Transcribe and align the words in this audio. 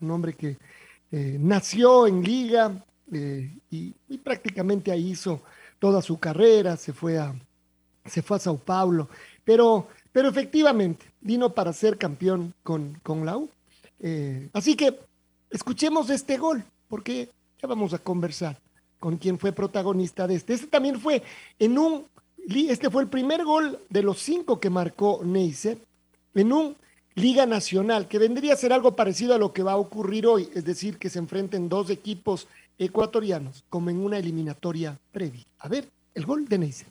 un 0.00 0.10
hombre 0.10 0.34
que 0.34 0.56
eh, 1.12 1.36
nació 1.40 2.06
en 2.06 2.22
Liga 2.22 2.84
eh, 3.12 3.58
y, 3.70 3.94
prácticamente 4.18 4.92
ahí 4.92 5.10
hizo 5.10 5.42
toda 5.78 6.02
su 6.02 6.18
carrera, 6.18 6.76
se 6.76 6.92
fue 6.92 7.18
a, 7.18 7.34
se 8.04 8.22
fue 8.22 8.36
a 8.36 8.40
Sao 8.40 8.58
Paulo, 8.58 9.08
pero, 9.44 9.88
pero 10.12 10.28
efectivamente 10.28 11.06
vino 11.20 11.52
para 11.52 11.72
ser 11.72 11.98
campeón 11.98 12.54
con, 12.62 12.98
con 13.02 13.24
la 13.24 13.36
U. 13.36 13.48
Eh, 13.98 14.48
así 14.52 14.76
que 14.76 14.98
escuchemos 15.50 16.10
este 16.10 16.36
gol, 16.36 16.64
porque 16.88 17.30
ya 17.60 17.68
vamos 17.68 17.92
a 17.92 17.98
conversar 17.98 18.60
con 18.98 19.16
quien 19.16 19.38
fue 19.38 19.52
protagonista 19.52 20.26
de 20.26 20.36
este. 20.36 20.54
Este 20.54 20.66
también 20.66 21.00
fue 21.00 21.22
en 21.58 21.78
un, 21.78 22.06
este 22.46 22.90
fue 22.90 23.02
el 23.02 23.08
primer 23.08 23.44
gol 23.44 23.80
de 23.88 24.02
los 24.02 24.18
cinco 24.18 24.60
que 24.60 24.70
marcó 24.70 25.22
Neisser 25.24 25.78
en 26.34 26.52
un 26.52 26.76
Liga 27.14 27.44
Nacional, 27.46 28.06
que 28.08 28.18
vendría 28.18 28.52
a 28.52 28.56
ser 28.56 28.72
algo 28.72 28.94
parecido 28.94 29.34
a 29.34 29.38
lo 29.38 29.52
que 29.52 29.62
va 29.62 29.72
a 29.72 29.76
ocurrir 29.76 30.26
hoy, 30.26 30.48
es 30.54 30.64
decir, 30.64 30.98
que 30.98 31.08
se 31.08 31.18
enfrenten 31.18 31.68
dos 31.68 31.90
equipos 31.90 32.48
ecuatorianos, 32.78 33.64
como 33.68 33.90
en 33.90 33.98
una 33.98 34.18
eliminatoria 34.18 34.98
previa. 35.12 35.44
A 35.58 35.68
ver, 35.68 35.84
el 36.14 36.24
gol 36.24 36.46
de 36.46 36.58
Neisser. 36.58 36.88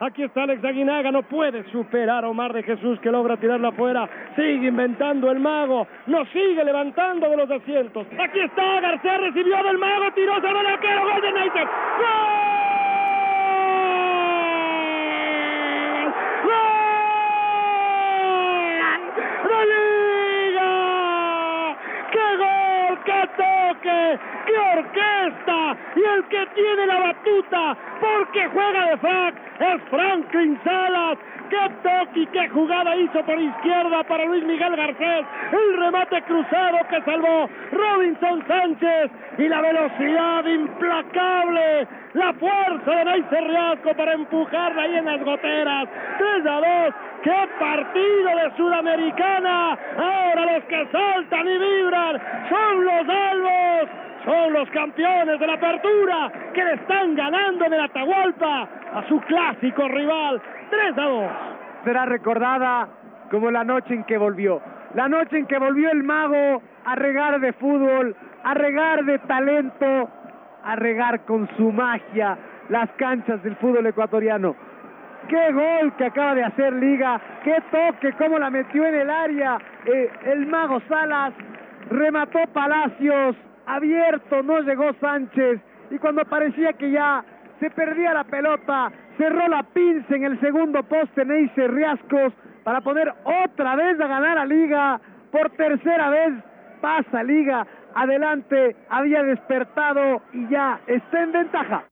Aquí 0.00 0.22
está 0.22 0.42
Alex 0.42 0.64
Aguinaga, 0.64 1.12
no 1.12 1.22
puede 1.28 1.70
superar 1.70 2.24
a 2.24 2.28
Omar 2.28 2.52
de 2.52 2.62
Jesús 2.64 2.98
que 3.00 3.10
logra 3.10 3.38
tirarla 3.38 3.68
afuera. 3.68 4.08
Sigue 4.34 4.68
inventando 4.68 5.30
el 5.30 5.38
mago, 5.38 5.86
nos 6.06 6.28
sigue 6.30 6.64
levantando 6.64 7.28
de 7.28 7.36
los 7.36 7.50
asientos. 7.50 8.06
Aquí 8.18 8.40
está, 8.40 8.80
García 8.80 9.18
recibió 9.18 9.62
del 9.62 9.78
mago, 9.78 10.12
tiró 10.14 10.34
sobre 10.34 10.60
el 10.60 10.66
arquero, 10.66 11.02
gol 11.04 11.22
de 11.22 11.32
Neisser. 11.32 11.66
¡Gol! 11.66 12.83
Qué 24.46 24.58
orquesta 24.78 25.76
y 25.96 26.02
el 26.02 26.24
que 26.24 26.46
tiene 26.54 26.86
la 26.86 27.00
batuta 27.00 27.76
porque 28.00 28.48
juega 28.48 28.90
de 28.90 28.96
frac 28.98 29.34
es 29.60 29.82
Franklin 29.90 30.58
Salas. 30.64 31.18
Qué 31.50 31.70
toque 31.82 32.20
y 32.20 32.26
qué 32.28 32.48
jugada 32.48 32.96
hizo 32.96 33.22
por 33.24 33.38
izquierda 33.38 34.02
para 34.04 34.24
Luis 34.24 34.44
Miguel 34.44 34.74
Garcés. 34.76 35.26
El 35.52 35.76
remate 35.76 36.22
cruzado 36.22 36.78
que 36.88 37.02
salvó 37.02 37.48
Robinson 37.70 38.44
Sánchez 38.48 39.10
y 39.38 39.48
la 39.48 39.60
velocidad 39.60 40.44
implacable. 40.46 41.86
La 42.14 42.32
fuerza 42.34 42.90
de 42.90 43.04
Neyce 43.04 43.40
Riasco 43.40 43.94
para 43.94 44.14
empujarla 44.14 44.82
ahí 44.82 44.96
en 44.96 45.04
las 45.04 45.22
goteras. 45.22 45.88
3 46.18 46.46
a 46.46 46.84
2. 46.84 46.94
¡Qué 47.24 47.48
partido 47.58 48.36
de 48.36 48.56
Sudamericana! 48.56 49.78
Ahora 49.96 50.52
los 50.52 50.64
que 50.64 50.86
saltan 50.92 51.48
y 51.48 51.58
vibran 51.58 52.20
son 52.50 52.84
los 52.84 53.08
albos 53.08 53.88
son 54.26 54.52
los 54.52 54.68
campeones 54.70 55.40
de 55.40 55.46
la 55.46 55.54
apertura 55.54 56.32
que 56.52 56.64
le 56.64 56.74
están 56.74 57.14
ganando 57.14 57.64
en 57.64 57.72
el 57.72 57.80
Atahualpa 57.80 58.68
a 58.94 59.08
su 59.08 59.20
clásico 59.20 59.88
rival 59.88 60.40
3 60.70 60.98
a 60.98 61.02
2. 61.02 61.30
Será 61.84 62.04
recordada 62.04 62.88
como 63.30 63.50
la 63.50 63.64
noche 63.64 63.94
en 63.94 64.04
que 64.04 64.18
volvió. 64.18 64.60
La 64.94 65.08
noche 65.08 65.38
en 65.38 65.46
que 65.46 65.58
volvió 65.58 65.90
el 65.90 66.02
mago 66.02 66.62
a 66.84 66.94
regar 66.94 67.40
de 67.40 67.52
fútbol, 67.54 68.14
a 68.42 68.54
regar 68.54 69.04
de 69.04 69.18
talento, 69.20 70.10
a 70.62 70.76
regar 70.76 71.24
con 71.24 71.48
su 71.56 71.72
magia 71.72 72.36
las 72.68 72.90
canchas 72.92 73.42
del 73.42 73.56
fútbol 73.56 73.86
ecuatoriano. 73.86 74.56
Qué 75.28 75.52
gol 75.52 75.94
que 75.96 76.04
acaba 76.04 76.34
de 76.34 76.44
hacer 76.44 76.72
Liga, 76.74 77.20
qué 77.44 77.56
toque, 77.70 78.12
cómo 78.18 78.38
la 78.38 78.50
metió 78.50 78.86
en 78.86 78.94
el 78.94 79.10
área 79.10 79.58
eh, 79.86 80.10
el 80.26 80.46
mago 80.46 80.80
Salas, 80.88 81.32
remató 81.90 82.40
Palacios, 82.52 83.36
abierto, 83.66 84.42
no 84.42 84.60
llegó 84.60 84.92
Sánchez 85.00 85.60
y 85.90 85.98
cuando 85.98 86.24
parecía 86.24 86.74
que 86.74 86.90
ya 86.90 87.24
se 87.58 87.70
perdía 87.70 88.12
la 88.12 88.24
pelota, 88.24 88.92
cerró 89.16 89.48
la 89.48 89.62
pinza 89.62 90.14
en 90.14 90.24
el 90.24 90.40
segundo 90.40 90.82
poste 90.82 91.24
Neise 91.24 91.68
Riascos 91.68 92.32
para 92.62 92.80
poner 92.82 93.12
otra 93.24 93.76
vez 93.76 93.98
a 94.00 94.06
ganar 94.06 94.38
a 94.38 94.44
Liga, 94.44 95.00
por 95.30 95.50
tercera 95.50 96.10
vez 96.10 96.34
pasa 96.80 97.22
Liga, 97.22 97.66
adelante, 97.94 98.76
había 98.90 99.22
despertado 99.22 100.22
y 100.32 100.48
ya 100.48 100.80
está 100.86 101.22
en 101.22 101.32
ventaja. 101.32 101.84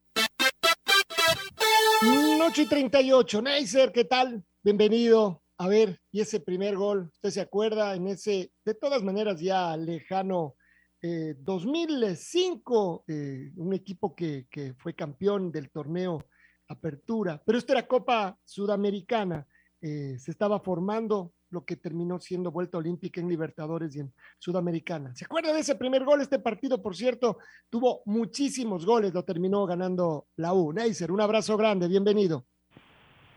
Noche 2.03 2.63
y 2.63 2.69
38, 2.69 3.43
Neisser, 3.43 3.93
¿qué 3.93 4.05
tal? 4.05 4.45
Bienvenido. 4.63 5.43
A 5.59 5.69
ver, 5.69 6.01
y 6.11 6.21
ese 6.21 6.41
primer 6.41 6.77
gol, 6.77 7.11
¿usted 7.13 7.31
se 7.31 7.41
acuerda 7.41 7.95
en 7.95 8.09
ese, 8.09 8.53
de 8.65 8.75
todas 8.75 9.03
maneras 9.03 9.41
ya 9.41 9.77
lejano 9.77 10.57
2005, 11.01 13.05
eh, 13.07 13.15
eh, 13.15 13.53
un 13.57 13.73
equipo 13.73 14.15
que, 14.15 14.47
fue 14.79 14.95
campeón 14.95 15.51
del 15.51 15.71
torneo 15.71 16.25
Apertura, 16.69 17.43
pero 17.45 17.59
esto 17.59 17.73
era 17.73 17.87
Copa 17.87 18.39
Sudamericana, 18.45 19.47
eh, 19.81 20.17
se 20.19 20.31
estaba 20.31 20.61
formando 20.61 21.35
lo 21.53 21.65
que 21.65 21.77
terminó 21.77 22.19
siendo 22.19 22.51
vuelta 22.51 22.79
olímpica 22.79 23.21
en 23.21 23.29
Libertadores 23.29 23.95
y 23.97 24.01
en 24.01 24.13
Sudamericana. 24.39 25.15
¿Se 25.15 25.25
acuerda 25.25 25.53
de 25.53 25.61
ese 25.61 25.77
primer 25.77 26.05
gol? 26.05 26.21
Este 26.21 26.39
partido, 26.39 26.83
por 26.83 26.97
cierto, 26.97 27.39
tuvo 27.71 28.03
muchísimos 28.07 28.87
goles, 28.87 29.15
lo 29.15 29.25
terminó 29.25 29.67
ganando 29.67 30.27
la 30.37 30.55
U. 30.55 30.73
Neisser, 30.73 31.13
un 31.13 31.21
abrazo 31.21 31.57
grande, 31.57 31.89
bienvenido. 31.89 32.45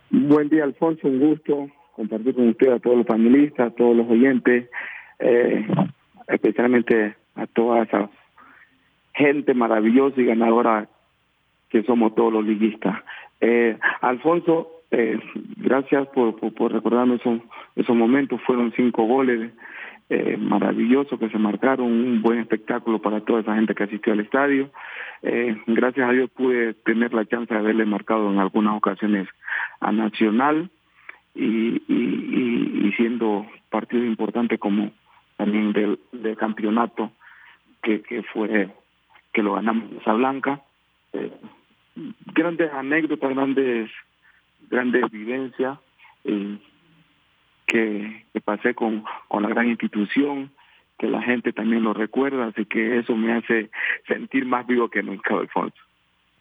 Buen 0.09 0.49
día, 0.49 0.63
Alfonso, 0.63 1.07
un 1.07 1.19
gusto 1.19 1.67
compartir 1.95 2.35
con 2.35 2.49
usted 2.49 2.71
a 2.71 2.79
todos 2.79 2.97
los 2.97 3.05
panelistas, 3.05 3.71
a 3.71 3.75
todos 3.75 3.95
los 3.95 4.09
oyentes, 4.09 4.69
especialmente 6.27 7.15
a 7.35 7.47
toda 7.47 7.83
esa 7.83 8.09
gente 9.13 9.53
maravillosa 9.53 10.19
y 10.19 10.25
ganadora 10.25 10.89
que 11.69 11.83
somos 11.83 12.13
todos 12.15 12.33
los 12.33 12.45
liguistas. 12.45 12.95
Eh, 13.41 13.77
Alfonso, 14.01 14.74
eh, 14.97 15.19
gracias 15.57 16.07
por, 16.07 16.37
por, 16.53 16.71
recordarme 16.71 17.15
esos, 17.15 17.41
esos 17.75 17.95
momentos, 17.95 18.39
fueron 18.43 18.71
cinco 18.77 19.03
goles 19.03 19.51
eh, 20.09 20.37
maravillosos 20.37 21.19
que 21.19 21.29
se 21.29 21.37
marcaron, 21.37 21.87
un 21.91 22.21
buen 22.21 22.39
espectáculo 22.39 23.01
para 23.01 23.19
toda 23.19 23.41
esa 23.41 23.55
gente 23.55 23.75
que 23.75 23.83
asistió 23.83 24.13
al 24.13 24.21
estadio. 24.21 24.69
Eh, 25.21 25.57
gracias 25.67 26.07
a 26.07 26.13
Dios 26.13 26.29
pude 26.29 26.75
tener 26.75 27.13
la 27.13 27.25
chance 27.25 27.53
de 27.53 27.59
haberle 27.59 27.83
marcado 27.83 28.31
en 28.31 28.39
algunas 28.39 28.77
ocasiones 28.77 29.27
a 29.81 29.91
Nacional 29.91 30.69
y, 31.33 31.81
y, 31.89 32.93
siendo 32.95 33.45
partido 33.69 34.05
importante 34.05 34.57
como 34.57 34.91
también 35.35 35.73
del, 35.73 35.99
del 36.13 36.37
campeonato 36.37 37.11
que, 37.81 38.23
fue 38.31 38.69
que 39.33 39.43
lo 39.43 39.55
ganamos 39.55 39.91
en 39.91 39.97
Casablanca. 39.97 40.61
Eh, 41.11 41.31
grandes 42.33 42.71
anécdotas, 42.71 43.35
grandes 43.35 43.91
grandes 44.69 45.09
vivencias 45.11 45.79
eh, 46.23 46.57
que, 47.65 48.25
pasé 48.43 48.75
con, 48.75 49.03
con 49.27 49.43
la 49.43 49.49
gran 49.49 49.69
institución, 49.69 50.51
que 50.97 51.07
la 51.07 51.21
gente 51.21 51.51
también 51.51 51.83
lo 51.83 51.93
recuerda, 51.93 52.47
así 52.47 52.65
que 52.65 52.99
eso 52.99 53.15
me 53.15 53.33
hace 53.33 53.69
sentir 54.07 54.45
más 54.45 54.65
vivo 54.67 54.89
que 54.89 55.03
nunca, 55.03 55.35
Alfonso. 55.35 55.77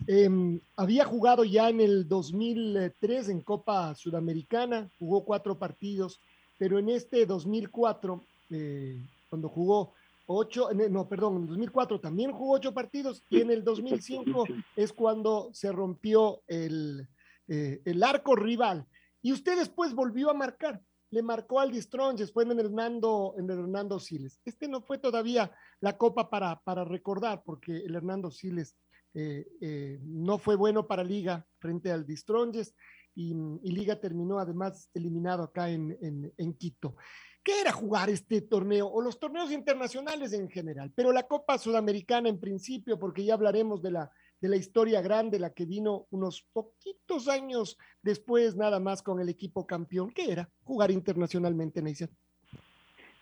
Em, 0.06 0.61
había 0.76 1.05
jugado 1.05 1.44
ya 1.44 1.70
en 1.70 1.81
el 1.81 2.08
2003 2.08 3.31
en 3.31 3.40
Copa 3.40 3.94
Sudamericana, 3.94 4.90
jugó 4.99 5.25
cuatro 5.25 5.58
partidos, 5.58 6.20
pero 6.58 6.78
en 6.78 6.90
este 6.90 7.25
2004, 7.26 8.22
eh, 8.50 8.99
cuando 9.31 9.49
jugó 9.49 9.94
ocho, 10.26 10.69
no, 10.90 11.08
perdón, 11.08 11.37
en 11.37 11.46
2004 11.46 12.00
también 12.00 12.32
jugó 12.32 12.55
ocho 12.55 12.75
partidos 12.75 13.22
y 13.31 13.40
en 13.40 13.50
el 13.50 13.64
2005 13.64 14.46
es 14.76 14.93
cuando 14.93 15.50
se 15.52 15.72
rompió 15.72 16.40
el, 16.49 17.06
eh, 17.49 17.82
el 17.85 18.02
arco 18.02 18.37
rival. 18.37 18.87
Y 19.23 19.32
usted 19.32 19.56
después 19.56 19.94
volvió 19.94 20.31
a 20.31 20.35
marcar, 20.35 20.82
le 21.11 21.23
marcó 21.23 21.61
al 21.61 21.70
Distron, 21.70 22.17
después 22.17 22.49
en 22.49 22.58
Hernando, 22.58 23.35
en 23.38 23.49
el 23.50 23.58
Hernando 23.61 23.99
Siles. 24.00 24.41
Este 24.44 24.69
no 24.69 24.82
fue 24.82 24.99
todavía 24.99 25.50
la 25.81 25.96
copa 25.96 26.29
para, 26.29 26.61
para 26.62 26.85
recordar, 26.85 27.43
porque 27.44 27.76
el 27.79 27.94
Hernando 27.94 28.31
Siles 28.31 28.76
eh, 29.14 29.46
eh, 29.61 30.00
no 30.02 30.38
fue 30.38 30.56
bueno 30.56 30.87
para 30.87 31.05
Liga 31.05 31.46
frente 31.58 31.93
al 31.93 32.05
Distronges 32.05 32.75
y, 33.14 33.32
y, 33.62 33.70
Liga 33.70 34.00
terminó 34.00 34.41
además 34.41 34.91
eliminado 34.93 35.44
acá 35.44 35.70
en, 35.70 35.96
en, 36.02 36.32
en 36.37 36.55
Quito. 36.55 36.96
¿Qué 37.44 37.61
era 37.61 37.70
jugar 37.70 38.11
este 38.11 38.41
torneo 38.41 38.88
o 38.88 39.00
los 39.00 39.20
torneos 39.20 39.52
internacionales 39.52 40.32
en 40.32 40.49
general? 40.49 40.93
Pero 40.96 41.12
la 41.12 41.29
Copa 41.29 41.58
Sudamericana 41.58 42.29
en 42.29 42.41
principio, 42.41 42.99
porque 42.99 43.25
ya 43.25 43.35
hablaremos 43.35 43.82
de 43.82 43.93
la, 43.93 44.11
de 44.44 44.50
la 44.50 44.56
historia 44.56 45.00
grande, 45.00 45.38
la 45.38 45.55
que 45.55 45.64
vino 45.64 46.05
unos 46.11 46.46
poquitos 46.52 47.29
años 47.29 47.79
después, 48.02 48.56
nada 48.56 48.79
más 48.79 49.02
con 49.02 49.19
el 49.19 49.31
equipo 49.31 49.67
campeón. 49.67 50.11
¿Qué 50.14 50.31
era 50.31 50.50
jugar 50.64 50.91
internacionalmente, 50.91 51.81
Neisser? 51.81 52.11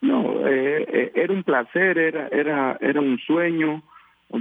No, 0.00 0.44
eh, 0.48 1.12
era 1.14 1.32
un 1.32 1.44
placer, 1.44 1.96
era, 1.96 2.26
era, 2.26 2.76
era 2.80 3.00
un 3.00 3.20
sueño, 3.20 3.84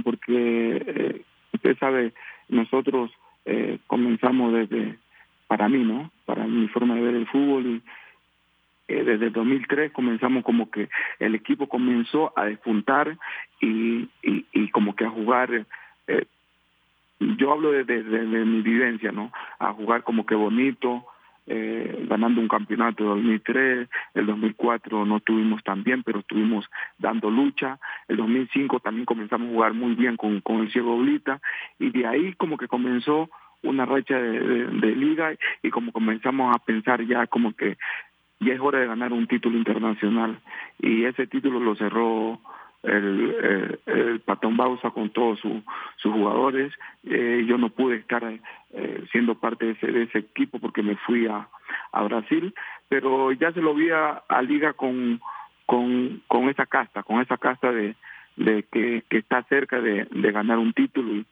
porque 0.02 0.82
eh, 0.84 1.22
usted 1.52 1.78
sabe, 1.78 2.14
nosotros 2.48 3.12
eh, 3.44 3.78
comenzamos 3.86 4.52
desde, 4.52 4.98
para 5.46 5.68
mí, 5.68 5.84
¿no? 5.84 6.10
Para 6.24 6.48
mi 6.48 6.66
forma 6.66 6.96
de 6.96 7.00
ver 7.00 7.14
el 7.14 7.28
fútbol 7.28 7.64
y 7.64 7.82
desde 8.88 9.30
2003 9.30 9.92
comenzamos 9.92 10.42
como 10.42 10.68
que 10.68 10.88
el 11.20 11.36
equipo 11.36 11.68
comenzó 11.68 12.32
a 12.36 12.46
despuntar 12.46 13.16
y, 13.60 14.08
y, 14.20 14.68
como 14.72 14.96
que 14.96 15.04
a 15.04 15.10
jugar, 15.10 15.64
yo 17.42 17.50
hablo 17.50 17.72
de, 17.72 17.82
de, 17.84 18.44
mi 18.44 18.62
vivencia, 18.62 19.10
¿no? 19.10 19.32
A 19.58 19.72
jugar 19.72 20.04
como 20.04 20.24
que 20.24 20.36
bonito, 20.36 21.04
eh, 21.48 22.06
ganando 22.08 22.40
un 22.40 22.46
campeonato 22.46 23.02
de 23.02 23.10
2003, 23.10 23.88
el 24.14 24.26
2004 24.26 25.04
no 25.04 25.18
tuvimos 25.18 25.60
tan 25.64 25.82
bien, 25.82 26.04
pero 26.04 26.20
estuvimos 26.20 26.64
dando 26.98 27.30
lucha, 27.30 27.80
el 28.06 28.18
2005 28.18 28.78
también 28.78 29.06
comenzamos 29.06 29.48
a 29.48 29.50
jugar 29.50 29.74
muy 29.74 29.96
bien 29.96 30.16
con, 30.16 30.40
con 30.40 30.60
el 30.60 30.70
Ciego 30.70 30.96
Blita 30.98 31.40
y 31.80 31.90
de 31.90 32.06
ahí 32.06 32.32
como 32.34 32.56
que 32.56 32.68
comenzó 32.68 33.28
una 33.64 33.86
racha 33.86 34.16
de, 34.16 34.38
de, 34.38 34.66
de, 34.66 34.94
liga 34.94 35.32
y 35.64 35.70
como 35.70 35.90
comenzamos 35.90 36.54
a 36.54 36.60
pensar 36.60 37.04
ya 37.04 37.26
como 37.26 37.54
que 37.54 37.76
ya 38.38 38.52
es 38.52 38.60
hora 38.60 38.78
de 38.78 38.86
ganar 38.86 39.12
un 39.12 39.26
título 39.26 39.58
internacional 39.58 40.38
y 40.78 41.06
ese 41.06 41.26
título 41.26 41.58
lo 41.58 41.74
cerró 41.74 42.40
el, 42.82 43.34
el, 43.42 43.80
el 43.86 44.20
Patón 44.20 44.56
Bausa 44.56 44.90
con 44.90 45.10
todos 45.10 45.38
su, 45.40 45.62
sus 45.96 46.12
jugadores. 46.12 46.72
Eh, 47.04 47.44
yo 47.46 47.58
no 47.58 47.70
pude 47.70 47.96
estar 47.96 48.22
eh, 48.24 49.04
siendo 49.12 49.34
parte 49.36 49.66
de 49.66 49.72
ese, 49.72 49.86
de 49.86 50.02
ese 50.04 50.18
equipo 50.18 50.58
porque 50.58 50.82
me 50.82 50.96
fui 50.96 51.26
a, 51.26 51.48
a 51.92 52.02
Brasil, 52.02 52.54
pero 52.88 53.32
ya 53.32 53.52
se 53.52 53.60
lo 53.60 53.74
vi 53.74 53.90
a, 53.90 54.22
a 54.28 54.42
Liga 54.42 54.72
con, 54.72 55.20
con, 55.66 56.22
con 56.26 56.48
esa 56.48 56.66
casta, 56.66 57.02
con 57.02 57.20
esa 57.20 57.36
casta 57.36 57.72
de, 57.72 57.94
de 58.36 58.64
que, 58.70 59.04
que 59.08 59.18
está 59.18 59.42
cerca 59.44 59.80
de, 59.80 60.06
de 60.10 60.32
ganar 60.32 60.58
un 60.58 60.72
título 60.72 61.14
y, 61.14 61.26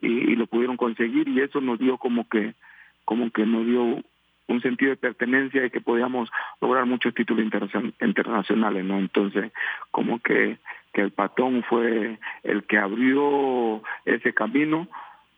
y, 0.00 0.32
y 0.32 0.36
lo 0.36 0.46
pudieron 0.46 0.76
conseguir 0.76 1.28
y 1.28 1.40
eso 1.40 1.60
nos 1.60 1.78
dio 1.78 1.98
como 1.98 2.28
que 2.28 2.54
como 3.04 3.30
que 3.30 3.46
nos 3.46 3.64
dio 3.64 4.02
un 4.48 4.60
sentido 4.60 4.90
de 4.90 4.96
pertenencia 4.96 5.64
y 5.64 5.70
que 5.70 5.80
podíamos 5.80 6.30
lograr 6.60 6.86
muchos 6.86 7.14
títulos 7.14 7.44
internacionales, 8.00 8.84
¿no? 8.84 8.98
Entonces, 8.98 9.52
como 9.90 10.20
que, 10.20 10.58
que 10.92 11.00
el 11.02 11.10
patón 11.10 11.64
fue 11.68 12.18
el 12.42 12.64
que 12.64 12.78
abrió 12.78 13.82
ese 14.04 14.32
camino 14.32 14.88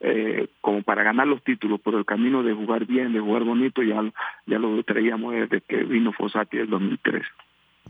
eh, 0.01 0.47
como 0.61 0.81
para 0.81 1.03
ganar 1.03 1.27
los 1.27 1.43
títulos, 1.43 1.81
por 1.81 1.95
el 1.95 2.05
camino 2.05 2.41
de 2.41 2.53
jugar 2.53 2.85
bien, 2.85 3.11
de 3.11 3.19
jugar 3.19 3.43
bonito, 3.43 3.83
ya, 3.83 4.01
ya 4.45 4.57
lo 4.57 4.81
traíamos 4.83 5.33
desde 5.33 5.59
que 5.61 5.83
vino 5.83 6.13
Fossati 6.13 6.57
el 6.57 6.69
2003. 6.69 7.23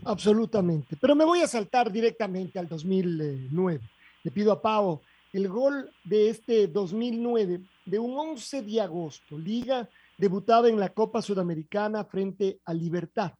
Absolutamente, 0.04 0.96
pero 1.00 1.14
me 1.14 1.24
voy 1.24 1.42
a 1.42 1.46
saltar 1.46 1.92
directamente 1.92 2.58
al 2.58 2.68
2009. 2.68 3.80
Le 4.24 4.30
pido 4.30 4.50
a 4.50 4.60
Pau 4.60 5.00
el 5.32 5.48
gol 5.48 5.88
de 6.02 6.30
este 6.30 6.66
2009 6.66 7.60
de 7.84 7.98
un 7.98 8.18
11 8.18 8.62
de 8.62 8.80
agosto, 8.80 9.38
Liga 9.38 9.88
debutaba 10.20 10.68
en 10.68 10.78
la 10.78 10.90
Copa 10.90 11.22
Sudamericana 11.22 12.04
frente 12.04 12.60
a 12.66 12.74
Libertad. 12.74 13.32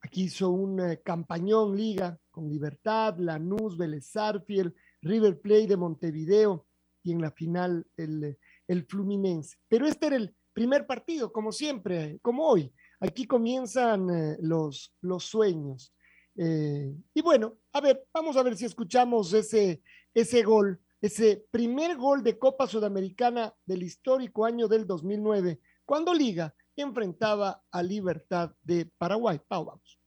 Aquí 0.00 0.24
hizo 0.24 0.50
un 0.50 0.80
eh, 0.80 1.00
campañón 1.04 1.76
liga 1.76 2.18
con 2.32 2.50
Libertad, 2.50 3.16
Lanús, 3.18 3.78
Vélez 3.78 4.06
Sarfield, 4.06 4.74
River 5.02 5.40
Plate 5.40 5.68
de 5.68 5.76
Montevideo 5.76 6.66
y 7.04 7.12
en 7.12 7.22
la 7.22 7.30
final 7.30 7.86
el, 7.96 8.36
el 8.66 8.84
Fluminense. 8.86 9.56
Pero 9.68 9.86
este 9.86 10.08
era 10.08 10.16
el 10.16 10.34
primer 10.52 10.84
partido, 10.84 11.32
como 11.32 11.52
siempre, 11.52 12.18
como 12.22 12.44
hoy. 12.48 12.72
Aquí 12.98 13.26
comienzan 13.26 14.10
eh, 14.10 14.36
los, 14.40 14.92
los 15.02 15.24
sueños. 15.24 15.94
Eh, 16.36 16.92
y 17.14 17.22
bueno, 17.22 17.58
a 17.72 17.80
ver, 17.80 18.04
vamos 18.12 18.36
a 18.36 18.42
ver 18.42 18.56
si 18.56 18.64
escuchamos 18.64 19.32
ese, 19.32 19.80
ese 20.12 20.42
gol, 20.42 20.80
ese 21.00 21.46
primer 21.52 21.96
gol 21.96 22.24
de 22.24 22.36
Copa 22.36 22.66
Sudamericana 22.66 23.54
del 23.64 23.84
histórico 23.84 24.44
año 24.44 24.66
del 24.66 24.88
2009 24.88 25.60
cuando 25.86 26.12
Liga 26.12 26.52
enfrentaba 26.76 27.60
a 27.72 27.82
Libertad 27.82 28.50
de 28.62 28.86
Paraguay. 28.98 29.40
Pau, 29.48 29.64
vamos. 29.64 29.98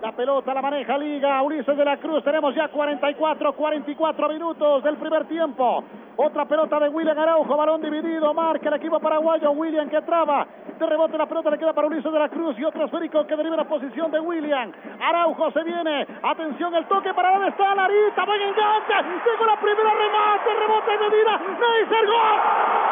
La 0.00 0.14
pelota 0.14 0.52
la 0.52 0.60
maneja 0.60 0.98
Liga, 0.98 1.42
Ulises 1.42 1.76
de 1.76 1.84
la 1.84 1.96
Cruz. 1.98 2.22
Tenemos 2.22 2.54
ya 2.54 2.68
44, 2.68 3.56
44 3.56 4.28
minutos 4.28 4.84
del 4.84 4.96
primer 4.98 5.26
tiempo. 5.26 5.82
Otra 6.16 6.44
pelota 6.46 6.78
de 6.78 6.90
William 6.90 7.18
Araujo, 7.18 7.56
balón 7.56 7.80
dividido. 7.80 8.32
Marca 8.34 8.68
el 8.68 8.74
equipo 8.74 9.00
paraguayo. 9.00 9.50
William 9.52 9.88
que 9.88 10.00
traba. 10.02 10.46
De 10.78 10.86
rebote 10.86 11.16
la 11.16 11.26
pelota 11.26 11.50
le 11.50 11.58
queda 11.58 11.72
para 11.72 11.86
Ulises 11.86 12.12
de 12.12 12.18
la 12.18 12.28
Cruz 12.28 12.58
y 12.58 12.64
otro 12.64 12.84
esférico 12.84 13.26
que 13.26 13.36
deriva 13.36 13.56
la 13.56 13.68
posición 13.68 14.10
de 14.10 14.20
William. 14.20 14.70
Araujo 15.00 15.50
se 15.52 15.62
viene. 15.64 16.06
Atención, 16.22 16.74
el 16.74 16.86
toque 16.88 17.14
para 17.14 17.32
dónde 17.32 17.48
está 17.48 17.74
Larita. 17.74 18.24
Buen 18.26 18.42
enganche. 18.42 19.20
Tengo 19.24 19.46
la 19.46 19.58
primera 19.58 19.94
remate. 19.94 20.54
Rebote 20.60 20.92
de 20.92 20.98
medida. 20.98 21.38
Neisser, 21.38 22.06
gol. 22.06 22.40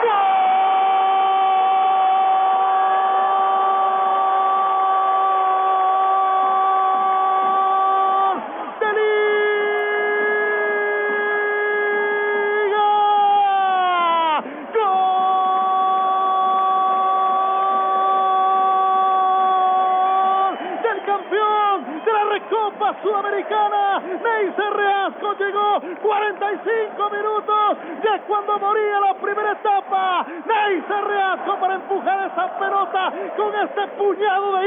¡Gol! 0.05 0.45
Sudamericana. 23.03 24.01
Neisser 24.01 24.73
Reasco 24.73 25.35
llegó 25.39 25.81
45 26.03 27.11
minutos 27.11 27.79
de 28.03 28.21
cuando 28.27 28.59
moría 28.59 29.01
la 29.01 29.15
primera 29.15 29.53
etapa. 29.53 30.27
Neisser 30.47 31.05
Reasco 31.05 31.61
para 31.61 31.75
empujar 31.75 32.31
esa 32.33 32.59
pelota 32.59 33.13
con 34.05 34.13
este 34.13 34.25
puñado 34.25 34.57
de 34.57 34.61
hinchas 34.61 34.61
de 34.61 34.64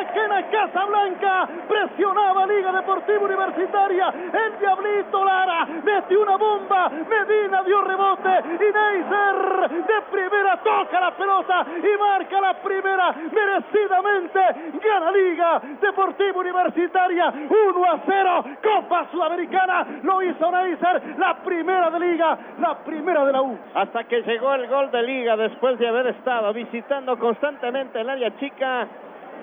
la 0.00 0.06
U. 0.06 0.10
Aquena 0.10 0.42
Casablanca 0.50 1.48
presionaba 1.68 2.46
Liga 2.46 2.72
Deportiva 2.72 3.24
Universitaria. 3.24 4.08
El 4.32 4.58
Diablito 4.58 5.24
Lara 5.24 5.66
metió 5.66 6.22
una 6.22 6.36
bomba. 6.36 6.88
Medina 6.88 7.62
dio 7.62 7.82
rebote 7.82 8.30
y 8.54 8.72
Neisser 8.72 9.70
de 9.70 10.02
primera 10.10 10.56
toca 10.58 11.00
la 11.00 11.10
pelota 11.12 11.66
y 11.76 11.98
marca 11.98 12.40
la 12.40 12.54
primera 12.54 13.12
merecidamente. 13.12 14.40
Gana 14.82 15.10
Liga 15.12 15.60
Deportiva 15.80 16.40
Universitaria 16.40 17.32
1 17.48 17.84
a 17.84 18.00
0, 18.06 18.44
Copa 18.62 19.06
Sudamericana, 19.10 19.86
lo 20.02 20.22
hizo 20.22 20.50
Neisser, 20.50 21.18
la 21.18 21.34
primera 21.42 21.90
de 21.90 22.00
liga, 22.00 22.38
la 22.58 22.78
primera 22.78 23.24
de 23.24 23.32
la 23.32 23.42
U. 23.42 23.58
Hasta 23.74 24.04
que 24.04 24.22
llegó 24.22 24.54
el 24.54 24.66
gol 24.68 24.90
de 24.90 25.02
liga 25.02 25.36
después 25.36 25.78
de 25.78 25.88
haber 25.88 26.08
estado 26.08 26.52
visitando 26.52 27.18
constantemente 27.18 28.00
el 28.00 28.08
área 28.08 28.36
chica. 28.38 28.88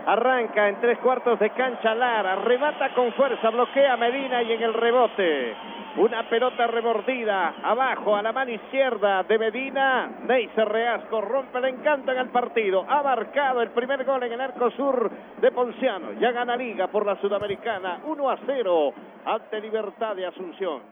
Arranca 0.08 0.70
en 0.70 0.80
tres 0.80 1.00
cuartos 1.00 1.38
de 1.38 1.50
cancha 1.50 1.94
Lara, 1.94 2.38
remata 2.38 2.94
con 2.96 3.12
fuerza, 3.12 3.50
bloquea 3.50 3.98
Medina 3.98 4.42
y 4.42 4.54
en 4.54 4.62
el 4.62 4.74
rebote. 4.74 5.54
Una 5.98 6.30
pelota 6.30 6.66
remordida 6.66 7.56
abajo 7.62 8.16
a 8.16 8.22
la 8.22 8.32
mano 8.32 8.52
izquierda 8.52 9.24
de 9.24 9.38
Medina. 9.38 10.08
Neisser 10.26 10.66
Reasco 10.66 11.20
rompe 11.20 11.58
el 11.58 11.66
encanto 11.66 12.14
en 12.14 12.20
el 12.20 12.30
partido. 12.30 12.86
Ha 12.88 13.04
marcado 13.04 13.62
el 13.62 13.72
primer 13.72 14.06
gol 14.06 14.24
en 14.24 14.32
el 14.32 14.40
arco 14.40 14.72
sur 14.72 15.12
de 15.42 15.52
Ponciano. 15.52 16.14
Ya 16.22 16.32
gana 16.32 16.56
Liga 16.56 16.90
por 16.90 17.06
la 17.06 17.20
Sudamericana 17.20 18.02
1 18.06 18.30
a 18.30 18.40
0 18.46 18.94
ante 19.26 19.60
Libertad 19.60 20.16
de 20.16 20.26
Asunción. 20.26 20.84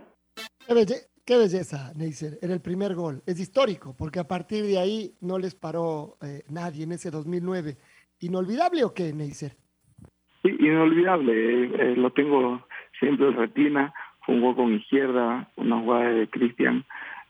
Qué, 0.67 0.73
belle 0.73 0.95
qué 1.25 1.37
belleza, 1.37 1.93
Neisser. 1.95 2.37
Era 2.41 2.53
el 2.53 2.61
primer 2.61 2.95
gol. 2.95 3.23
Es 3.25 3.39
histórico 3.39 3.95
porque 3.97 4.19
a 4.19 4.27
partir 4.27 4.65
de 4.65 4.77
ahí 4.77 5.15
no 5.21 5.39
les 5.39 5.55
paró 5.55 6.17
eh, 6.21 6.43
nadie 6.49 6.83
en 6.83 6.91
ese 6.91 7.11
2009. 7.11 7.77
¿Inolvidable 8.19 8.83
o 8.83 8.93
qué, 8.93 9.13
Neisser? 9.13 9.53
Sí, 10.43 10.55
inolvidable. 10.59 11.33
Eh, 11.33 11.71
eh, 11.79 11.93
lo 11.97 12.11
tengo 12.11 12.65
siempre 12.99 13.27
el 13.27 13.35
retina, 13.35 13.93
gol 14.27 14.55
con 14.55 14.73
izquierda, 14.73 15.49
una 15.55 15.79
jugada 15.79 16.09
de 16.09 16.27
Cristian. 16.29 16.85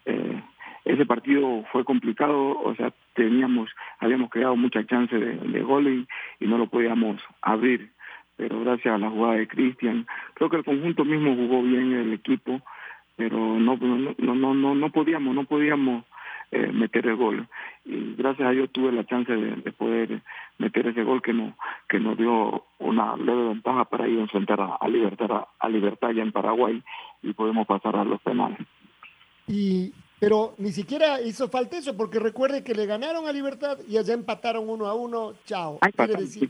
Eh, 0.06 0.42
ese 0.86 1.06
partido 1.06 1.64
fue 1.72 1.84
complicado, 1.84 2.60
o 2.60 2.76
sea, 2.76 2.94
teníamos, 3.16 3.70
habíamos 4.00 4.30
creado 4.30 4.56
mucha 4.56 4.86
chance 4.86 5.16
de, 5.16 5.36
de 5.36 5.62
gol 5.62 5.88
y, 5.88 6.08
y, 6.40 6.48
no 6.48 6.58
lo 6.60 6.68
podíamos 6.68 7.20
abrir, 7.42 7.92
pero 8.36 8.62
gracias 8.62 8.94
a 8.94 8.98
la 9.00 9.10
jugada 9.10 9.36
de 9.36 9.48
Cristian, 9.48 10.06
creo 10.36 10.50
que 10.50 10.58
el 10.58 10.64
conjunto 10.64 11.04
mismo 11.04 11.36
jugó 11.36 11.64
bien 11.64 11.92
el 11.94 12.14
equipo, 12.14 12.62
pero 13.16 13.38
no 13.38 13.78
no 13.78 14.16
no 14.18 14.54
no 14.54 14.76
no 14.76 14.90
podíamos, 14.92 15.34
no 15.34 15.46
podíamos 15.46 16.06
eh, 16.52 16.72
meter 16.72 17.08
el 17.08 17.16
gol 17.16 17.48
y 17.86 18.16
gracias 18.16 18.48
a 18.48 18.52
Dios 18.52 18.70
tuve 18.72 18.92
la 18.92 19.06
chance 19.06 19.32
de, 19.32 19.56
de, 19.56 19.72
poder 19.72 20.22
meter 20.58 20.88
ese 20.88 21.04
gol 21.04 21.22
que 21.22 21.34
nos 21.34 21.54
que 21.90 22.00
nos 22.00 22.18
dio 22.18 22.66
una 22.80 23.16
leve 23.18 23.50
ventaja 23.50 23.86
para 23.86 24.08
ir 24.08 24.20
a 24.20 24.24
enfrentar 24.24 24.62
a, 24.62 24.76
a 24.76 24.88
Libertad 24.88 25.32
a, 25.32 25.48
a 25.60 25.70
Libertad 25.70 26.12
ya 26.12 26.24
en 26.24 26.32
Paraguay 26.32 26.82
y 27.22 27.34
podemos 27.34 27.68
pasar 27.68 27.96
a 27.96 28.04
los 28.04 28.22
penales. 28.22 28.60
Y 29.48 29.94
pero 30.20 30.56
ni 30.58 30.72
siquiera 30.72 31.22
hizo 31.22 31.50
falta 31.50 31.78
eso, 31.78 31.96
porque 31.98 32.20
recuerde 32.20 32.64
que 32.64 32.74
le 32.74 32.86
ganaron 32.86 33.28
a 33.28 33.32
Libertad 33.34 33.78
y 33.88 33.98
allá 33.98 34.14
empataron 34.14 34.70
uno 34.70 34.88
a 34.88 34.96
uno. 34.96 35.34
Chao. 35.46 35.80
Quiere 35.96 36.16
decir, 36.16 36.50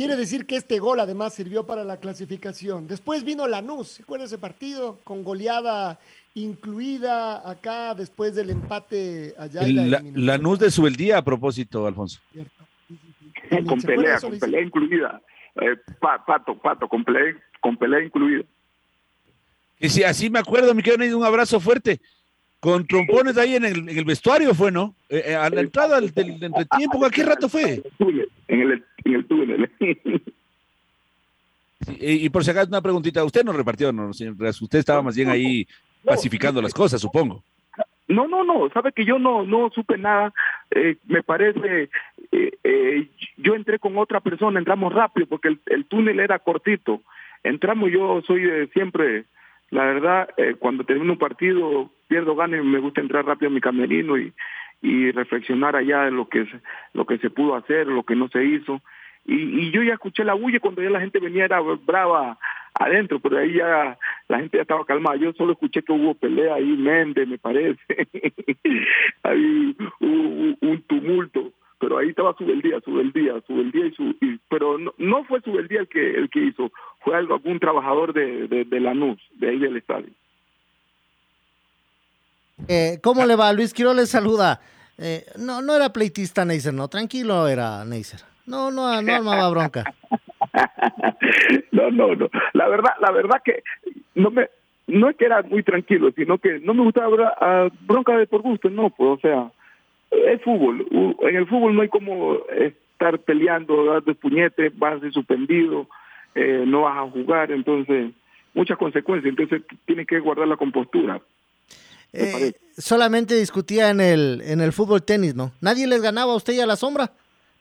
quiere 0.00 0.16
decir 0.16 0.46
que 0.46 0.56
este 0.56 0.78
gol 0.78 0.98
además 0.98 1.34
sirvió 1.34 1.66
para 1.66 1.84
la 1.84 1.98
clasificación. 1.98 2.88
Después 2.88 3.22
vino 3.22 3.46
Lanús, 3.46 3.88
¿se 3.88 4.02
acuerda 4.02 4.24
ese 4.24 4.38
partido? 4.38 4.98
Con 5.04 5.22
goleada 5.22 5.98
incluida 6.32 7.46
acá 7.46 7.94
después 7.94 8.34
del 8.34 8.48
empate 8.48 9.34
allá. 9.36 9.60
La, 9.62 10.02
Lanús 10.14 10.58
de 10.58 10.70
Subeldía 10.70 11.18
a 11.18 11.22
propósito, 11.22 11.86
Alfonso. 11.86 12.18
con 13.66 13.78
pelea, 13.82 14.18
con 14.18 14.38
pelea 14.38 14.62
incluida. 14.62 15.20
Eh, 15.60 15.76
pato, 16.00 16.56
pato, 16.56 16.88
con 16.88 17.04
pelea, 17.04 17.36
con 17.60 17.76
pelea 17.76 18.02
incluida. 18.02 18.44
Y 19.78 19.90
si 19.90 20.02
así 20.02 20.30
me 20.30 20.38
acuerdo, 20.38 20.74
me 20.74 20.82
quedó 20.82 20.96
un 21.18 21.24
abrazo 21.24 21.60
fuerte 21.60 22.00
con 22.60 22.86
trompones 22.86 23.36
ahí 23.38 23.56
en 23.56 23.64
el, 23.64 23.88
en 23.88 23.98
el 23.98 24.04
vestuario 24.04 24.54
fue, 24.54 24.70
¿no? 24.70 24.94
Eh, 25.08 25.22
eh, 25.28 25.34
a 25.34 25.48
la 25.50 25.62
entrada 25.62 26.00
del, 26.00 26.12
del, 26.12 26.38
del 26.38 26.52
entretiempo, 26.54 27.04
¿a 27.04 27.10
qué 27.10 27.24
rato 27.24 27.48
fue? 27.48 27.82
En 28.48 28.60
el, 28.60 28.84
en 29.04 29.14
el 29.14 29.26
túnel. 29.26 29.70
Sí, 31.80 31.96
y, 31.98 32.26
y, 32.26 32.28
por 32.28 32.44
si 32.44 32.50
acaso 32.50 32.68
una 32.68 32.82
preguntita, 32.82 33.24
usted 33.24 33.42
no 33.42 33.54
repartió, 33.54 33.90
no, 33.90 34.12
señor 34.12 34.34
Usted 34.38 34.78
estaba 34.78 35.00
más 35.00 35.16
bien 35.16 35.30
ahí 35.30 35.66
pacificando 36.04 36.60
las 36.60 36.74
cosas, 36.74 37.00
supongo. 37.00 37.42
No, 38.06 38.28
no, 38.28 38.44
no, 38.44 38.68
sabe 38.70 38.92
que 38.92 39.06
yo 39.06 39.18
no 39.18 39.46
no 39.46 39.70
supe 39.70 39.96
nada, 39.96 40.32
eh, 40.72 40.96
me 41.06 41.22
parece, 41.22 41.88
eh, 42.32 42.50
eh, 42.64 43.08
yo 43.38 43.54
entré 43.54 43.78
con 43.78 43.96
otra 43.96 44.20
persona, 44.20 44.58
entramos 44.58 44.92
rápido 44.92 45.26
porque 45.26 45.48
el, 45.48 45.60
el 45.66 45.86
túnel 45.86 46.20
era 46.20 46.40
cortito, 46.40 47.00
entramos, 47.44 47.90
yo 47.90 48.20
soy 48.26 48.68
siempre 48.74 49.24
la 49.70 49.84
verdad, 49.84 50.28
eh, 50.36 50.56
cuando 50.58 50.84
termino 50.84 51.12
un 51.12 51.18
partido, 51.18 51.90
pierdo 52.10 52.34
ganas, 52.34 52.64
me 52.64 52.80
gusta 52.80 53.00
entrar 53.00 53.24
rápido 53.24 53.50
a 53.50 53.54
mi 53.54 53.60
camerino 53.60 54.18
y, 54.18 54.32
y 54.82 55.12
reflexionar 55.12 55.76
allá 55.76 56.02
de 56.02 56.10
lo 56.10 56.28
que, 56.28 56.44
lo 56.92 57.06
que 57.06 57.18
se 57.18 57.30
pudo 57.30 57.54
hacer, 57.54 57.86
lo 57.86 58.02
que 58.02 58.16
no 58.16 58.28
se 58.28 58.44
hizo. 58.44 58.82
Y, 59.24 59.34
y 59.34 59.70
yo 59.70 59.84
ya 59.84 59.94
escuché 59.94 60.24
la 60.24 60.34
bulla 60.34 60.58
cuando 60.58 60.82
ya 60.82 60.90
la 60.90 61.00
gente 61.00 61.20
venía, 61.20 61.44
era 61.44 61.60
brava 61.60 62.36
adentro, 62.74 63.20
pero 63.20 63.38
ahí 63.38 63.54
ya 63.54 63.96
la 64.28 64.38
gente 64.40 64.58
ya 64.58 64.62
estaba 64.62 64.84
calmada. 64.84 65.16
Yo 65.16 65.32
solo 65.34 65.52
escuché 65.52 65.82
que 65.82 65.92
hubo 65.92 66.14
pelea 66.14 66.54
ahí, 66.54 66.76
Méndez, 66.76 67.28
me 67.28 67.38
parece. 67.38 67.80
ahí 69.22 69.76
hubo 70.00 70.56
un 70.60 70.82
tumulto 70.88 71.52
pero 71.80 71.96
ahí 71.96 72.10
estaba 72.10 72.36
Subeldía, 72.36 72.78
Subeldía, 72.82 73.40
Subeldía 73.46 73.86
y 73.86 73.92
su, 73.92 74.14
y, 74.20 74.38
pero 74.50 74.76
no, 74.76 74.92
no 74.98 75.24
fue 75.24 75.40
Subeldía 75.40 75.80
el 75.80 75.88
que 75.88 76.10
el 76.10 76.28
que 76.28 76.40
hizo, 76.40 76.70
fue 77.00 77.16
algo, 77.16 77.34
algún 77.34 77.58
trabajador 77.58 78.12
de, 78.12 78.46
de, 78.48 78.64
de 78.66 78.80
Lanús, 78.80 79.18
de 79.36 79.48
ahí 79.48 79.58
del 79.58 79.78
estadio. 79.78 80.10
Eh, 82.68 82.98
¿Cómo 83.02 83.24
le 83.26 83.36
va? 83.36 83.52
Luis 83.52 83.74
Quiroz 83.74 83.96
le 83.96 84.06
saluda. 84.06 84.60
Eh, 84.98 85.24
no, 85.38 85.62
no 85.62 85.74
era 85.74 85.92
pleitista 85.92 86.44
Neisser, 86.44 86.74
no, 86.74 86.88
tranquilo 86.88 87.48
era 87.48 87.84
Neisser. 87.84 88.20
No, 88.46 88.70
no, 88.70 89.00
no 89.00 89.14
armaba 89.14 89.48
bronca. 89.50 89.84
no, 91.72 91.90
no, 91.90 92.14
no. 92.14 92.28
La 92.52 92.68
verdad, 92.68 92.92
la 93.00 93.10
verdad 93.10 93.40
que 93.44 93.62
no 94.14 94.30
me, 94.30 94.48
no 94.86 95.08
es 95.08 95.16
que 95.16 95.24
era 95.24 95.42
muy 95.42 95.62
tranquilo, 95.62 96.10
sino 96.12 96.38
que 96.38 96.58
no 96.60 96.74
me 96.74 96.82
gustaba 96.82 97.08
uh, 97.08 97.70
bronca 97.86 98.16
de 98.16 98.26
por 98.26 98.42
gusto, 98.42 98.68
no, 98.68 98.90
pues, 98.90 99.10
o 99.10 99.20
sea, 99.20 99.50
es 100.10 100.42
fútbol. 100.42 100.86
En 101.22 101.36
el 101.36 101.46
fútbol 101.46 101.74
no 101.74 101.82
hay 101.82 101.88
como 101.88 102.38
estar 102.50 103.18
peleando, 103.20 103.84
dando 103.84 104.14
puñetes, 104.14 104.76
vas 104.78 104.96
a 104.96 105.00
ser 105.00 105.12
suspendido, 105.12 105.86
eh, 106.34 106.64
no 106.66 106.82
vas 106.82 106.98
a 106.98 107.10
jugar, 107.10 107.52
entonces 107.52 108.12
muchas 108.52 108.76
consecuencias, 108.78 109.30
entonces 109.30 109.62
tiene 109.86 110.04
que 110.04 110.18
guardar 110.18 110.48
la 110.48 110.56
compostura. 110.56 111.20
Eh, 112.12 112.52
solamente 112.76 113.34
discutía 113.36 113.90
en 113.90 114.00
el 114.00 114.42
en 114.44 114.60
el 114.60 114.72
fútbol 114.72 115.02
tenis, 115.02 115.34
¿no? 115.34 115.52
Nadie 115.60 115.86
les 115.86 116.02
ganaba 116.02 116.32
a 116.32 116.36
usted 116.36 116.54
y 116.54 116.60
a 116.60 116.66
la 116.66 116.76
sombra. 116.76 117.12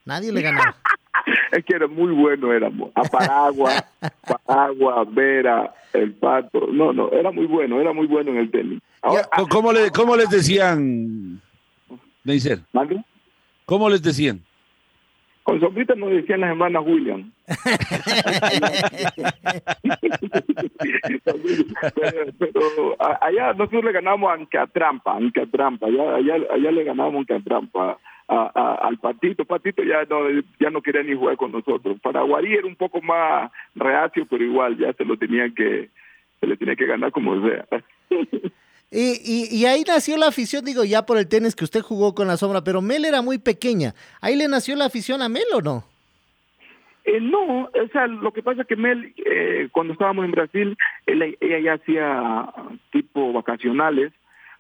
Nadie 0.05 0.31
le 0.31 0.41
ganaba. 0.41 0.75
es 1.51 1.65
que 1.65 1.75
era 1.75 1.87
muy 1.87 2.13
bueno, 2.13 2.51
éramos. 2.53 2.91
A 2.95 3.03
Paragua, 3.03 3.85
Paragua, 4.45 5.05
Vera, 5.05 5.73
el 5.93 6.13
Pato. 6.13 6.67
No, 6.67 6.93
no, 6.93 7.11
era 7.11 7.31
muy 7.31 7.45
bueno, 7.45 7.79
era 7.79 7.93
muy 7.93 8.07
bueno 8.07 8.31
en 8.31 8.37
el 8.37 8.51
tenis. 8.51 8.81
Ahora, 9.01 9.29
¿Cómo, 9.49 9.71
le, 9.71 9.91
¿Cómo 9.91 10.15
les 10.15 10.29
decían 10.29 11.41
Neisser. 12.23 12.59
¿Cómo 13.65 13.89
les 13.89 14.01
decían? 14.01 14.41
Con 15.49 15.59
sombrita 15.59 15.95
nos 15.95 16.11
decían 16.11 16.41
las 16.41 16.51
hermanas 16.51 16.83
William. 16.85 17.31
pero, 21.95 22.33
pero, 22.37 22.95
allá 22.99 23.53
nosotros 23.53 23.83
le 23.83 23.91
ganamos 23.91 24.31
a 24.31 24.67
trampa, 24.67 25.17
a 25.17 25.45
trampa, 25.51 25.87
allá, 25.87 26.17
allá, 26.17 26.35
allá 26.53 26.71
le 26.71 26.83
ganamos 26.83 27.25
a 27.31 27.39
trampa. 27.39 27.97
A, 28.27 28.51
a, 28.53 28.75
al 28.87 28.99
Patito, 28.99 29.43
Patito 29.43 29.81
ya 29.81 30.03
no, 30.07 30.29
ya 30.59 30.69
no 30.69 30.83
quería 30.83 31.01
ni 31.01 31.15
jugar 31.15 31.35
con 31.35 31.51
nosotros. 31.51 31.99
Paraguay 31.99 32.53
era 32.53 32.67
un 32.67 32.75
poco 32.75 33.01
más 33.01 33.51
reacio, 33.73 34.27
pero 34.29 34.43
igual 34.43 34.77
ya 34.77 34.93
se 34.93 35.03
lo 35.03 35.17
tenía 35.17 35.49
que, 35.49 35.89
se 36.39 36.45
le 36.45 36.57
tenía 36.57 36.75
que 36.75 36.85
ganar 36.85 37.11
como 37.11 37.41
sea. 37.41 37.65
Y, 38.91 39.21
y, 39.23 39.55
y, 39.55 39.65
ahí 39.65 39.83
nació 39.85 40.17
la 40.17 40.27
afición, 40.27 40.65
digo, 40.65 40.83
ya 40.83 41.05
por 41.05 41.19
el 41.19 41.29
tenis 41.29 41.55
que 41.55 41.63
usted 41.63 41.81
jugó 41.81 42.15
con 42.15 42.27
la 42.27 42.37
sombra, 42.37 42.63
pero 42.63 42.81
Mel 42.81 43.05
era 43.05 43.21
muy 43.21 43.37
pequeña. 43.37 43.93
¿Ahí 44.19 44.35
le 44.35 44.47
nació 44.47 44.75
la 44.75 44.85
afición 44.85 45.21
a 45.21 45.29
Mel 45.29 45.43
o 45.53 45.61
no? 45.61 45.83
Eh, 47.05 47.19
no, 47.21 47.65
o 47.65 47.87
sea, 47.91 48.07
lo 48.07 48.31
que 48.33 48.41
pasa 48.41 48.61
es 48.61 48.67
que 48.67 48.75
Mel, 48.75 49.13
eh, 49.17 49.69
cuando 49.71 49.93
estábamos 49.93 50.25
en 50.25 50.31
Brasil, 50.31 50.77
ella 51.05 51.59
ya 51.59 51.73
hacía 51.73 52.51
tipo 52.91 53.31
vacacionales 53.31 54.11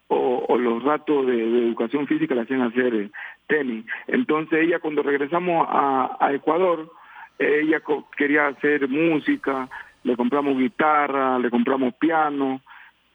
o, 0.07 0.57
los 0.57 0.83
ratos 0.83 1.25
de, 1.27 1.33
de, 1.33 1.67
educación 1.67 2.07
física 2.07 2.35
le 2.35 2.41
hacían 2.41 2.61
hacer 2.61 2.93
eh, 2.93 3.11
tenis. 3.47 3.85
Entonces 4.07 4.59
ella 4.63 4.79
cuando 4.79 5.01
regresamos 5.01 5.67
a, 5.69 6.17
a 6.19 6.33
Ecuador, 6.33 6.91
ella 7.39 7.81
quería 8.15 8.47
hacer 8.47 8.87
música, 8.87 9.69
le 10.03 10.15
compramos 10.15 10.57
guitarra, 10.57 11.39
le 11.39 11.49
compramos 11.49 11.93
piano 11.95 12.61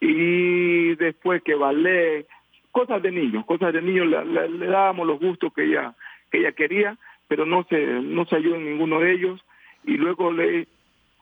y 0.06 0.94
después 0.96 1.42
que 1.42 1.54
ballet, 1.54 2.26
cosas 2.70 3.00
de 3.02 3.11
niños, 3.11 3.46
cosas 3.46 3.73
de 3.73 3.80
niños, 3.80 4.06
le, 4.06 4.66
dábamos 4.66 5.06
los 5.06 5.18
gustos 5.18 5.50
que 5.54 5.64
ella, 5.64 5.94
que 6.30 6.40
ella 6.40 6.52
quería, 6.52 6.99
pero 7.26 7.46
no 7.46 7.64
se, 7.70 7.87
no 8.02 8.26
se 8.26 8.37
ayudó 8.37 8.56
en 8.56 8.66
ninguno 8.66 9.00
de 9.00 9.12
ellos, 9.12 9.40
y 9.84 9.96
luego 9.96 10.30
le, 10.30 10.68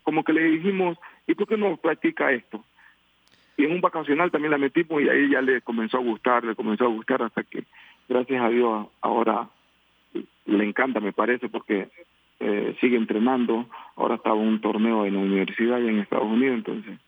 como 0.02 0.24
que 0.24 0.32
le 0.32 0.42
dijimos, 0.42 0.98
¿y 1.28 1.34
por 1.34 1.46
qué 1.46 1.56
no 1.56 1.76
practica 1.76 2.32
esto? 2.32 2.64
Y 3.56 3.66
en 3.66 3.72
un 3.72 3.80
vacacional 3.80 4.32
también 4.32 4.50
la 4.50 4.58
metimos 4.58 5.00
y 5.00 5.08
ahí 5.08 5.30
ya 5.30 5.42
le 5.42 5.60
comenzó 5.60 5.98
a 5.98 6.00
gustar, 6.00 6.42
le 6.42 6.56
comenzó 6.56 6.86
a 6.86 6.88
gustar 6.88 7.22
hasta 7.22 7.44
que, 7.44 7.62
gracias 8.08 8.42
a 8.42 8.48
Dios, 8.48 8.88
ahora 9.00 9.48
le 10.46 10.64
encanta, 10.64 10.98
me 10.98 11.12
parece, 11.12 11.48
porque 11.48 11.88
eh, 12.40 12.76
sigue 12.80 12.96
entrenando, 12.96 13.66
ahora 13.94 14.16
estaba 14.16 14.34
un 14.34 14.60
torneo 14.60 15.06
en 15.06 15.14
la 15.14 15.20
universidad 15.20 15.78
y 15.78 15.86
en 15.86 16.00
Estados 16.00 16.26
Unidos, 16.26 16.56
entonces 16.56 16.98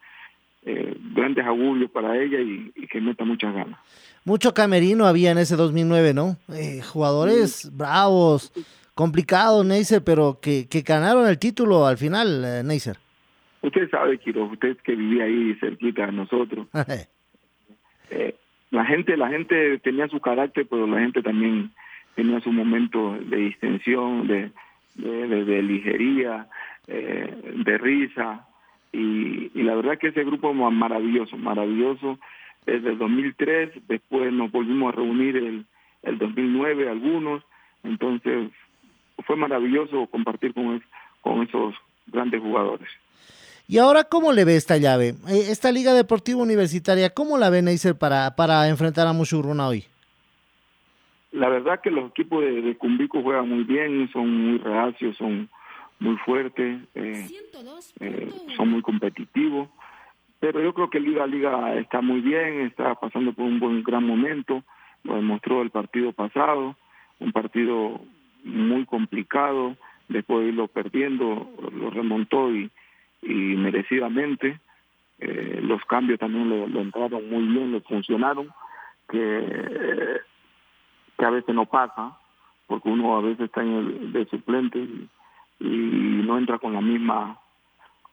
eh, 0.66 0.96
grandes 1.14 1.44
augurios 1.44 1.90
para 1.90 2.16
ella 2.16 2.40
y, 2.40 2.72
y, 2.74 2.86
que 2.86 3.00
meta 3.00 3.24
muchas 3.24 3.54
ganas. 3.54 3.78
Mucho 4.24 4.54
camerino 4.54 5.06
había 5.06 5.30
en 5.30 5.38
ese 5.38 5.56
2009, 5.56 6.14
¿no? 6.14 6.38
Eh, 6.54 6.80
jugadores 6.80 7.52
sí. 7.52 7.68
bravos, 7.70 8.50
complicados, 8.94 9.66
Neisser, 9.66 10.02
pero 10.02 10.38
que, 10.40 10.66
que 10.66 10.80
ganaron 10.80 11.28
el 11.28 11.38
título 11.38 11.86
al 11.86 11.98
final, 11.98 12.42
eh, 12.44 12.62
Neisser. 12.64 12.96
Usted 13.60 13.90
sabe, 13.90 14.18
Kiro, 14.18 14.44
usted 14.46 14.78
que 14.78 14.94
vivía 14.94 15.24
ahí 15.24 15.54
cerquita 15.60 16.06
de 16.06 16.12
nosotros. 16.12 16.66
Eh, 18.10 18.36
la 18.70 18.84
gente 18.84 19.16
la 19.16 19.30
gente 19.30 19.78
tenía 19.78 20.06
su 20.08 20.20
carácter, 20.20 20.66
pero 20.68 20.86
la 20.86 21.00
gente 21.00 21.22
también 21.22 21.72
tenía 22.14 22.38
su 22.40 22.52
momento 22.52 23.16
de 23.18 23.38
distensión, 23.38 24.28
de, 24.28 24.52
de, 24.94 25.26
de, 25.26 25.44
de 25.44 25.62
ligería, 25.62 26.46
de 26.86 27.78
risa 27.78 28.46
y, 28.94 29.50
y, 29.54 29.62
la 29.62 29.74
verdad 29.74 29.98
que 29.98 30.08
ese 30.08 30.24
grupo 30.24 30.50
es 30.50 30.56
maravilloso, 30.56 31.36
maravilloso 31.36 32.18
desde 32.66 32.90
el 32.90 32.98
2003, 32.98 33.86
después 33.88 34.32
nos 34.32 34.50
volvimos 34.50 34.92
a 34.92 34.96
reunir 34.96 35.36
el, 35.36 35.66
el 36.02 36.18
2009 36.18 36.88
algunos, 36.88 37.42
entonces 37.82 38.50
fue 39.26 39.36
maravilloso 39.36 40.06
compartir 40.06 40.54
con, 40.54 40.82
con 41.20 41.42
esos 41.42 41.74
grandes 42.06 42.40
jugadores. 42.40 42.88
Y 43.66 43.78
ahora, 43.78 44.04
¿cómo 44.04 44.32
le 44.32 44.44
ve 44.44 44.56
esta 44.56 44.76
llave? 44.76 45.14
Eh, 45.28 45.46
Esta 45.50 45.72
Liga 45.72 45.94
Deportiva 45.94 46.42
Universitaria, 46.42 47.10
¿cómo 47.10 47.38
la 47.38 47.48
ve 47.48 47.62
Neisser 47.62 47.96
para, 47.96 48.36
para 48.36 48.68
enfrentar 48.68 49.06
a 49.06 49.12
Mushuruna 49.12 49.68
hoy? 49.68 49.84
La 51.32 51.48
verdad 51.48 51.80
que 51.82 51.90
los 51.90 52.10
equipos 52.10 52.42
de, 52.42 52.62
de 52.62 52.76
Cumbico 52.76 53.22
juegan 53.22 53.48
muy 53.48 53.64
bien, 53.64 54.08
son 54.12 54.30
muy 54.30 54.58
reacios, 54.58 55.16
son 55.16 55.48
muy 55.98 56.16
fuertes, 56.18 56.80
eh, 56.94 57.26
eh, 58.00 58.32
son 58.56 58.70
muy 58.70 58.82
competitivos. 58.82 59.68
Pero 60.40 60.60
yo 60.60 60.74
creo 60.74 60.90
que 60.90 61.00
Liga 61.00 61.26
Liga 61.26 61.74
está 61.76 62.00
muy 62.00 62.20
bien, 62.20 62.60
está 62.62 62.94
pasando 62.96 63.32
por 63.32 63.46
un 63.46 63.60
buen 63.60 63.82
gran 63.82 64.06
momento, 64.06 64.62
lo 65.02 65.16
demostró 65.16 65.62
el 65.62 65.70
partido 65.70 66.12
pasado, 66.12 66.76
un 67.20 67.32
partido 67.32 68.00
muy 68.42 68.84
complicado, 68.84 69.76
después 70.08 70.40
de 70.40 70.48
irlo 70.50 70.68
perdiendo, 70.68 71.50
lo 71.72 71.90
remontó 71.90 72.54
y, 72.54 72.70
y 73.22 73.32
merecidamente. 73.32 74.60
Eh, 75.18 75.60
los 75.62 75.82
cambios 75.86 76.18
también 76.18 76.50
lo, 76.50 76.66
lo 76.66 76.80
entraron 76.80 77.30
muy 77.30 77.46
bien, 77.46 77.72
le 77.72 77.80
funcionaron, 77.80 78.48
que, 79.08 80.20
que 81.16 81.24
a 81.24 81.30
veces 81.30 81.54
no 81.54 81.64
pasa, 81.64 82.18
porque 82.66 82.88
uno 82.88 83.16
a 83.16 83.22
veces 83.22 83.46
está 83.46 83.62
en 83.62 83.72
el 83.72 84.12
de 84.12 84.26
suplente 84.26 84.78
y, 84.78 85.08
y 85.60 85.66
no 86.26 86.36
entra 86.38 86.58
con 86.58 86.72
la 86.72 86.80
misma 86.80 87.38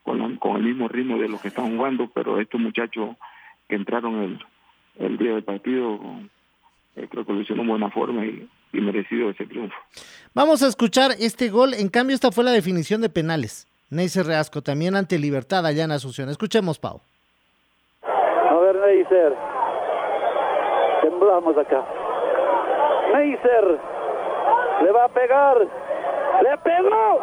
con, 0.03 0.17
la- 0.19 0.39
con 0.39 0.55
el 0.57 0.63
mismo 0.63 0.87
ritmo 0.87 1.17
de 1.17 1.29
los 1.29 1.41
que 1.41 1.49
están 1.49 1.75
jugando, 1.77 2.09
pero 2.13 2.39
estos 2.39 2.59
muchachos 2.59 3.15
que 3.69 3.75
entraron 3.75 4.15
el, 4.21 4.39
el 5.05 5.17
día 5.17 5.33
del 5.33 5.43
partido, 5.43 5.99
eh, 6.95 7.07
creo 7.09 7.25
que 7.25 7.33
lo 7.33 7.41
hicieron 7.41 7.65
de 7.65 7.71
buena 7.71 7.89
forma 7.91 8.25
y, 8.25 8.49
y 8.73 8.81
merecido 8.81 9.29
ese 9.29 9.45
triunfo. 9.45 9.75
Vamos 10.33 10.63
a 10.63 10.67
escuchar 10.67 11.11
este 11.19 11.49
gol. 11.49 11.73
En 11.75 11.89
cambio, 11.89 12.15
esta 12.15 12.31
fue 12.31 12.43
la 12.43 12.51
definición 12.51 13.01
de 13.01 13.09
penales. 13.09 13.67
Neisser 13.91 14.25
Reasco 14.25 14.61
también 14.61 14.95
ante 14.95 15.19
Libertad 15.19 15.65
allá 15.65 15.83
en 15.83 15.91
Asunción. 15.91 16.29
Escuchemos, 16.29 16.79
Pau. 16.79 17.01
A 18.03 18.55
ver, 18.55 18.75
Neisser. 18.77 19.35
Temblamos 21.03 21.57
acá. 21.57 21.85
Neisser. 23.13 23.79
Le 24.83 24.91
va 24.91 25.05
a 25.05 25.09
pegar. 25.09 25.57
Le 26.43 26.57
pegó. 26.57 27.19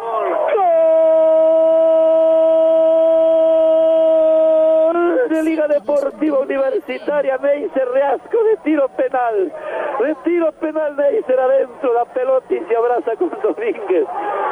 Gol 4.85 5.29
de 5.29 5.43
Liga 5.43 5.67
Deportiva 5.67 6.39
Universitaria. 6.39 7.37
Neisser 7.37 7.87
Reasco 7.89 8.43
de 8.43 8.57
tiro 8.63 8.87
penal. 8.89 9.53
De 9.99 10.15
tiro 10.23 10.51
penal 10.53 10.95
Neisser 10.95 11.39
adentro. 11.39 11.93
La 11.93 12.05
pelota 12.05 12.53
y 12.53 12.59
se 12.59 12.75
abraza 12.75 13.15
con 13.17 13.29
Domínguez. 13.41 14.07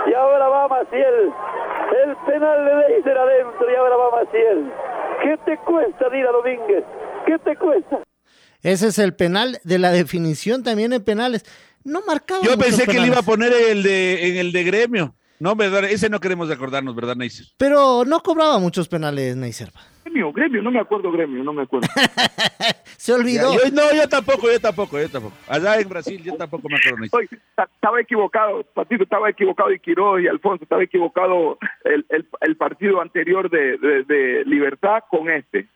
Y 0.08 0.14
ahora 0.14 0.48
va 0.50 0.68
Maciel. 0.68 1.32
El 2.04 2.16
penal 2.26 2.66
de 2.66 2.76
Neisser 2.76 3.18
adentro 3.18 3.72
y 3.72 3.76
ahora 3.76 3.96
va 3.96 4.12
Maciel. 4.24 4.72
¿Qué 5.22 5.38
te 5.46 5.58
cuesta, 5.58 6.10
Dira 6.10 6.32
Domínguez? 6.32 6.84
¿Qué 7.26 7.40
te 7.40 7.56
cuesta? 7.56 8.00
Ese 8.64 8.88
es 8.88 9.00
el 9.00 9.14
penal 9.16 9.60
de 9.64 9.78
la 9.78 9.92
definición 9.92 10.64
también 10.64 10.92
en 10.92 11.04
penales. 11.04 11.46
No 11.84 12.02
marcaba. 12.06 12.42
Yo 12.44 12.58
pensé 12.58 12.86
que 12.86 13.00
le 13.00 13.08
iba 13.08 13.20
a 13.20 13.24
poner 13.24 13.54
el 13.54 13.84
de, 13.84 14.30
en 14.30 14.38
el 14.38 14.52
de 14.52 14.64
gremio. 14.64 15.16
No, 15.40 15.56
verdad, 15.56 15.84
ese 15.86 16.10
no 16.10 16.20
queremos 16.20 16.50
acordarnos, 16.50 16.96
¿verdad, 16.96 17.16
Neisser? 17.16 17.46
Pero 17.58 18.04
no 18.06 18.22
cobraba 18.22 18.58
muchos 18.58 18.88
penales, 18.88 19.36
Neisser. 19.36 19.72
Gremio, 20.04 20.34
gremio, 20.34 20.64
no 20.64 20.72
me 20.72 20.80
acuerdo 20.80 21.12
gremio, 21.12 21.44
no 21.44 21.54
me 21.54 21.62
acuerdo. 21.62 21.88
Se 22.98 23.14
olvidó. 23.14 23.54
Ya, 23.54 23.70
yo- 23.70 23.72
no, 23.76 23.94
yo 23.94 24.10
tampoco, 24.10 24.52
yo 24.52 24.60
tampoco, 24.60 25.00
yo 25.00 25.08
tampoco. 25.10 25.36
Allá 25.48 25.80
en 25.80 25.88
Brasil 25.88 26.24
yo 26.24 26.34
tampoco 26.36 26.68
me 26.70 26.78
acuerdo, 26.78 26.98
Neisser. 27.02 27.20
Oye, 27.20 27.30
ta- 27.56 27.70
estaba 27.72 28.02
equivocado, 28.02 28.64
Patito, 28.74 29.04
estaba 29.04 29.30
equivocado 29.30 29.72
y 29.72 29.80
Quiroz 29.80 30.22
y 30.24 30.28
Alfonso, 30.28 30.64
estaba 30.64 30.84
equivocado 30.84 31.60
el, 31.86 32.04
el, 32.10 32.28
el 32.42 32.58
partido 32.58 33.00
anterior 33.00 33.48
de, 33.52 33.78
de, 33.78 34.04
de 34.06 34.44
Libertad 34.46 35.04
con 35.10 35.30
este. 35.30 35.68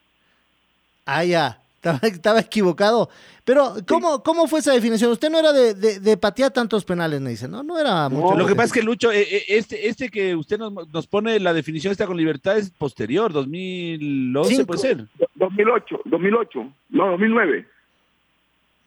Ah, 1.06 1.24
ya. 1.24 1.61
Estaba, 1.82 2.00
estaba 2.04 2.40
equivocado. 2.42 3.10
Pero, 3.44 3.74
¿cómo, 3.88 4.22
¿cómo 4.22 4.48
fue 4.48 4.60
esa 4.60 4.72
definición? 4.72 5.12
Usted 5.12 5.32
no 5.32 5.40
era 5.40 5.52
de, 5.52 5.74
de, 5.74 6.00
de 6.00 6.16
patear 6.16 6.52
tantos 6.52 6.86
penales, 6.86 7.20
Neisser, 7.22 7.50
¿no? 7.50 7.64
No 7.64 7.80
era 7.80 8.08
mucho. 8.08 8.38
Lo 8.38 8.46
que 8.46 8.54
pasa 8.54 8.68
es 8.68 8.74
que 8.74 8.84
Lucho, 8.84 9.12
eh, 9.12 9.22
eh, 9.22 9.44
este, 9.48 9.88
este 9.88 10.10
que 10.10 10.36
usted 10.36 10.60
nos, 10.60 10.88
nos 10.90 11.08
pone 11.08 11.40
la 11.40 11.54
definición 11.54 11.92
está 11.92 12.06
con 12.06 12.18
libertad 12.18 12.56
es 12.60 12.70
posterior, 12.70 13.34
2011 13.34 14.50
Cinco. 14.50 14.68
puede 14.68 14.80
ser. 14.80 15.08
2008, 15.36 16.02
2008, 16.06 16.74
no, 16.90 17.12
2009. 17.12 17.68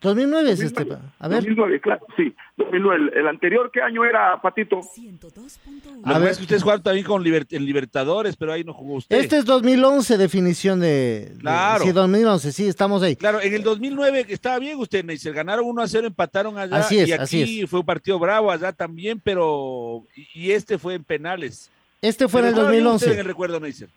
2009 0.04 0.50
es 0.52 0.60
este. 0.60 0.86
pa- 0.86 1.00
A 1.18 1.28
ver. 1.28 1.38
2009, 1.40 1.80
claro, 1.80 2.06
sí, 2.16 2.32
2009. 2.56 3.10
El, 3.12 3.18
el 3.20 3.26
anterior, 3.28 3.70
¿qué 3.72 3.80
año 3.82 4.04
era, 4.04 4.40
Patito? 4.40 4.76
Lo 4.76 4.82
que 4.82 6.02
pasa 6.02 6.30
es 6.30 6.36
que 6.36 6.42
ustedes 6.44 6.62
jugaron 6.62 6.82
también 6.82 7.06
con 7.06 7.22
Liber- 7.24 7.46
en 7.50 7.64
Libertadores, 7.64 8.36
pero 8.36 8.52
ahí 8.52 8.62
no 8.64 8.72
jugó 8.72 8.94
usted. 8.94 9.16
Este 9.18 9.38
es 9.38 9.44
2011, 9.44 10.16
definición 10.18 10.80
de. 10.80 11.30
de- 11.34 11.38
Claro. 11.40 11.84
Sí, 11.84 11.92
2011, 11.92 12.52
sí, 12.52 12.68
estamos 12.68 13.02
ahí. 13.02 13.16
Claro, 13.16 13.40
en 13.40 13.54
el 13.54 13.62
2009 13.62 14.26
estaba 14.28 14.58
bien 14.58 14.78
usted, 14.78 15.04
Neisser. 15.04 15.32
Ganaron 15.32 15.66
1 15.66 15.82
a 15.82 15.88
0, 15.88 16.06
empataron 16.06 16.58
allá. 16.58 16.76
Así 16.76 16.98
es, 16.98 17.08
y 17.08 17.12
así 17.12 17.42
aquí 17.42 17.66
fue 17.66 17.80
un 17.80 17.86
partido 17.86 18.18
bravo, 18.18 18.50
allá 18.50 18.72
también, 18.72 19.18
pero. 19.18 20.04
Y, 20.34 20.50
este 20.52 20.78
fue 20.78 20.94
en 20.94 21.04
penales. 21.04 21.70
Este 22.02 22.28
fue 22.28 22.40
en 22.42 22.46
el 22.48 22.52
Pero 22.52 22.62
estaba 22.64 22.70
bien 22.72 22.86
usted 22.86 23.06
2011. 23.06 23.14
En 23.14 23.18
el 23.20 23.26
recuerdo, 23.26 23.60
Neisser. 23.60 23.88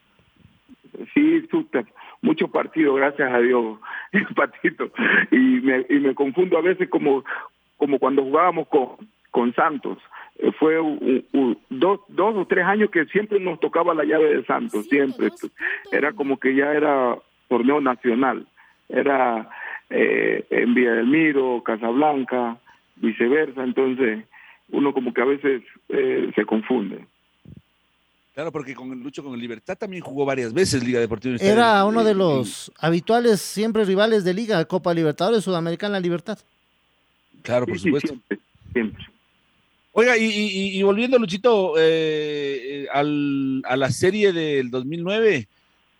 Sí, 1.14 1.42
súper. 1.52 1.86
Mucho 2.22 2.48
partido, 2.48 2.94
gracias 2.96 3.32
a 3.32 3.40
Dios, 3.40 3.78
Patito. 4.36 4.92
Y 5.32 5.38
me, 5.38 5.86
y 5.90 6.00
me 6.00 6.16
confundo 6.16 6.58
a 6.58 6.62
veces 6.62 6.90
como, 6.90 7.24
como 7.78 8.00
cuando 8.00 8.24
jugábamos 8.24 8.68
con, 8.68 8.90
con 9.32 9.54
Santos. 9.54 9.98
Eh, 10.40 10.52
Fue 10.60 10.80
un- 10.80 11.24
un- 11.34 11.58
dos, 11.70 12.00
dos 12.10 12.36
o 12.36 12.46
tres 12.48 12.66
años 12.66 12.90
que 12.90 13.06
siempre 13.06 13.40
nos 13.40 13.60
tocaba 13.60 13.94
la 13.94 14.04
llave 14.04 14.36
de 14.38 14.46
Santos, 14.46 14.88
siempre. 14.88 15.30
Era 15.92 16.14
como 16.14 16.38
que 16.40 16.56
ya 16.56 16.74
era 16.74 17.18
torneo 17.48 17.80
nacional. 17.82 18.48
Era 18.90 19.50
eh, 19.90 20.46
en 20.50 20.74
Villa 20.74 20.94
del 20.94 21.08
Miro, 21.08 21.62
Casablanca, 21.64 22.58
viceversa. 22.98 23.64
Entonces, 23.64 24.26
uno 24.72 24.94
como 24.94 25.14
que 25.14 25.22
a 25.22 25.26
veces 25.26 25.62
eh, 25.90 26.32
se 26.36 26.46
confunde. 26.46 27.06
Claro, 28.38 28.52
porque 28.52 28.76
con 28.76 28.92
el 28.92 29.00
Lucho 29.00 29.24
con 29.24 29.34
el 29.34 29.40
Libertad 29.40 29.76
también 29.76 30.04
jugó 30.04 30.24
varias 30.24 30.54
veces 30.54 30.84
Liga 30.84 31.00
Deportiva. 31.00 31.36
Era 31.40 31.84
uno 31.86 32.04
de 32.04 32.14
los 32.14 32.72
habituales 32.78 33.42
siempre 33.42 33.84
rivales 33.84 34.24
de 34.24 34.32
Liga, 34.36 34.64
Copa 34.66 34.94
Libertadores, 34.94 35.44
Sudamericana 35.44 36.00
Libertad. 36.00 36.38
Claro, 37.42 37.66
por 37.66 37.78
Sí, 37.80 37.86
sí, 37.86 37.88
supuesto. 37.88 38.08
siempre, 38.10 38.38
siempre. 38.72 39.06
Oiga, 39.92 40.16
y, 40.20 40.26
y- 40.26 40.78
y 40.78 40.84
volviendo, 40.84 41.18
Luchito, 41.18 41.80
eh, 41.80 42.84
eh, 42.84 42.88
al- 42.94 43.64
a 43.66 43.76
la 43.76 43.90
serie 43.90 44.32
del 44.32 44.70
2009, 44.70 45.48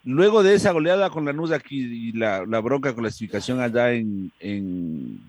luego 0.04 0.44
de 0.44 0.54
esa 0.54 0.72
goleada 0.74 1.10
con 1.10 1.26
Lanús 1.26 1.50
aquí 1.50 1.80
y 1.80 2.12
la, 2.12 2.46
la 2.46 2.60
bronca 2.60 2.94
con 2.94 3.04
la 3.04 3.10
clasificación 3.10 3.60
allá 3.62 3.94
en, 3.94 4.32
en, 4.40 5.20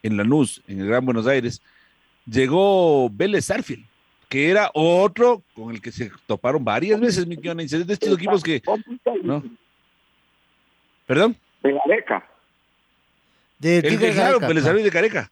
en 0.00 0.16
Lanús, 0.16 0.62
en 0.68 0.78
el 0.78 0.86
Gran 0.86 1.04
Buenos 1.04 1.26
Aires, 1.26 1.60
llegó 2.24 3.10
Vélez 3.10 3.50
Arfield, 3.50 3.84
que 4.28 4.50
era 4.50 4.70
otro 4.74 5.42
con 5.54 5.74
el 5.74 5.80
que 5.80 5.92
se 5.92 6.10
toparon 6.26 6.64
varias 6.64 7.00
veces, 7.00 7.26
mi 7.26 7.36
querido 7.36 7.54
Neisser, 7.54 7.84
de 7.86 7.92
estos 7.92 8.14
equipos 8.14 8.42
que... 8.42 8.62
¿no? 9.22 9.42
¿Perdón? 11.06 11.36
De 11.62 11.72
Gareca. 11.72 12.28
De 13.58 13.78
El 13.78 13.82
que, 13.98 14.10
claro, 14.12 14.38
de 14.40 14.90
Careca. 14.90 15.30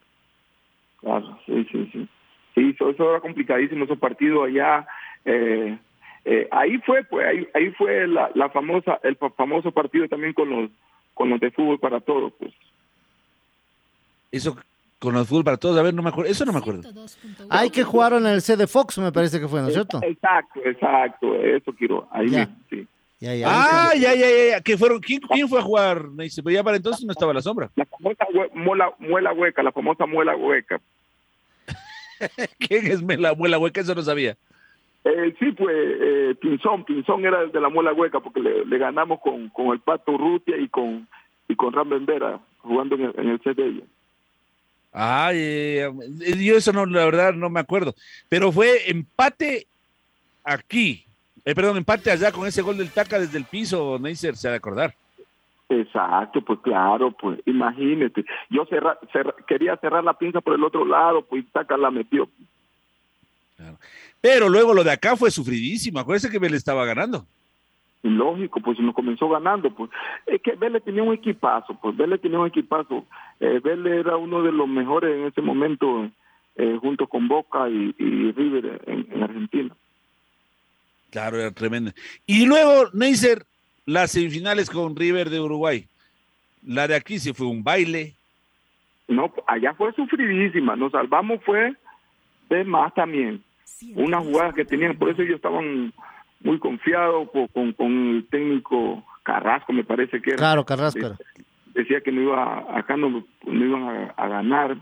Claro, 1.00 1.38
sí, 1.44 1.66
sí, 1.70 1.90
sí. 1.92 2.08
Sí, 2.54 2.70
eso, 2.74 2.90
eso 2.90 3.10
era 3.10 3.20
complicadísimo, 3.20 3.84
esos 3.84 3.98
partidos 3.98 4.46
allá. 4.48 4.86
eh, 5.24 5.76
eh, 6.24 6.48
ahí 6.52 6.78
fue, 6.86 7.04
pues, 7.04 7.26
ahí, 7.26 7.46
ahí 7.52 7.70
fue 7.72 8.06
la, 8.06 8.30
la 8.34 8.48
famosa, 8.48 8.98
el 9.02 9.16
fa- 9.16 9.30
famoso 9.30 9.72
partido 9.72 10.08
también 10.08 10.32
con 10.32 10.48
los, 10.48 10.70
con 11.12 11.28
los 11.28 11.38
de 11.40 11.50
fútbol 11.50 11.78
para 11.80 12.00
todos, 12.00 12.32
pues. 12.38 12.54
Eso 14.32 14.56
con 15.04 15.16
el 15.16 15.24
fútbol 15.24 15.44
para 15.44 15.56
todos, 15.56 15.76
a 15.78 15.82
ver, 15.82 15.94
no 15.94 16.02
me 16.02 16.08
acuerdo, 16.08 16.30
eso 16.30 16.44
no 16.44 16.52
me 16.52 16.58
acuerdo. 16.58 16.82
Hay 17.50 17.70
que 17.70 17.84
jugaron 17.84 18.26
en 18.26 18.32
el 18.32 18.42
C 18.42 18.56
de 18.56 18.66
Fox, 18.66 18.98
me 18.98 19.12
parece 19.12 19.38
que 19.38 19.46
fue, 19.46 19.60
¿no 19.60 19.68
es 19.68 19.74
cierto? 19.74 20.00
Exacto, 20.02 20.60
exacto, 20.64 21.34
eso 21.36 21.72
quiero, 21.74 22.08
ahí 22.10 22.28
Ya. 22.28 22.38
mismo, 22.40 22.54
sí. 22.70 22.86
Ya, 23.20 23.34
ya. 23.34 23.46
Ah, 23.48 23.92
ya, 23.94 24.14
ya, 24.14 24.26
ya, 24.26 24.48
ya. 24.50 24.60
¿Qué 24.60 24.76
fueron? 24.76 25.00
¿Quién, 25.00 25.20
quién 25.20 25.48
fue 25.48 25.58
a 25.60 25.62
jugar, 25.62 26.08
Neisser? 26.10 26.44
Pero 26.44 26.54
ya 26.54 26.64
para 26.64 26.76
entonces 26.76 27.06
no 27.06 27.12
estaba 27.12 27.32
la 27.32 27.40
sombra. 27.40 27.70
La 27.76 27.86
famosa 27.86 28.26
hue- 28.34 28.50
muela, 28.52 28.92
muela 28.98 29.32
hueca, 29.32 29.62
la 29.62 29.72
famosa 29.72 30.04
muela 30.04 30.36
hueca. 30.36 30.78
¿Quién 32.58 32.86
es 32.86 33.02
la 33.20 33.34
muela 33.34 33.58
hueca? 33.58 33.80
Eso 33.80 33.94
no 33.94 34.02
sabía. 34.02 34.36
Eh, 35.04 35.34
sí, 35.38 35.52
pues 35.52 35.74
eh, 35.76 36.34
Pinzón, 36.40 36.84
Pinzón 36.84 37.24
era 37.24 37.42
el 37.42 37.52
de 37.52 37.60
la 37.60 37.68
muela 37.68 37.92
hueca 37.92 38.20
porque 38.20 38.40
le, 38.40 38.64
le 38.64 38.78
ganamos 38.78 39.20
con, 39.20 39.48
con 39.50 39.68
el 39.68 39.80
Pato 39.80 40.12
Urrutia 40.12 40.56
y 40.56 40.68
con 40.68 41.06
y 41.48 41.56
con 41.56 41.72
Ram 41.74 41.90
Bembera 41.90 42.40
jugando 42.58 42.94
en 42.94 43.02
el, 43.02 43.12
en 43.18 43.28
el 43.28 43.42
set 43.42 43.56
de 43.56 43.66
ella. 43.66 43.82
Ay, 44.96 45.36
eh, 45.38 45.90
yo 46.38 46.56
eso 46.56 46.72
no, 46.72 46.86
la 46.86 47.04
verdad 47.04 47.32
no 47.34 47.50
me 47.50 47.58
acuerdo. 47.58 47.94
Pero 48.28 48.52
fue 48.52 48.88
empate 48.88 49.66
aquí. 50.44 51.04
Eh, 51.44 51.54
perdón, 51.54 51.76
empate 51.76 52.12
allá 52.12 52.30
con 52.30 52.46
ese 52.46 52.62
gol 52.62 52.78
del 52.78 52.90
Taca 52.90 53.18
desde 53.18 53.36
el 53.36 53.44
piso, 53.44 53.98
Neisser 53.98 54.36
se 54.36 54.46
ha 54.46 54.52
de 54.52 54.56
acordar. 54.58 54.94
Exacto, 55.68 56.40
pues 56.42 56.60
claro, 56.60 57.10
pues 57.10 57.40
imagínate. 57.44 58.24
Yo 58.48 58.64
cerra- 58.66 58.98
cerra- 59.12 59.34
quería 59.48 59.76
cerrar 59.78 60.04
la 60.04 60.16
pinza 60.16 60.40
por 60.40 60.54
el 60.54 60.62
otro 60.62 60.84
lado, 60.84 61.22
pues 61.22 61.44
Taca 61.52 61.76
la 61.76 61.90
metió. 61.90 62.28
Pero 64.20 64.48
luego 64.48 64.72
lo 64.74 64.84
de 64.84 64.92
acá 64.92 65.16
fue 65.16 65.30
sufridísimo. 65.30 65.98
Acuérdense 65.98 66.30
que 66.30 66.38
Vélez 66.38 66.58
estaba 66.58 66.84
ganando. 66.84 67.26
Lógico, 68.10 68.60
pues 68.60 68.78
nos 68.80 68.94
comenzó 68.94 69.28
ganando, 69.28 69.70
pues 69.74 69.90
es 70.26 70.40
que 70.42 70.52
Vélez 70.56 70.84
tenía 70.84 71.02
un 71.02 71.14
equipazo, 71.14 71.78
pues 71.80 71.96
Vélez 71.96 72.20
tenía 72.20 72.38
un 72.38 72.46
equipazo, 72.46 73.06
eh, 73.40 73.60
Vélez 73.62 74.00
era 74.00 74.16
uno 74.16 74.42
de 74.42 74.52
los 74.52 74.68
mejores 74.68 75.16
en 75.16 75.24
ese 75.26 75.40
momento 75.40 76.10
eh, 76.56 76.78
junto 76.80 77.06
con 77.06 77.28
Boca 77.28 77.68
y, 77.68 77.94
y 77.98 78.32
River 78.32 78.82
en, 78.86 79.08
en, 79.10 79.22
Argentina. 79.22 79.74
Claro, 81.10 81.40
era 81.40 81.50
tremendo. 81.50 81.92
Y 82.26 82.46
luego, 82.46 82.90
Neisser, 82.92 83.44
las 83.86 84.12
semifinales 84.12 84.70
con 84.70 84.94
River 84.94 85.30
de 85.30 85.40
Uruguay. 85.40 85.86
La 86.62 86.86
de 86.86 86.96
aquí 86.96 87.18
se 87.18 87.34
fue 87.34 87.46
un 87.46 87.64
baile. 87.64 88.14
No, 89.08 89.32
allá 89.46 89.74
fue 89.74 89.92
sufridísima, 89.92 90.76
nos 90.76 90.92
salvamos 90.92 91.42
fue 91.44 91.74
de 92.48 92.64
más 92.64 92.92
también. 92.94 93.42
Una 93.94 94.20
jugada 94.20 94.52
que 94.52 94.64
tenían, 94.64 94.96
por 94.96 95.10
eso 95.10 95.22
ellos 95.22 95.36
estaban 95.36 95.92
muy 96.44 96.60
confiados 96.60 97.28
con, 97.52 97.72
con, 97.72 98.16
el 98.16 98.26
técnico 98.30 99.04
Carrasco, 99.24 99.72
me 99.72 99.82
parece 99.82 100.22
que 100.22 100.30
era. 100.30 100.38
Claro, 100.38 100.64
Carrasco. 100.64 101.16
Decía 101.74 102.00
que 102.00 102.12
no 102.12 102.22
iba, 102.22 102.78
acá 102.78 102.96
no, 102.96 103.26
no 103.44 103.64
iban 103.64 103.82
a, 103.82 104.14
a 104.16 104.28
ganar 104.28 104.76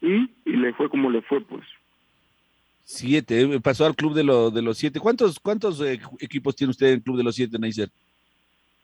y, 0.00 0.30
y, 0.46 0.56
le 0.56 0.72
fue 0.72 0.88
como 0.88 1.10
le 1.10 1.20
fue, 1.20 1.42
pues. 1.42 1.66
Siete, 2.84 3.42
eh, 3.42 3.60
pasó 3.60 3.84
al 3.84 3.94
club 3.94 4.14
de, 4.14 4.24
lo, 4.24 4.50
de 4.50 4.62
los 4.62 4.78
siete. 4.78 4.98
¿Cuántos, 4.98 5.38
cuántos 5.38 5.82
eh, 5.82 6.00
equipos 6.20 6.56
tiene 6.56 6.70
usted 6.70 6.86
en 6.86 6.94
el 6.94 7.02
club 7.02 7.18
de 7.18 7.24
los 7.24 7.34
siete, 7.34 7.58
Neisser? 7.58 7.90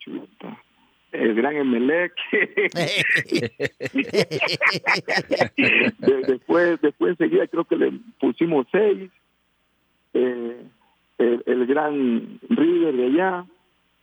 Chuta 0.00 0.60
el 1.16 1.34
gran 1.34 1.56
Emelec. 1.56 2.12
después, 6.26 6.80
después 6.80 7.10
enseguida 7.12 7.46
creo 7.46 7.64
que 7.64 7.76
le 7.76 7.92
pusimos 8.20 8.66
seis. 8.70 9.10
Eh, 10.14 10.62
el, 11.18 11.42
el, 11.46 11.66
gran 11.66 12.40
River 12.48 12.96
de 12.96 13.06
allá. 13.06 13.46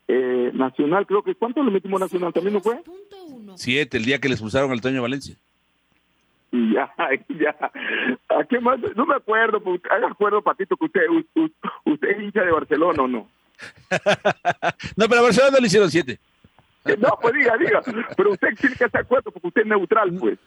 Eh, 0.08 0.52
Nacional, 0.54 1.08
creo 1.08 1.24
que 1.24 1.34
¿cuánto 1.34 1.64
le 1.64 1.72
metimos 1.72 2.00
Nacional? 2.00 2.34
¿También 2.34 2.56
no 2.56 2.62
fue? 2.62 2.82
Siete, 3.56 3.98
el 3.98 4.06
día 4.06 4.20
que 4.20 4.28
le 4.28 4.34
expulsaron 4.34 4.72
al 4.72 4.82
Toño 4.82 5.02
Valencia. 5.02 5.36
Y 6.52 6.74
ya, 6.74 6.92
ya. 7.30 7.56
¿A 8.30 8.44
qué 8.44 8.60
más? 8.60 8.80
No 8.96 9.06
me 9.06 9.16
acuerdo, 9.16 9.62
haga 9.90 10.08
acuerdo, 10.08 10.42
Patito, 10.42 10.76
que 10.78 10.86
usted, 10.86 11.02
usted, 11.10 11.52
usted 11.86 12.10
es 12.10 12.22
hincha 12.22 12.42
de 12.42 12.52
Barcelona 12.52 13.04
o 13.04 13.08
no. 13.08 13.28
no, 14.98 15.08
pero 15.08 15.20
a 15.20 15.24
Barcelona 15.24 15.58
le 15.60 15.68
hicieron 15.68 15.90
siete. 15.90 16.20
No, 17.00 17.18
pues 17.22 17.34
diga, 17.34 17.58
diga. 17.58 17.82
Pero 18.16 18.32
usted 18.32 18.50
tiene 18.60 18.76
que 18.76 18.84
estar 18.84 19.02
acuerdo 19.02 19.32
porque 19.32 19.48
usted 19.48 19.62
es 19.62 19.68
neutral, 19.68 20.14
pues. 20.20 20.38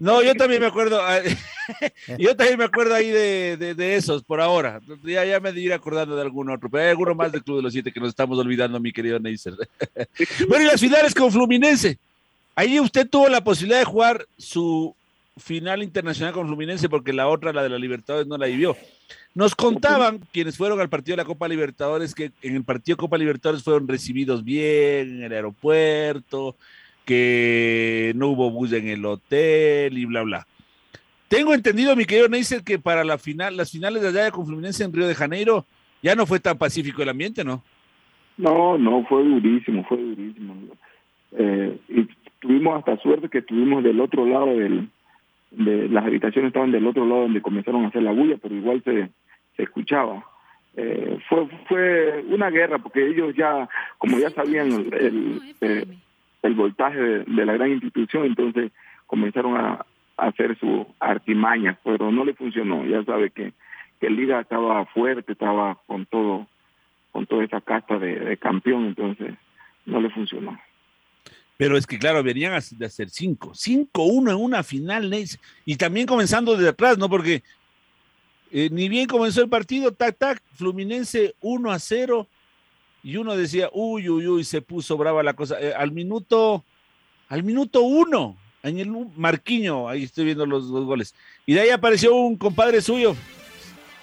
No, 0.00 0.22
yo 0.22 0.34
también 0.34 0.60
me 0.60 0.66
acuerdo. 0.66 1.00
Yo 2.18 2.36
también 2.36 2.58
me 2.58 2.64
acuerdo 2.64 2.94
ahí 2.94 3.10
de, 3.10 3.56
de, 3.56 3.74
de 3.74 3.96
esos 3.96 4.24
por 4.24 4.40
ahora. 4.40 4.80
Ya, 5.04 5.24
ya 5.24 5.40
me 5.40 5.50
iré 5.50 5.74
acordando 5.74 6.16
de 6.16 6.22
algún 6.22 6.50
otro. 6.50 6.68
Pero 6.68 6.84
hay 6.84 6.90
alguno 6.90 7.14
más 7.14 7.30
del 7.30 7.42
Club 7.42 7.58
de 7.58 7.62
los 7.62 7.72
Siete 7.72 7.92
que 7.92 8.00
nos 8.00 8.08
estamos 8.08 8.38
olvidando, 8.38 8.80
mi 8.80 8.92
querido 8.92 9.18
Neisser. 9.18 9.54
Bueno, 10.48 10.64
y 10.64 10.66
las 10.66 10.80
finales 10.80 11.14
con 11.14 11.30
Fluminense. 11.30 11.98
Ahí 12.54 12.80
usted 12.80 13.08
tuvo 13.08 13.28
la 13.28 13.42
posibilidad 13.42 13.78
de 13.78 13.84
jugar 13.84 14.26
su 14.36 14.94
final 15.38 15.82
internacional 15.82 16.34
con 16.34 16.46
Fluminense 16.46 16.88
porque 16.88 17.12
la 17.12 17.28
otra, 17.28 17.52
la 17.52 17.62
de 17.62 17.70
la 17.70 17.78
Libertadores, 17.78 18.26
no 18.26 18.36
la 18.36 18.46
vivió. 18.46 18.76
Nos 19.34 19.54
contaban 19.54 20.20
quienes 20.32 20.56
fueron 20.56 20.80
al 20.80 20.90
partido 20.90 21.14
de 21.14 21.22
la 21.22 21.26
Copa 21.26 21.48
Libertadores 21.48 22.14
que 22.14 22.32
en 22.42 22.56
el 22.56 22.64
partido 22.64 22.98
Copa 22.98 23.16
Libertadores 23.16 23.62
fueron 23.62 23.88
recibidos 23.88 24.44
bien 24.44 25.16
en 25.16 25.22
el 25.22 25.32
aeropuerto, 25.32 26.56
que 27.04 28.12
no 28.16 28.28
hubo 28.28 28.50
bus 28.50 28.72
en 28.72 28.88
el 28.88 29.04
hotel 29.04 29.98
y 29.98 30.04
bla, 30.04 30.22
bla. 30.22 30.46
Tengo 31.28 31.54
entendido, 31.54 31.96
mi 31.96 32.04
querido 32.04 32.28
Neisser, 32.28 32.62
que 32.62 32.78
para 32.78 33.04
la 33.04 33.16
final, 33.16 33.56
las 33.56 33.70
finales 33.70 34.02
de 34.02 34.08
allá 34.08 34.24
de 34.24 34.32
con 34.32 34.46
Fluminense 34.46 34.84
en 34.84 34.92
Río 34.92 35.06
de 35.06 35.14
Janeiro 35.14 35.64
ya 36.02 36.14
no 36.14 36.26
fue 36.26 36.40
tan 36.40 36.58
pacífico 36.58 37.02
el 37.02 37.08
ambiente, 37.08 37.42
¿no? 37.44 37.62
No, 38.36 38.76
no, 38.76 39.04
fue 39.06 39.24
durísimo, 39.24 39.84
fue 39.84 39.98
durísimo. 39.98 40.54
Eh, 41.32 41.78
y 41.88 42.08
tuvimos 42.40 42.78
hasta 42.78 42.98
suerte 42.98 43.28
que 43.28 43.38
estuvimos 43.38 43.82
del 43.82 44.00
otro 44.00 44.26
lado 44.26 44.46
de 44.46 44.88
las 45.52 46.04
habitaciones 46.04 46.48
estaban 46.48 46.72
del 46.72 46.86
otro 46.86 47.06
lado 47.06 47.22
donde 47.22 47.42
comenzaron 47.42 47.84
a 47.84 47.88
hacer 47.88 48.02
la 48.02 48.12
bulla, 48.12 48.36
pero 48.40 48.54
igual 48.54 48.82
se, 48.84 49.10
escuchaba. 49.56 50.24
Eh, 50.76 51.18
fue 51.28 51.46
fue 51.68 52.24
una 52.28 52.50
guerra 52.50 52.78
porque 52.78 53.06
ellos 53.06 53.34
ya, 53.36 53.68
como 53.98 54.18
ya 54.18 54.30
sabían 54.30 54.72
el, 54.72 55.40
el, 55.60 55.98
el 56.42 56.54
voltaje 56.54 56.98
de, 56.98 57.46
la 57.46 57.54
gran 57.54 57.70
institución, 57.70 58.26
entonces 58.26 58.72
comenzaron 59.06 59.56
a, 59.56 59.86
hacer 60.16 60.58
su 60.58 60.86
artimaña, 61.00 61.78
pero 61.82 62.12
no 62.12 62.24
le 62.24 62.34
funcionó. 62.34 62.84
Ya 62.84 63.02
sabe 63.04 63.30
que, 63.30 63.52
que 64.00 64.06
el 64.06 64.16
Liga 64.16 64.40
estaba 64.40 64.84
fuerte, 64.86 65.32
estaba 65.32 65.78
con 65.86 66.06
todo, 66.06 66.46
con 67.10 67.26
toda 67.26 67.44
esa 67.44 67.60
casta 67.60 67.98
de, 67.98 68.36
campeón, 68.36 68.86
entonces 68.86 69.34
no 69.86 70.00
le 70.00 70.10
funcionó. 70.10 70.60
Pero 71.56 71.76
es 71.76 71.86
que, 71.86 71.98
claro, 71.98 72.22
venían 72.22 72.60
de 72.72 72.86
hacer 72.86 73.08
cinco. 73.08 73.52
Cinco, 73.54 74.04
uno 74.04 74.30
en 74.30 74.36
una 74.36 74.62
final, 74.62 75.08
Neis. 75.08 75.40
Y 75.64 75.76
también 75.76 76.06
comenzando 76.06 76.54
desde 76.54 76.68
atrás, 76.68 76.98
¿no? 76.98 77.08
Porque 77.08 77.42
eh, 78.50 78.68
ni 78.70 78.88
bien 78.88 79.06
comenzó 79.06 79.42
el 79.42 79.48
partido, 79.48 79.92
tac, 79.92 80.18
tac, 80.18 80.42
Fluminense 80.54 81.34
1 81.40 81.70
a 81.70 81.78
0. 81.78 82.28
Y 83.02 83.16
uno 83.16 83.36
decía, 83.36 83.68
uy, 83.72 84.08
uy, 84.08 84.26
uy, 84.28 84.44
se 84.44 84.62
puso 84.62 84.96
brava 84.96 85.22
la 85.22 85.34
cosa. 85.34 85.60
Eh, 85.60 85.74
al 85.74 85.90
minuto, 85.90 86.64
al 87.28 87.42
minuto 87.42 87.82
uno, 87.82 88.36
en 88.62 88.78
el 88.78 88.90
Marquiño, 89.16 89.88
ahí 89.88 90.04
estoy 90.04 90.26
viendo 90.26 90.46
los, 90.46 90.64
los 90.64 90.84
goles. 90.84 91.14
Y 91.44 91.54
de 91.54 91.62
ahí 91.62 91.70
apareció 91.70 92.14
un 92.14 92.36
compadre 92.36 92.80
suyo, 92.80 93.16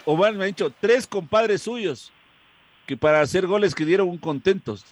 o 0.04 0.18
me 0.18 0.26
ha 0.28 0.48
dicho, 0.48 0.72
tres 0.82 1.08
compadres 1.08 1.62
suyos, 1.62 2.12
que 2.86 2.98
para 2.98 3.22
hacer 3.22 3.48
goles 3.48 3.74
que 3.74 3.86
dieron 3.86 4.10
un 4.10 4.18
contentos. 4.18 4.86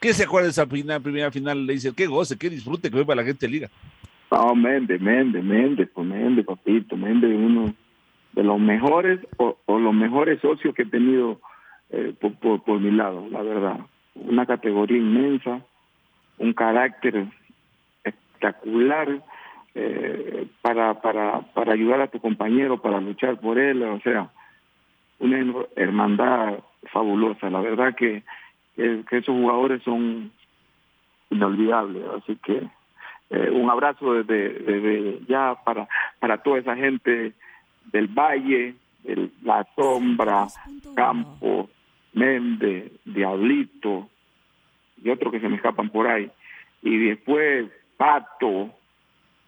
¿Qué 0.00 0.12
se 0.12 0.24
acuerda 0.24 0.46
de 0.46 0.50
esa 0.50 0.66
final, 0.66 1.00
primera 1.00 1.30
final? 1.30 1.64
Le 1.64 1.74
dice, 1.74 1.92
qué 1.94 2.06
goce, 2.08 2.36
qué 2.36 2.50
disfrute 2.50 2.90
que 2.90 2.96
ve 2.96 3.04
para 3.04 3.22
la 3.22 3.26
gente 3.26 3.46
de 3.46 3.52
liga. 3.52 3.70
No, 4.32 4.56
Méndez, 4.56 5.00
Méndez, 5.00 5.44
Méndez, 5.44 5.88
pues 5.94 6.04
Méndez, 6.04 6.44
papito, 6.44 6.96
Méndez, 6.96 7.30
uno 7.32 7.72
de 8.32 8.42
los 8.42 8.58
mejores 8.58 9.20
o 9.36 9.56
los 9.78 9.94
mejores 9.94 10.40
socios 10.40 10.74
que 10.74 10.82
he 10.82 10.86
tenido 10.86 11.38
eh, 11.92 12.14
por, 12.20 12.34
por, 12.36 12.62
por, 12.62 12.80
mi 12.80 12.90
lado, 12.90 13.26
la 13.30 13.42
verdad. 13.42 13.80
Una 14.14 14.46
categoría 14.46 14.98
inmensa, 14.98 15.60
un 16.38 16.52
carácter 16.52 17.26
espectacular 18.04 19.22
eh, 19.74 20.46
para, 20.60 21.00
para, 21.00 21.40
para 21.54 21.72
ayudar 21.72 22.00
a 22.00 22.08
tu 22.08 22.20
compañero, 22.20 22.82
para 22.82 23.00
luchar 23.00 23.38
por 23.38 23.58
él, 23.58 23.82
o 23.82 24.00
sea, 24.00 24.30
una 25.18 25.38
hermandad 25.76 26.58
fabulosa. 26.92 27.48
La 27.48 27.60
verdad 27.60 27.94
que 27.94 28.22
que, 28.76 29.04
que 29.08 29.18
esos 29.18 29.34
jugadores 29.34 29.82
son 29.82 30.30
inolvidables. 31.30 32.02
Así 32.16 32.36
que 32.36 32.68
eh, 33.30 33.50
un 33.50 33.70
abrazo 33.70 34.14
desde, 34.14 34.50
desde 34.50 35.20
ya 35.26 35.56
para, 35.64 35.88
para 36.18 36.38
toda 36.38 36.58
esa 36.58 36.76
gente 36.76 37.32
del 37.92 38.08
Valle, 38.08 38.74
de 39.04 39.30
La 39.42 39.66
Sombra, 39.74 40.46
Campo, 40.94 41.68
Méndez, 42.12 42.92
Diablito 43.04 44.08
y 45.02 45.10
otros 45.10 45.32
que 45.32 45.40
se 45.40 45.48
me 45.48 45.56
escapan 45.56 45.90
por 45.90 46.06
ahí. 46.06 46.30
Y 46.82 46.98
después 46.98 47.70
Pato, 47.96 48.70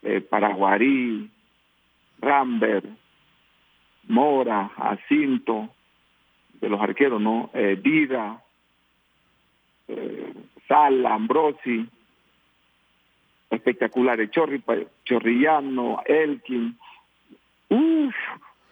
eh, 0.02 0.20
Paraguarí, 0.20 1.30
Rambert, 2.20 2.86
Mora, 4.08 4.70
Jacinto, 4.76 5.70
de 6.60 6.68
los 6.68 6.80
arqueros, 6.80 7.20
¿no? 7.20 7.50
Eh, 7.52 7.78
Dida, 7.82 8.42
eh, 9.88 10.32
Sala, 10.68 11.14
Ambrosi, 11.14 11.86
espectaculares, 13.50 14.30
Chorri, 14.30 14.62
Chorrillano, 15.04 16.02
Elkin, 16.06 16.78
uff, 17.68 18.14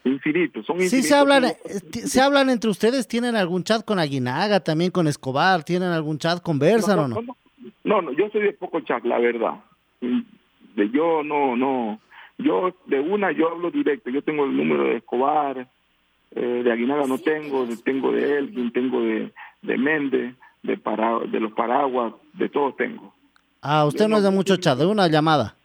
infinitos, 0.05 0.67
son 0.67 0.77
infinitos. 0.77 1.01
Sí, 1.01 1.09
se 1.09 1.15
hablan, 1.15 1.45
eh, 1.45 1.57
se 1.81 2.21
hablan 2.21 2.51
entre 2.51 2.71
ustedes, 2.71 3.07
¿tienen 3.09 3.37
algún 3.37 3.65
chat 3.65 3.85
con 3.85 3.99
Aguinaga, 3.99 4.61
también 4.61 4.91
con 4.91 5.07
Escobar, 5.07 5.65
tienen 5.65 5.91
algún 5.91 6.19
chat, 6.19 6.43
conversan 6.43 6.97
no, 6.97 7.05
o 7.05 7.09
no? 7.09 7.37
No, 7.85 8.03
no, 8.03 8.13
yo 8.13 8.29
soy 8.31 8.43
de 8.43 8.53
poco 8.53 8.81
chat, 8.81 9.05
la 9.05 9.19
verdad. 9.19 9.61
De 10.01 10.91
yo 10.91 11.23
no, 11.23 11.57
no, 11.57 12.01
yo 12.39 12.75
de 12.87 13.01
una 13.01 13.33
yo 13.33 13.51
hablo 13.51 13.71
directo, 13.71 14.11
yo 14.11 14.23
tengo 14.23 14.45
el 14.45 14.57
número 14.57 14.85
de 14.85 14.97
Escobar, 14.97 15.69
eh, 16.35 16.63
de 16.65 16.73
Aguinaga 16.73 17.07
no 17.07 17.19
tengo, 17.19 17.67
tengo 17.85 18.13
de 18.13 18.39
Elkin, 18.39 18.73
tengo 18.73 19.03
de, 19.03 19.33
de 19.63 19.79
Méndez, 19.79 20.35
de, 20.63 20.77
para, 20.79 21.19
de 21.21 21.41
los 21.41 21.53
paraguas, 21.53 22.15
de 22.35 22.49
todos 22.49 22.77
tengo. 22.77 23.15
Ah, 23.61 23.85
usted 23.85 24.09
no 24.09 24.17
es 24.17 24.23
de 24.23 24.31
mucho 24.31 24.57
chat, 24.57 24.79
de 24.79 24.87
una 24.87 25.09
llamada. 25.09 25.57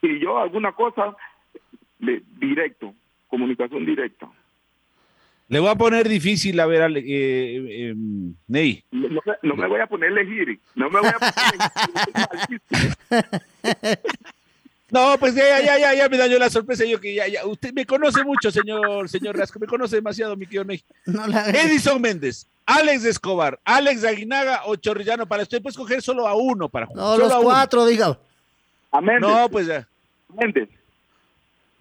Si 0.00 0.18
yo 0.18 0.38
alguna 0.38 0.72
cosa, 0.72 1.14
de, 1.98 2.22
directo, 2.38 2.94
comunicación 3.34 3.84
directa. 3.84 4.28
Le 5.48 5.58
voy 5.58 5.68
a 5.68 5.74
poner 5.74 6.08
difícil, 6.08 6.58
a 6.60 6.66
ver, 6.66 6.82
eh, 6.96 7.02
eh, 7.04 7.94
Ney. 8.46 8.84
No, 8.92 9.08
no, 9.08 9.20
no, 9.42 9.56
me 9.56 9.66
voy 9.66 9.80
a 9.80 9.88
poner 9.88 10.10
elegir, 10.10 10.60
no 10.76 10.88
me 10.88 11.00
voy 11.00 11.10
a 11.10 11.18
poner 13.72 13.98
No, 14.90 15.18
pues 15.18 15.34
ya, 15.34 15.60
ya, 15.60 15.76
ya, 15.76 15.94
ya 15.94 16.08
me 16.08 16.16
dañó 16.16 16.38
la 16.38 16.48
sorpresa. 16.48 16.84
Yo 16.84 17.00
que 17.00 17.12
ya, 17.12 17.26
ya, 17.26 17.44
usted 17.44 17.72
me 17.72 17.84
conoce 17.84 18.22
mucho, 18.22 18.52
señor, 18.52 19.08
señor 19.08 19.36
Rasco, 19.36 19.58
me 19.58 19.66
conoce 19.66 19.96
demasiado, 19.96 20.36
mi 20.36 20.46
querido 20.46 20.64
Ney. 20.64 20.84
No 21.06 21.26
la... 21.26 21.50
Edison 21.50 22.00
Méndez, 22.00 22.46
Alex 22.64 23.04
Escobar, 23.04 23.58
Alex 23.64 24.04
Aguinaga 24.04 24.62
o 24.66 24.76
Chorrillano 24.76 25.26
para 25.26 25.42
usted 25.42 25.60
puede 25.60 25.72
escoger 25.72 26.00
solo 26.00 26.28
a 26.28 26.34
uno 26.34 26.68
para 26.68 26.86
jugar. 26.86 27.04
No, 27.04 27.12
solo 27.14 27.24
los 27.24 27.32
a 27.32 27.40
cuatro, 27.40 27.84
diga. 27.84 28.16
A 28.92 29.00
Méndez. 29.00 29.28
No, 29.28 29.48
pues 29.48 29.66
ya. 29.66 29.88
Méndez. 30.28 30.68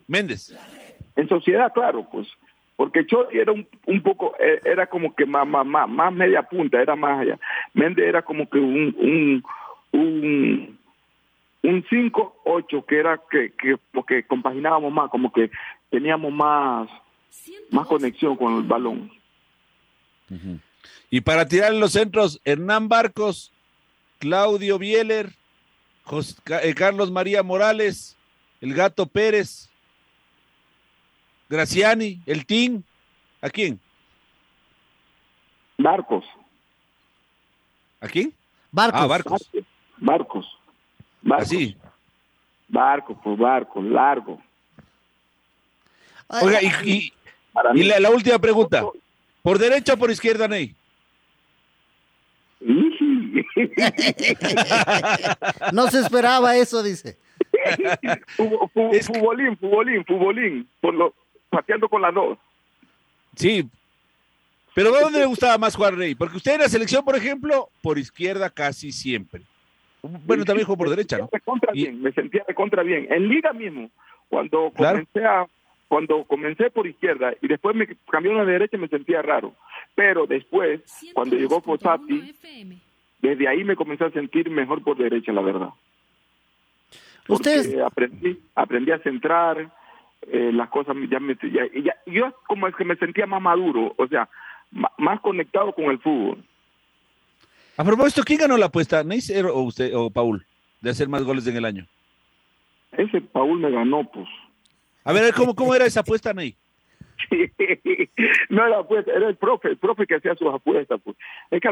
Méndez. 0.08 0.54
En 1.16 1.28
sociedad, 1.30 1.72
claro, 1.74 2.08
pues. 2.12 2.28
Porque 2.76 3.06
Chori 3.06 3.38
era 3.38 3.52
un, 3.52 3.68
un 3.86 4.02
poco, 4.02 4.34
eh, 4.40 4.60
era 4.66 4.88
como 4.88 5.14
que 5.16 5.26
más, 5.26 5.48
más, 5.48 5.66
más, 5.66 5.88
más 5.88 6.12
media 6.12 6.42
punta, 6.44 6.82
era 6.82 6.96
más 6.96 7.20
allá. 7.22 7.40
Méndez 7.74 8.06
era 8.08 8.24
como 8.24 8.50
que 8.50 8.58
un, 8.58 8.96
un, 8.98 9.44
un, 9.92 10.80
un 11.62 11.84
5-8, 11.86 12.86
que 12.86 12.98
era 12.98 13.22
que, 13.30 13.52
que, 13.54 13.76
como 13.92 14.06
que 14.06 14.24
compaginábamos 14.26 14.92
más, 14.92 15.10
como 15.12 15.32
que 15.32 15.52
teníamos 15.92 16.32
más, 16.34 16.90
más 17.70 17.86
conexión 17.86 18.36
con 18.36 18.58
el 18.58 18.64
balón. 18.64 19.12
Y 21.12 21.22
para 21.22 21.48
tirar 21.48 21.74
en 21.74 21.80
los 21.80 21.92
centros, 21.92 22.42
Hernán 22.44 22.90
Barcos, 22.90 23.52
Claudio 24.18 24.80
Bieler, 24.80 25.30
Jos- 26.06 26.42
Ca- 26.44 26.64
eh, 26.64 26.74
Carlos 26.74 27.12
María 27.12 27.44
Morales, 27.44 28.18
el 28.62 28.74
Gato 28.74 29.06
Pérez, 29.06 29.70
Graciani, 31.54 32.20
el 32.26 32.46
Team. 32.48 32.82
¿A 33.40 33.50
quién? 33.50 33.80
Barcos. 35.78 36.26
¿A 38.02 38.08
quién? 38.08 38.34
Barcos. 38.72 39.00
Ah, 39.00 39.06
Barcos. 39.06 39.52
Barcos. 39.98 40.58
Barcos. 41.22 41.44
Así. 41.44 41.78
Barcos, 42.68 43.18
pues 43.24 43.38
barcos, 43.38 43.86
largo. 43.86 44.42
Oiga, 46.42 46.60
y, 46.64 47.14
la, 47.84 48.00
la 48.00 48.10
última 48.10 48.40
pregunta. 48.40 48.84
¿Por 49.44 49.60
derecha 49.60 49.94
o 49.94 49.98
por 49.98 50.10
izquierda, 50.10 50.48
Ney? 50.48 50.76
No 55.72 55.88
se 55.92 56.00
esperaba 56.00 56.56
eso, 56.56 56.82
dice. 56.82 57.20
Futbolín, 58.36 59.56
futbolín, 59.58 60.04
futbolín. 60.06 60.68
Por 60.82 60.96
lo, 60.96 61.14
pateando 61.54 61.88
con 61.88 62.02
las 62.02 62.14
dos. 62.14 62.38
Sí. 63.36 63.68
Pero 64.76 64.92
¿dónde 64.92 65.20
le 65.20 65.26
gustaba 65.26 65.58
más 65.58 65.76
jugar 65.76 65.94
Ney? 65.96 66.16
Porque 66.16 66.38
usted 66.38 66.54
en 66.56 66.62
la 66.62 66.70
selección, 66.70 67.06
por 67.06 67.16
ejemplo, 67.16 67.70
por 67.82 67.98
izquierda 68.00 68.50
casi 68.50 68.92
siempre. 68.92 69.42
Bueno, 70.02 70.44
también 70.44 70.66
jugó 70.66 70.78
por 70.78 70.90
derecha, 70.90 71.18
¿no? 71.18 71.30
Me 71.32 71.40
contra 71.40 71.72
bien, 71.72 72.02
me 72.02 72.12
sentía 72.12 72.44
de 72.48 72.54
contra 72.56 72.84
bien. 72.84 73.08
En 73.12 73.30
liga 73.30 73.54
mismo, 73.54 73.90
cuando 74.30 74.72
Claro. 74.76 75.00
comencé 75.14 75.26
a 75.26 75.46
cuando 75.88 76.24
comencé 76.24 76.72
por 76.72 76.88
izquierda 76.88 77.34
y 77.40 77.48
después 77.48 77.76
me 77.76 77.88
cambió 78.10 78.32
a 78.32 78.44
la 78.44 78.46
derecha 78.46 78.78
me 78.78 78.88
sentía 78.88 79.22
raro. 79.22 79.54
Pero 79.94 80.26
después, 80.26 80.82
cuando 81.14 81.36
llegó 81.36 81.62
Fossati, 81.62 82.34
desde 83.22 83.48
ahí 83.48 83.64
me 83.64 83.76
comencé 83.76 84.06
a 84.06 84.10
sentir 84.12 84.50
mejor 84.50 84.84
por 84.84 84.98
derecha, 84.98 85.32
la 85.32 85.42
verdad. 85.42 85.70
Porque 87.28 87.50
Ustedes- 87.50 87.80
aprendí, 87.80 88.40
aprendí 88.56 88.92
a 88.92 89.00
centrar, 89.00 89.72
eh, 90.32 90.52
las 90.54 90.70
cosas 90.70 90.96
ya 91.10 91.20
me 91.20 91.36
ya, 91.36 91.66
y 91.74 91.84
ya- 91.84 91.98
yo 92.06 92.34
como 92.48 92.68
es 92.68 92.76
que 92.76 92.86
me 92.86 92.96
sentía 92.96 93.26
más 93.26 93.42
maduro, 93.42 93.94
o 93.98 94.08
sea, 94.08 94.30
más 94.98 95.20
conectado 95.22 95.74
con 95.74 95.86
el 95.86 96.00
fútbol. 96.00 96.44
A 97.78 97.84
propósito, 97.84 98.24
¿quién 98.24 98.40
ganó 98.40 98.58
la 98.58 98.68
apuesta? 98.68 99.04
¿Neisser 99.04 99.46
o 99.48 99.60
usted 99.62 99.96
o 99.96 100.10
Paul? 100.12 100.46
De 100.82 100.90
hacer 100.92 101.08
más 101.10 101.24
goles 101.24 101.48
en 101.48 101.58
el 101.58 101.66
año. 101.66 101.88
Ese 102.92 103.22
Paul 103.22 103.60
me 103.60 103.72
ganó, 103.72 104.04
pues. 104.12 104.28
A 105.04 105.12
ver, 105.14 105.34
¿cómo, 105.34 105.56
cómo 105.56 105.74
era 105.74 105.86
esa 105.86 106.02
apuesta, 106.02 106.34
Ney? 106.34 106.56
no 108.50 108.66
era 108.68 108.80
apuesta, 108.80 109.12
era 109.12 109.28
el 109.30 109.36
profe, 109.36 109.70
el 109.70 109.78
profe 109.78 110.06
que 110.06 110.16
hacía 110.16 110.36
sus 110.36 110.54
apuestas, 110.54 111.00
pues. 111.04 111.18
Es 111.52 111.62
que, 111.62 111.70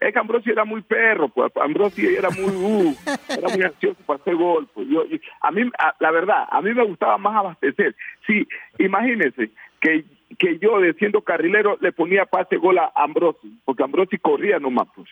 es 0.00 0.12
que 0.12 0.18
Ambrosio 0.18 0.52
era 0.52 0.64
muy 0.64 0.82
perro, 0.82 1.28
pues. 1.28 1.52
Ambrosio 1.56 2.08
era 2.10 2.30
muy, 2.30 2.50
uh, 2.54 2.94
era 3.28 3.48
muy 3.48 3.62
ansioso 3.64 3.98
para 4.06 4.20
hacer 4.20 4.36
gol, 4.36 4.68
pues. 4.74 4.88
Yo, 4.88 5.04
a 5.42 5.50
mí, 5.50 5.62
a- 5.78 5.94
la 6.00 6.10
verdad, 6.10 6.44
a 6.50 6.60
mí 6.62 6.72
me 6.74 6.84
gustaba 6.84 7.18
más 7.18 7.36
abastecer. 7.36 7.94
Sí, 8.26 8.46
imagínense 8.78 9.50
que, 9.80 10.04
que 10.38 10.58
yo, 10.58 10.78
de 10.80 10.92
siendo 10.94 11.20
carrilero, 11.22 11.78
le 11.80 11.92
ponía 11.92 12.26
pase 12.26 12.56
gol 12.56 12.78
a 12.78 12.92
Ambrosio, 12.94 13.48
porque 13.64 13.82
Ambrosio 13.82 14.18
corría 14.20 14.58
nomás, 14.58 14.88
pues. 14.94 15.08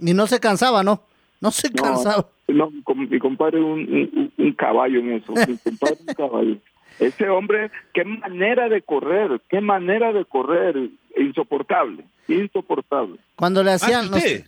Y 0.00 0.12
no 0.14 0.26
se 0.26 0.40
cansaba, 0.40 0.82
¿no? 0.82 1.00
No 1.40 1.50
se 1.50 1.68
No, 1.70 1.82
cansaba. 1.82 2.26
No, 2.48 2.70
com- 2.84 3.08
mi 3.08 3.18
compadre 3.18 3.58
es 3.58 3.64
un, 3.64 3.80
un- 3.80 4.32
un 4.36 4.52
caballo 4.52 4.98
en 5.00 5.12
eso. 5.12 5.32
Mi 5.32 5.56
compadre 5.58 5.94
es 5.94 6.00
un 6.08 6.14
caballo. 6.14 6.56
Ese 6.98 7.28
hombre, 7.28 7.70
qué 7.92 8.04
manera 8.04 8.68
de 8.68 8.82
correr, 8.82 9.40
qué 9.48 9.60
manera 9.60 10.12
de 10.12 10.24
correr, 10.24 10.90
insoportable, 11.16 12.04
insoportable. 12.28 13.18
Cuando 13.36 13.62
le 13.62 13.72
hacían... 13.72 14.10
no 14.10 14.16
sé, 14.18 14.44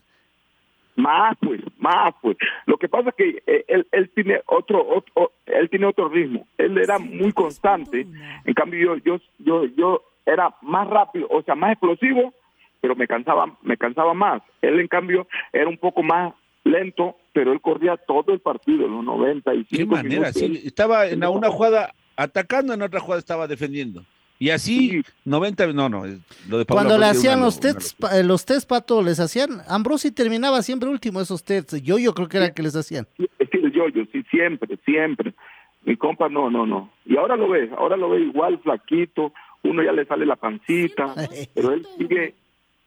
Más 0.97 1.37
pues, 1.41 1.61
más 1.79 2.15
pues. 2.23 2.37
Lo 2.67 2.77
que 2.79 2.89
pasa 2.89 3.11
es 3.11 3.15
que 3.17 3.43
eh, 3.47 3.65
él, 3.69 3.87
él 3.93 4.11
tiene 4.15 4.41
otro, 4.47 4.87
otro, 4.87 5.33
él 5.47 5.69
tiene 5.69 5.87
otro 5.87 6.09
ritmo. 6.09 6.47
Él 6.57 6.79
era 6.79 6.99
muy 6.99 7.33
constante. 7.33 8.07
En 8.45 8.55
cambio 8.55 8.97
yo, 8.97 9.03
yo, 9.05 9.21
yo, 9.39 9.65
yo 9.77 10.03
era 10.25 10.55
más 10.63 10.89
rápido, 10.89 11.27
o 11.31 11.43
sea, 11.43 11.55
más 11.55 11.73
explosivo, 11.73 12.33
pero 12.81 12.97
me 12.97 13.07
cansaba, 13.07 13.57
me 13.63 13.77
cansaba 13.77 14.15
más. 14.15 14.43
Él 14.63 14.81
en 14.81 14.89
cambio 14.89 15.27
era 15.53 15.69
un 15.69 15.79
poco 15.79 16.03
más 16.03 16.35
lento, 16.65 17.17
pero 17.33 17.53
él 17.53 17.61
corría 17.61 17.97
todo 17.97 18.33
el 18.33 18.41
partido, 18.41 18.89
los 18.89 19.05
95 19.05 19.67
¿Qué 19.71 19.87
manera? 19.87 20.31
minutos. 20.31 20.35
Sí, 20.35 20.63
estaba 20.67 21.07
en 21.07 21.25
una 21.25 21.49
jugada 21.49 21.95
atacando, 22.17 22.75
en 22.75 22.83
otra 22.83 23.01
jugada 23.01 23.21
estaba 23.21 23.47
defendiendo. 23.47 24.05
Y 24.39 24.51
así, 24.51 25.03
90, 25.25 25.73
no, 25.73 25.89
no, 25.89 26.05
lo 26.49 26.59
de 26.59 26.67
Cuando 26.67 26.99
le 26.99 27.07
hacían 27.07 27.39
una 27.39 27.47
los 27.47 27.59
tests, 27.59 27.97
eh, 28.13 28.23
los 28.23 28.45
test, 28.45 28.69
Pato, 28.69 29.03
les 29.03 29.19
hacían... 29.19 29.63
Ambrosi 29.67 30.13
terminaba 30.13 30.61
siempre 30.61 30.91
último 30.91 31.23
esos 31.23 31.43
tests. 31.43 31.83
Yo, 31.83 31.99
yo 31.99 32.13
creo 32.13 32.29
que 32.29 32.37
era 32.37 32.47
el 32.47 32.55
que 32.55 32.63
les 32.63 32.77
hacían. 32.77 33.07
Sí, 33.17 33.27
el 33.39 33.73
yo-yo, 33.73 34.05
sí, 34.13 34.23
siempre, 34.31 34.77
siempre. 34.85 35.33
Mi 35.85 35.97
compa, 35.97 36.29
no, 36.29 36.51
no, 36.51 36.67
no. 36.67 36.91
Y 37.07 37.17
ahora 37.17 37.37
lo 37.37 37.49
ves, 37.49 37.71
ahora 37.79 37.97
lo 37.97 38.11
ve 38.11 38.21
igual, 38.21 38.59
flaquito, 38.59 39.33
uno 39.63 39.83
ya 39.83 39.93
le 39.93 40.05
sale 40.05 40.27
la 40.27 40.37
pancita, 40.37 41.15
pero 41.55 41.73
él 41.73 41.87
sigue 41.97 42.35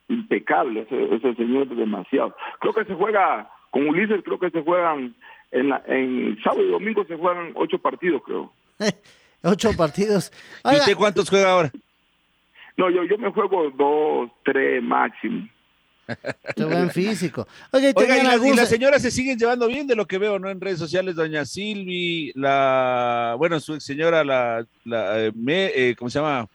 impecable, 0.07 0.81
ese, 0.81 1.15
ese 1.15 1.33
señor 1.35 1.67
es 1.71 1.77
demasiado. 1.77 2.35
Creo 2.59 2.73
que 2.73 2.85
se 2.85 2.93
juega, 2.93 3.49
con 3.71 3.87
Ulises 3.87 4.21
creo 4.23 4.39
que 4.39 4.49
se 4.49 4.61
juegan, 4.61 5.15
en, 5.51 5.69
la, 5.69 5.81
en 5.87 6.37
sábado 6.43 6.63
y 6.63 6.71
domingo 6.71 7.05
se 7.05 7.15
juegan 7.15 7.53
ocho 7.55 7.79
partidos, 7.79 8.21
creo. 8.23 8.51
Ocho 9.43 9.71
partidos. 9.75 10.31
¿Y 10.65 10.75
usted 10.75 10.95
cuántos 10.95 11.29
juega 11.29 11.51
ahora? 11.51 11.71
No, 12.77 12.89
yo, 12.89 13.03
yo 13.03 13.17
me 13.17 13.31
juego 13.31 13.69
dos, 13.71 14.29
tres 14.43 14.81
máximo. 14.81 15.47
qué 16.55 16.63
buen 16.65 16.89
físico. 16.91 17.47
Oiga, 17.71 17.89
¿y 17.89 17.93
Oiga, 17.95 18.15
tenían 18.15 18.17
y, 18.19 18.23
las- 18.23 18.31
y 18.31 18.35
algún- 18.35 18.55
las 18.55 18.69
señoras 18.69 19.01
se 19.01 19.11
siguen 19.11 19.37
llevando 19.37 19.67
bien 19.67 19.85
de 19.87 19.95
lo 19.95 20.05
que 20.07 20.17
veo, 20.17 20.39
¿no? 20.39 20.49
En 20.49 20.59
redes 20.61 20.79
sociales, 20.79 21.15
doña 21.15 21.45
Silvi, 21.45 22.31
la, 22.35 23.35
bueno, 23.37 23.59
su 23.59 23.75
ex 23.75 23.83
señora, 23.83 24.23
la, 24.23 24.65
la 24.85 25.19
eh, 25.25 25.31
me- 25.35 25.71
eh, 25.75 25.95
¿cómo 25.97 26.09
se 26.09 26.19
llama? 26.19 26.47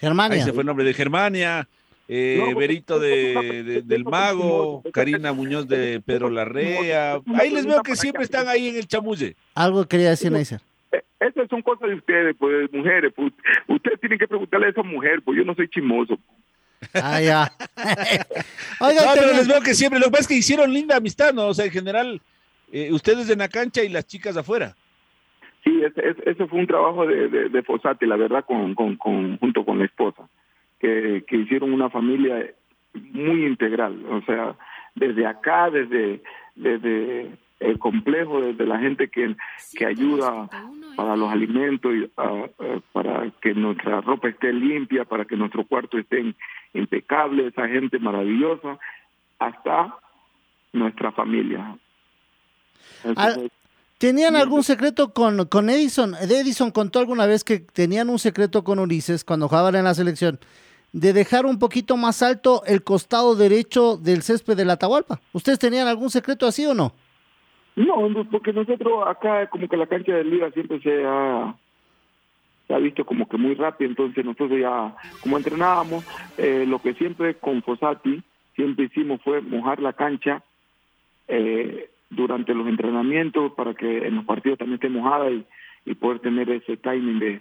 Germania. 0.00 0.38
Ahí 0.38 0.44
se 0.44 0.52
fue 0.52 0.62
el 0.62 0.66
nombre 0.66 0.84
de 0.84 0.94
Germania, 0.94 1.68
eh, 2.06 2.40
No, 2.40 2.56
Berito 2.56 2.98
de, 3.00 3.62
de- 3.64 3.82
del 3.82 4.04
Mago, 4.04 4.82
Karina 4.92 5.32
Muñoz 5.32 5.66
de 5.68 6.00
Pedro 6.00 6.30
Larrea. 6.30 7.18
Ahí 7.34 7.50
les 7.50 7.66
veo 7.66 7.82
que 7.82 7.96
siempre 7.96 8.22
están 8.24 8.46
ahí 8.48 8.68
en 8.68 8.76
el 8.76 8.86
chamulle. 8.86 9.34
Algo 9.54 9.84
quería 9.86 10.10
decir, 10.10 10.30
Neisser. 10.32 10.60
Esas 11.20 11.48
son 11.50 11.62
cosas 11.62 11.88
de 11.88 11.96
ustedes, 11.96 12.36
pues, 12.38 12.72
mujeres. 12.72 13.12
Pues, 13.14 13.32
ustedes 13.66 14.00
tienen 14.00 14.18
que 14.18 14.28
preguntarle 14.28 14.66
a 14.66 14.70
esa 14.70 14.82
mujer, 14.82 15.20
pues 15.22 15.36
yo 15.38 15.44
no 15.44 15.54
soy 15.54 15.68
chismoso. 15.68 16.18
Ah, 16.94 17.20
ya. 17.20 17.52
Oiga, 18.80 19.02
no, 19.04 19.12
pero 19.14 19.32
les 19.34 19.48
veo 19.48 19.60
que 19.60 19.74
siempre, 19.74 19.98
lo 19.98 20.06
que 20.06 20.10
pasa 20.12 20.22
es 20.22 20.28
que 20.28 20.34
hicieron 20.36 20.72
linda 20.72 20.96
amistad, 20.96 21.32
¿no? 21.34 21.48
O 21.48 21.54
sea, 21.54 21.64
en 21.66 21.72
general, 21.72 22.20
eh, 22.72 22.92
ustedes 22.92 23.28
en 23.30 23.40
la 23.40 23.48
cancha 23.48 23.82
y 23.82 23.88
las 23.88 24.06
chicas 24.06 24.36
afuera. 24.36 24.74
Sí, 25.64 25.82
ese, 25.82 26.14
ese- 26.30 26.46
fue 26.46 26.60
un 26.60 26.66
trabajo 26.68 27.04
de, 27.06 27.28
de, 27.28 27.48
de 27.48 27.62
Fossati, 27.62 28.06
la 28.06 28.16
verdad, 28.16 28.44
con, 28.46 28.74
con, 28.74 28.96
con- 28.96 29.38
junto 29.38 29.64
con 29.64 29.80
la 29.80 29.84
esposa, 29.86 30.28
que, 30.78 31.24
que 31.26 31.36
hicieron 31.36 31.72
una 31.72 31.90
familia 31.90 32.46
muy 32.94 33.44
integral. 33.44 34.00
O 34.08 34.22
sea, 34.22 34.54
desde 34.94 35.26
acá, 35.26 35.68
desde, 35.70 36.22
desde 36.54 37.32
el 37.60 37.78
complejo, 37.78 38.40
desde 38.40 38.66
la 38.66 38.78
gente 38.78 39.08
que, 39.08 39.34
que 39.74 39.86
ayuda 39.86 40.48
para 40.96 41.16
los 41.16 41.30
alimentos, 41.30 41.92
y, 41.94 42.10
ah, 42.16 42.46
ah, 42.58 42.80
para 42.92 43.30
que 43.40 43.54
nuestra 43.54 44.00
ropa 44.00 44.28
esté 44.28 44.52
limpia, 44.52 45.04
para 45.04 45.24
que 45.24 45.36
nuestro 45.36 45.66
cuarto 45.66 45.98
esté 45.98 46.34
impecable, 46.74 47.48
esa 47.48 47.66
gente 47.68 47.98
maravillosa, 47.98 48.78
hasta 49.38 49.96
nuestra 50.72 51.12
familia. 51.12 51.76
Ah, 53.16 53.34
¿Tenían 53.98 54.36
algún 54.36 54.62
secreto 54.62 55.12
con, 55.12 55.46
con 55.46 55.68
Edison? 55.70 56.14
Edison 56.14 56.70
contó 56.70 57.00
alguna 57.00 57.26
vez 57.26 57.42
que 57.42 57.58
tenían 57.58 58.08
un 58.08 58.20
secreto 58.20 58.62
con 58.62 58.78
Ulises 58.78 59.24
cuando 59.24 59.48
jugaban 59.48 59.74
en 59.74 59.84
la 59.84 59.94
selección 59.94 60.38
de 60.92 61.12
dejar 61.12 61.46
un 61.46 61.58
poquito 61.58 61.96
más 61.96 62.22
alto 62.22 62.62
el 62.64 62.82
costado 62.84 63.34
derecho 63.34 63.96
del 63.96 64.22
césped 64.22 64.56
de 64.56 64.64
la 64.64 64.74
Atahualpa. 64.74 65.20
¿Ustedes 65.32 65.58
tenían 65.58 65.88
algún 65.88 66.10
secreto 66.10 66.46
así 66.46 66.64
o 66.64 66.74
no? 66.74 66.94
No, 67.78 68.08
porque 68.30 68.52
nosotros 68.52 69.06
acá 69.06 69.46
como 69.48 69.68
que 69.68 69.76
la 69.76 69.86
cancha 69.86 70.12
de 70.14 70.24
liga 70.24 70.50
siempre 70.50 70.80
se 70.80 71.04
ha 71.04 72.78
visto 72.78 73.04
como 73.06 73.28
que 73.28 73.36
muy 73.38 73.54
rápido, 73.54 73.88
entonces 73.90 74.24
nosotros 74.24 74.58
ya, 74.60 74.94
como 75.20 75.36
entrenábamos, 75.38 76.04
eh, 76.36 76.64
lo 76.66 76.80
que 76.82 76.94
siempre 76.94 77.36
con 77.36 77.62
Fosati, 77.62 78.22
siempre 78.56 78.86
hicimos 78.86 79.22
fue 79.22 79.40
mojar 79.40 79.80
la 79.80 79.92
cancha 79.92 80.42
eh, 81.28 81.88
durante 82.10 82.52
los 82.54 82.66
entrenamientos 82.66 83.52
para 83.52 83.74
que 83.74 84.06
en 84.06 84.16
los 84.16 84.24
partidos 84.24 84.58
también 84.58 84.74
esté 84.74 84.88
mojada 84.88 85.30
y, 85.30 85.46
poder 85.94 86.18
tener 86.18 86.50
ese 86.50 86.76
timing 86.76 87.18
de, 87.18 87.40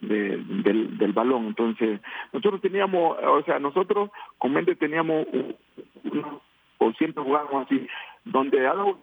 de- 0.00 0.36
del, 0.62 0.98
del 0.98 1.12
balón. 1.12 1.46
Entonces, 1.46 2.00
nosotros 2.32 2.60
teníamos, 2.60 3.16
o 3.20 3.42
sea, 3.42 3.58
nosotros 3.58 4.10
con 4.38 4.52
Méndez 4.52 4.78
teníamos, 4.78 5.26
un- 5.32 5.56
un- 6.04 6.38
o 6.78 6.92
siempre 6.92 7.24
jugábamos 7.24 7.66
así, 7.66 7.86
donde 8.24 8.64
algo- 8.68 9.00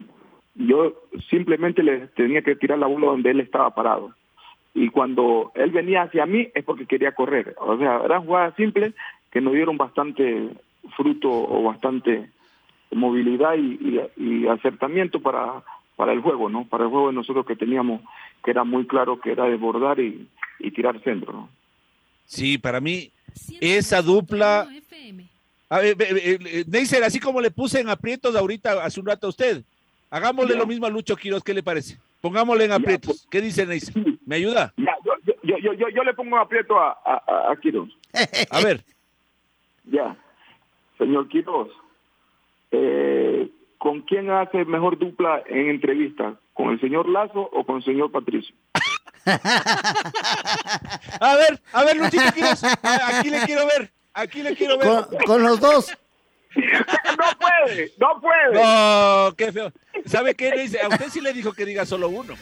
yo 0.56 0.94
simplemente 1.30 1.84
le 1.84 2.08
tenía 2.08 2.42
que 2.42 2.56
tirar 2.56 2.80
la 2.80 2.88
bola 2.88 3.08
donde 3.08 3.32
él 3.32 3.40
estaba 3.42 3.74
parado. 3.76 4.14
Y 4.74 4.90
cuando 4.90 5.52
él 5.56 5.72
venía 5.72 6.04
hacia 6.04 6.26
mí 6.26 6.50
es 6.54 6.64
porque 6.64 6.86
quería 6.86 7.14
correr. 7.14 7.56
O 7.60 7.78
sea, 7.78 8.02
eran 8.04 8.26
jugadas 8.26 8.56
simples 8.56 8.94
que 9.32 9.42
nos 9.42 9.54
dieron 9.54 9.78
bastante 9.78 10.50
fruto 10.98 11.30
o 11.30 11.64
bastante 11.64 12.30
movilidad 12.92 13.56
y, 13.56 13.80
y- 14.18 14.24
y 14.44 14.48
acertamiento 14.48 15.22
para, 15.22 15.64
para 15.96 16.14
el 16.14 16.22
juego, 16.22 16.50
¿no? 16.50 16.66
Para 16.66 16.86
el 16.86 16.90
juego 16.90 17.08
de 17.10 17.16
nosotros 17.16 17.46
que 17.46 17.56
teníamos, 17.56 18.02
que 18.44 18.52
era 18.52 18.64
muy 18.64 18.86
claro 18.86 19.20
que 19.20 19.32
era 19.32 19.46
desbordar 19.46 20.00
y, 20.00 20.28
y 20.60 20.72
tirar 20.72 21.02
centro, 21.04 21.34
¿no? 21.34 21.50
Sí, 22.26 22.58
para 22.58 22.80
mí, 22.80 23.12
esa 23.62 24.02
dupla. 24.02 24.68
A 25.70 25.80
ver, 25.80 25.96
ve- 25.96 26.14
ve- 26.14 26.40
eh, 26.44 26.66
Neisser, 26.68 27.04
así 27.04 27.20
como 27.20 27.42
le 27.42 27.52
puse 27.52 27.80
en 27.82 27.90
aprietos 27.90 28.36
ahorita 28.36 28.84
hace 28.84 29.00
un 29.00 29.06
rato 29.08 29.28
a 29.28 29.30
usted, 29.30 29.64
hagámosle 30.16 30.56
lo 30.56 30.66
mismo 30.66 30.86
a 30.86 30.90
Lucho 30.90 31.16
Quiroz, 31.18 31.44
¿qué 31.44 31.54
le 31.54 31.62
parece? 31.62 31.98
Pongámosle 32.22 32.66
en 32.66 32.72
aprietos. 32.72 33.28
¿Qué 33.30 33.42
dice 33.42 33.66
Neisser? 33.66 33.94
¿Me 34.26 34.38
ayuda? 34.38 34.74
Ya, 34.78 34.96
yo, 35.04 35.14
yo, 35.44 35.58
yo, 35.58 35.74
yo, 35.74 35.90
yo 35.90 36.04
le 36.04 36.14
pongo 36.14 36.38
aprieto 36.38 36.80
a, 36.80 36.98
a, 37.06 37.52
a- 37.52 37.56
Quiroz. 37.58 37.90
A 38.50 38.62
ver, 38.62 38.84
Ya, 39.92 40.16
señor 40.98 41.28
Quiroz, 41.28 41.70
eh, 42.72 43.50
¿con 43.78 44.02
quién 44.02 44.32
hace 44.32 44.66
mejor 44.66 44.98
dupla 44.98 45.44
en 45.48 45.70
entrevista? 45.70 46.36
¿Con 46.54 46.70
el 46.70 46.80
señor 46.80 47.08
Lazo 47.10 47.42
o 47.52 47.66
con 47.66 47.78
el 47.78 47.84
señor 47.84 48.12
Patricio? 48.12 48.56
a 51.20 51.36
ver, 51.36 51.62
a 51.74 51.84
ver, 51.84 51.98
Luchito 51.98 52.32
Quiroz, 52.34 52.64
aquí 52.64 53.30
le 53.30 53.42
quiero 53.42 53.66
ver, 53.68 53.92
aquí 54.14 54.42
le 54.44 54.56
quiero 54.56 54.78
ver. 54.78 54.88
Con, 54.88 55.18
con 55.26 55.44
los 55.44 55.60
dos. 55.60 55.92
no 57.18 57.26
puede, 57.40 57.92
no 57.98 58.22
puede. 58.22 58.54
No, 58.54 59.34
qué 59.36 59.52
feo. 59.52 59.72
¿Sabe 60.06 60.36
qué, 60.36 60.52
Neisser? 60.52 60.84
A 60.86 60.88
usted 60.90 61.10
sí 61.10 61.22
le 61.22 61.34
dijo 61.34 61.54
que 61.54 61.66
diga 61.66 61.86
solo 61.86 62.10
uno. 62.10 62.36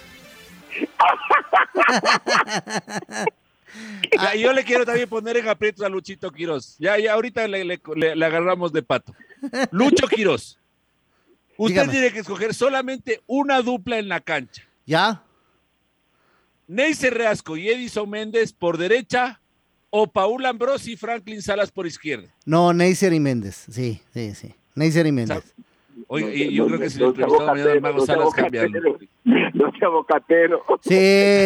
Ya, 4.21 4.35
yo 4.35 4.53
le 4.53 4.63
quiero 4.63 4.85
también 4.85 5.09
poner 5.09 5.37
en 5.37 5.47
aprietos 5.49 5.83
a 5.85 5.89
Luchito 5.89 6.31
Quiroz. 6.31 6.75
Ya, 6.77 6.97
ya 6.99 7.13
ahorita 7.13 7.47
le, 7.47 7.63
le- 7.63 7.81
le- 7.95 8.15
le 8.15 8.25
agarramos 8.25 8.71
de 8.71 8.83
pato. 8.83 9.13
Lucho 9.71 10.07
Quiroz. 10.07 10.59
Usted 11.57 11.73
Dígame. 11.81 11.91
tiene 11.91 12.11
que 12.11 12.19
escoger 12.19 12.53
solamente 12.53 13.21
una 13.27 13.61
dupla 13.61 13.97
en 13.99 14.09
la 14.09 14.19
cancha. 14.21 14.63
¿Ya? 14.85 15.23
Neisser 16.67 17.13
Reasco 17.13 17.57
y 17.57 17.69
Edison 17.69 18.09
Méndez 18.09 18.53
por 18.53 18.77
derecha 18.77 19.39
o 19.95 20.07
Paul 20.07 20.43
Ambrosi 20.47 20.93
y 20.93 20.97
Franklin 20.97 21.39
Salas 21.43 21.71
por 21.71 21.85
izquierda. 21.85 22.27
No, 22.45 22.73
Neisser 22.73 23.13
y 23.13 23.19
Méndez. 23.19 23.67
Sí, 23.69 24.01
sí, 24.11 24.33
sí. 24.33 24.55
Neisser 24.73 25.05
y 25.05 25.11
Méndez. 25.11 25.53
Oye, 26.07 26.33
y 26.35 26.55
yo 26.55 26.65
creo 26.65 26.79
que 26.79 26.89
si 26.89 26.97
le 26.97 27.05
sea 27.05 27.09
entrevistamos 27.09 27.45
mañana 27.45 27.71
al 27.73 27.81
Mago 27.81 28.03
Salas 28.05 28.25
no 28.25 28.31
sea 28.31 28.43
cambia 28.43 28.61
algo. 28.63 28.93
bocatero. 28.93 29.09
No 29.53 29.71
sea 29.77 29.87
bocatero. 29.89 30.63
Sí, 30.81 30.95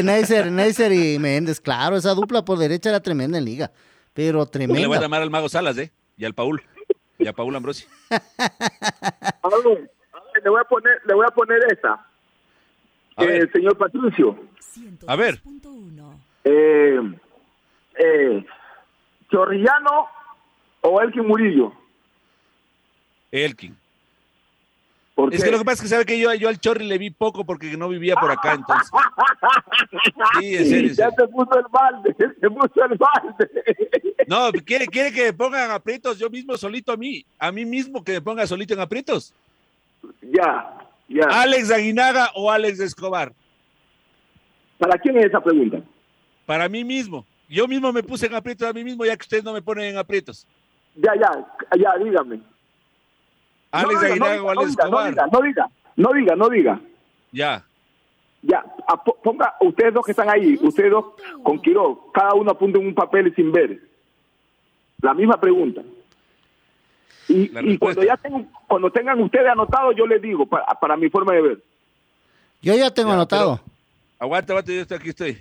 Neisser, 0.05 0.49
Neisser 0.49 0.93
y 0.93 1.19
Méndez. 1.19 1.59
Claro, 1.59 1.97
esa 1.97 2.13
dupla 2.13 2.45
por 2.45 2.57
derecha 2.57 2.89
era 2.89 3.01
tremenda 3.01 3.37
en 3.37 3.43
liga. 3.43 3.69
Pero 4.13 4.31
Le 4.31 4.37
voy 4.37 4.47
a 4.47 4.51
tremenda. 4.51 4.99
llamar 5.01 5.21
al 5.23 5.29
Mago 5.29 5.49
Salas, 5.49 5.77
¿eh? 5.77 5.91
Y 6.17 6.23
al 6.23 6.33
Paul. 6.33 6.61
Y 7.19 7.27
a 7.27 7.33
Paul 7.33 7.53
Ambrosi. 7.53 7.85
Le 10.43 10.49
voy 10.49 10.61
a 10.61 10.63
poner, 10.65 10.93
le 11.05 11.13
voy 11.15 11.25
a 11.27 11.33
poner 11.33 11.59
esta. 11.71 12.05
A 13.17 13.25
ver. 13.25 13.43
Eh, 13.43 13.49
señor 13.51 13.77
Patricio, 13.77 14.37
A 15.07 15.15
ver. 15.15 15.41
eh, 16.43 16.99
eh, 17.97 18.45
Chorrillano 19.29 20.07
o 20.81 21.01
Elkin 21.01 21.25
Murillo. 21.25 21.73
Elkin. 23.31 23.77
¿Por 25.17 25.33
Es 25.33 25.43
que 25.43 25.49
lo 25.49 25.57
que 25.57 25.65
pasa 25.65 25.77
es 25.77 25.81
que 25.81 25.87
sabe 25.87 26.05
que 26.05 26.19
yo, 26.19 26.31
yo 26.35 26.47
al 26.47 26.59
Chorri 26.59 26.85
le 26.85 26.99
vi 26.99 27.09
poco 27.09 27.43
porque 27.43 27.75
no 27.75 27.89
vivía 27.89 28.15
por 28.15 28.29
acá, 28.29 28.53
entonces. 28.53 28.91
Sí, 30.39 30.55
en 30.55 30.65
serio. 30.65 30.89
en 30.91 30.95
Ya 30.95 31.09
se 31.09 31.27
puso 31.27 31.57
el 31.57 31.65
balde, 31.71 32.15
se 32.39 32.49
puso 32.51 32.85
el 32.85 32.97
balde. 32.97 34.15
No, 34.27 34.51
¿quiere, 34.63 34.85
quiere 34.85 35.11
que 35.11 35.23
me 35.23 35.33
pongan 35.33 35.71
aprietos 35.71 36.19
yo 36.19 36.29
mismo 36.29 36.55
solito 36.55 36.91
a 36.91 36.97
mí, 36.97 37.25
a 37.39 37.51
mí 37.51 37.65
mismo 37.65 38.03
que 38.03 38.13
me 38.13 38.21
ponga 38.21 38.45
solito 38.45 38.75
en 38.75 38.79
aprietos. 38.79 39.33
Ya, 40.21 40.77
ya. 41.07 41.25
Alex 41.31 41.71
Aguinaga 41.71 42.29
o 42.35 42.51
Alex 42.51 42.79
Escobar. 42.79 43.33
¿Para 44.77 44.99
quién 44.99 45.17
es 45.17 45.25
esa 45.25 45.41
pregunta? 45.41 45.81
Para 46.45 46.69
mí 46.69 46.83
mismo. 46.83 47.25
Yo 47.47 47.67
mismo 47.67 47.91
me 47.93 48.03
puse 48.03 48.25
en 48.27 48.35
aprietos 48.35 48.67
a 48.67 48.73
mí 48.73 48.83
mismo 48.83 49.05
ya 49.05 49.15
que 49.15 49.23
ustedes 49.23 49.43
no 49.43 49.53
me 49.53 49.61
ponen 49.61 49.85
en 49.85 49.97
aprietos. 49.97 50.45
Ya, 50.95 51.13
ya, 51.15 51.31
ya, 51.77 52.03
dígame. 52.03 52.41
Alex 53.71 53.93
no, 53.93 53.99
diga, 53.99 54.11
Aguinaga 54.13 54.35
no, 54.41 54.49
Alex 54.49 54.69
diga, 54.71 54.87
no 54.89 55.03
diga, 55.03 55.27
no 55.31 55.41
diga, 55.41 55.69
no 55.95 56.13
diga, 56.13 56.35
no 56.35 56.49
diga. 56.49 56.81
Ya. 57.31 57.63
Ya, 58.41 58.63
a- 58.87 59.03
ponga, 59.03 59.55
ustedes 59.61 59.93
dos 59.93 60.05
que 60.05 60.11
están 60.11 60.29
ahí, 60.29 60.57
ustedes 60.61 60.91
dos 60.91 61.05
con 61.43 61.59
Quiroz, 61.61 61.97
cada 62.13 62.33
uno 62.33 62.51
apunte 62.51 62.79
en 62.79 62.87
un 62.87 62.95
papel 62.95 63.33
sin 63.35 63.51
ver. 63.51 63.81
La 65.01 65.13
misma 65.13 65.39
pregunta. 65.39 65.81
Y, 67.27 67.51
y 67.71 67.77
cuando 67.77 68.03
ya 68.03 68.15
tengan, 68.17 68.49
cuando 68.67 68.89
tengan 68.91 69.19
ustedes 69.21 69.47
anotado, 69.49 69.91
yo 69.91 70.07
les 70.07 70.21
digo, 70.21 70.45
para, 70.45 70.65
para 70.65 70.95
mi 70.95 71.09
forma 71.09 71.33
de 71.33 71.41
ver. 71.41 71.63
Yo 72.61 72.73
ya 72.75 72.91
tengo 72.93 73.09
Ya, 73.09 73.15
anotado. 73.15 73.59
Aguanta, 74.19 74.53
aguanta, 74.53 74.71
yo 74.71 74.81
estoy 74.81 74.97
aquí 74.97 75.09
estoy. 75.09 75.37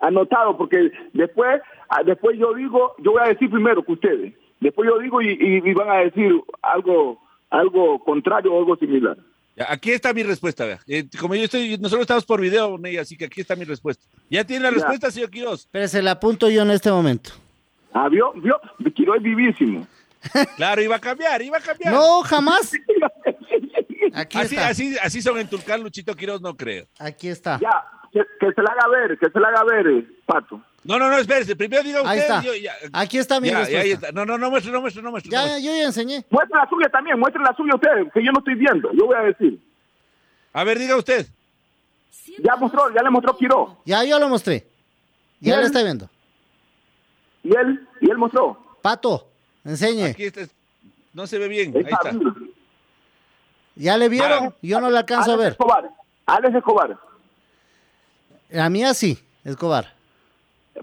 Anotado, 0.00 0.56
porque 0.56 0.90
después, 1.12 1.60
ah, 1.88 2.02
después 2.04 2.38
yo 2.38 2.54
digo, 2.54 2.94
yo 2.98 3.12
voy 3.12 3.22
a 3.24 3.28
decir 3.28 3.50
primero 3.50 3.82
que 3.82 3.92
ustedes. 3.92 4.34
Después 4.60 4.88
yo 4.88 4.98
digo 4.98 5.20
y, 5.22 5.30
y- 5.30 5.68
y 5.70 5.74
van 5.74 5.90
a 5.90 5.96
decir 6.00 6.32
algo, 6.62 7.20
algo 7.50 8.02
contrario 8.04 8.52
o 8.52 8.58
algo 8.58 8.76
similar. 8.76 9.16
Aquí 9.68 9.90
está 9.90 10.12
mi 10.12 10.22
respuesta, 10.22 10.64
vea. 10.64 10.78
Eh, 10.86 11.04
como 11.20 11.34
yo 11.34 11.42
estoy, 11.42 11.76
nosotros 11.78 12.02
estamos 12.02 12.24
por 12.24 12.40
video, 12.40 12.78
Ney, 12.78 12.96
así 12.96 13.16
que 13.16 13.24
aquí 13.24 13.40
está 13.40 13.56
mi 13.56 13.64
respuesta. 13.64 14.04
¿Ya 14.30 14.44
tiene 14.44 14.62
la 14.62 14.70
Ya. 14.70 14.74
respuesta, 14.76 15.10
señor 15.10 15.30
Quiroz? 15.30 15.66
Pero 15.72 15.88
se 15.88 16.00
la 16.00 16.12
apunto 16.12 16.48
yo 16.48 16.62
en 16.62 16.70
este 16.70 16.90
momento. 16.92 17.30
Ah, 17.92 18.08
vio, 18.08 18.32
vio, 18.34 18.60
Quiroz 18.94 19.16
es 19.16 19.22
vivísimo. 19.24 19.84
Claro, 20.56 20.80
iba 20.82 20.96
a 20.96 21.00
cambiar, 21.00 21.42
iba 21.42 21.58
a 21.58 21.60
cambiar. 21.60 21.92
No, 21.92 22.20
jamás. 22.22 22.72
Aquí 24.14 24.38
Así, 24.38 24.54
está. 24.56 24.68
así, 24.68 24.96
así 25.02 25.22
son 25.22 25.38
en 25.38 25.48
Tulcán, 25.48 25.82
Luchito 25.82 26.14
Quiroz, 26.14 26.40
no 26.40 26.56
creo. 26.56 26.86
Aquí 26.98 27.28
está. 27.28 27.58
Ya, 27.60 27.84
que, 28.12 28.20
que 28.40 28.52
se 28.52 28.62
la 28.62 28.70
haga 28.72 28.88
ver, 28.88 29.18
que 29.18 29.30
se 29.30 29.40
la 29.40 29.48
haga 29.48 29.64
ver, 29.64 29.86
eh, 29.86 30.06
Pato. 30.26 30.60
No, 30.84 30.98
no, 30.98 31.08
no, 31.10 31.18
espérese. 31.18 31.54
Primero 31.56 31.82
diga 31.82 31.98
usted. 32.00 32.10
Ahí 32.12 32.18
está. 32.20 32.42
yo- 32.42 32.54
ya- 32.54 32.72
Aquí 32.92 33.18
está 33.18 33.40
mi 33.40 33.48
ya, 33.48 33.52
ya, 33.54 33.58
respuesta. 33.58 33.82
ahí 33.84 33.90
está. 33.92 34.12
No, 34.12 34.24
no, 34.24 34.38
no 34.38 34.50
muestre, 34.50 34.72
no 34.72 34.80
muestre, 34.80 35.02
no 35.02 35.10
muestre. 35.10 35.30
Ya, 35.30 35.40
muestre. 35.42 35.62
yo 35.62 35.72
ya 35.76 35.82
enseñé. 35.84 36.24
Muestre 36.30 36.56
la 36.58 36.68
suya 36.68 36.88
también, 36.88 37.18
muestre 37.18 37.42
la 37.42 37.54
suya 37.54 37.74
ustedes, 37.74 38.12
que 38.12 38.24
yo 38.24 38.32
no 38.32 38.38
estoy 38.38 38.54
viendo, 38.54 38.90
yo 38.92 39.06
voy 39.06 39.16
a 39.16 39.22
decir. 39.22 39.60
A 40.52 40.64
ver, 40.64 40.78
diga 40.78 40.96
usted. 40.96 41.26
Ya 42.38 42.56
mostró, 42.56 42.92
ya 42.94 43.02
le 43.02 43.10
mostró 43.10 43.36
Quiroz. 43.36 43.70
Ya 43.84 44.04
yo 44.04 44.18
lo 44.18 44.28
mostré. 44.28 44.66
Ya 45.40 45.56
lo 45.60 45.66
está 45.66 45.82
viendo. 45.82 46.08
Y 47.42 47.54
él, 47.56 47.86
y 48.00 48.10
él 48.10 48.16
mostró. 48.18 48.76
Pato, 48.82 49.28
enseñe. 49.64 50.06
Aquí 50.10 50.24
está. 50.24 50.42
No 51.12 51.26
se 51.26 51.38
ve 51.38 51.48
bien. 51.48 51.72
Ahí 51.74 51.82
Está 51.82 52.10
está. 52.10 52.12
¿Ya 53.78 53.96
le 53.96 54.08
vieron? 54.08 54.54
Yo 54.60 54.80
no 54.80 54.90
le 54.90 54.98
alcanzo 54.98 55.30
a 55.30 55.34
Alex 55.34 55.38
ver. 55.44 55.52
Escobar, 55.52 55.90
Alex 56.26 56.54
Escobar, 56.56 56.98
La 58.50 58.68
mía 58.68 58.92
sí, 58.92 59.18
Escobar. 59.44 59.94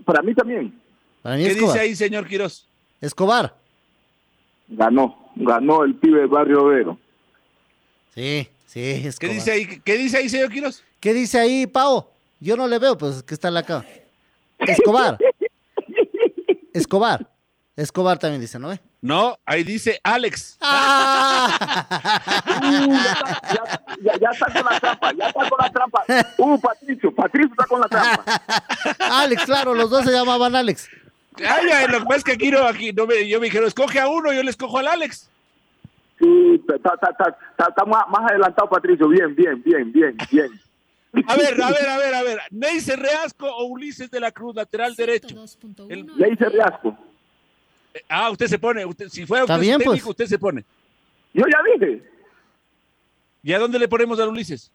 para 0.06 0.22
mí 0.22 0.34
también. 0.34 0.80
Para 1.22 1.36
mí 1.36 1.44
¿Qué 1.44 1.52
Escobar. 1.52 1.74
dice 1.74 1.80
ahí, 1.86 1.96
señor 1.96 2.26
Quiroz? 2.28 2.66
Escobar. 3.02 3.54
Ganó, 4.70 5.30
ganó 5.36 5.84
el 5.84 5.96
pibe 5.96 6.20
del 6.20 6.28
barrio 6.30 6.66
Vero. 6.66 6.98
Sí, 8.14 8.48
sí, 8.66 8.80
¿Qué 8.80 9.08
Escobar. 9.10 9.36
dice 9.36 9.52
ahí, 9.52 9.82
qué 9.84 9.98
dice 9.98 10.18
ahí, 10.18 10.30
señor 10.30 10.50
Quiroz? 10.50 10.82
¿Qué 11.02 11.14
dice 11.14 11.38
ahí, 11.40 11.68
Pau? 11.68 12.08
Yo 12.40 12.56
no 12.56 12.68
le 12.68 12.80
veo, 12.80 12.98
pues 12.98 13.22
que 13.24 13.34
está 13.34 13.52
la 13.52 13.60
acá. 13.60 13.86
Escobar. 14.60 15.18
Escobar. 16.74 17.28
Escobar 17.76 18.18
también 18.20 18.42
dice, 18.42 18.58
¿no? 18.58 18.70
ve? 18.70 18.80
No, 19.06 19.38
ahí 19.46 19.64
dice 19.64 20.00
Alex. 20.02 20.58
ya, 20.60 20.68
ya, 24.02 24.18
ya 24.20 24.30
está 24.32 24.48
con 24.48 24.66
la 24.66 24.80
trampa, 24.80 25.14
ya 25.14 25.28
está 25.28 25.48
con 25.48 25.60
la 25.62 25.72
trampa. 25.72 26.04
Uh, 26.40 26.60
Patricio, 26.60 27.14
Patricio 27.14 27.52
está 27.52 27.68
con 27.68 27.82
la 27.82 27.88
trampa. 27.88 28.24
Alex, 28.98 29.46
claro, 29.46 29.76
los 29.76 29.92
dos 29.92 30.06
se 30.06 30.12
llamaban 30.12 30.56
Alex. 30.56 30.90
Ay, 31.38 31.70
ay, 31.72 31.88
lo 31.88 32.00
que 32.00 32.06
pasa 32.06 32.18
es 32.18 32.24
que 32.24 32.32
aquí 32.32 32.50
no, 32.50 32.66
aquí 32.66 32.94
no 32.94 33.06
me, 33.06 33.28
yo 33.28 33.40
me 33.40 33.46
dijeron, 33.46 33.68
escoge 33.68 34.00
a 34.00 34.08
uno, 34.08 34.34
yo 34.34 34.42
le 34.42 34.50
escojo 34.50 34.80
al 34.80 34.88
Alex. 34.88 35.30
Sí, 36.18 36.56
está, 36.68 36.76
está, 36.76 37.12
está, 37.12 37.38
está, 37.52 37.66
está 37.70 37.86
más, 37.86 38.08
más 38.10 38.32
adelantado, 38.32 38.68
Patricio. 38.70 39.08
Bien, 39.08 39.36
bien, 39.36 39.62
bien, 39.62 39.92
bien, 39.92 40.18
bien. 40.32 40.50
A 41.28 41.36
ver, 41.36 41.62
a 41.62 41.70
ver, 41.70 41.90
a 41.90 41.98
ver, 42.00 42.16
a 42.16 42.24
ver. 42.24 42.40
¿Neisser 42.50 43.00
Reasco 43.00 43.46
o 43.46 43.66
Ulises 43.66 44.10
de 44.10 44.20
la 44.20 44.32
Cruz, 44.32 44.56
lateral 44.56 44.96
derecho? 44.96 45.46
El... 45.90 46.08
Neisser 46.18 46.52
Reasco. 46.52 46.98
Ah, 48.10 48.30
usted 48.30 48.48
se 48.48 48.60
pone. 48.60 48.86
Usted, 48.86 49.08
si 49.10 49.26
fuera 49.26 49.44
usted 49.46 49.60
bien, 49.60 49.78
técnico, 49.80 49.92
pues. 50.06 50.10
usted 50.12 50.26
se 50.28 50.38
pone. 50.40 50.64
Yo 51.34 51.44
ya 51.52 51.60
dije. 51.88 52.04
¿Y 53.44 53.54
a 53.54 53.60
dónde 53.60 53.78
le 53.80 53.88
ponemos 53.88 54.20
a 54.20 54.28
Ulises? 54.28 54.72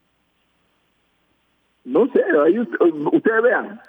No 1.85 2.07
sé, 2.13 2.21
ahí 2.47 2.59
usted- 2.59 2.77
ustedes 3.13 3.43
vean. 3.43 3.81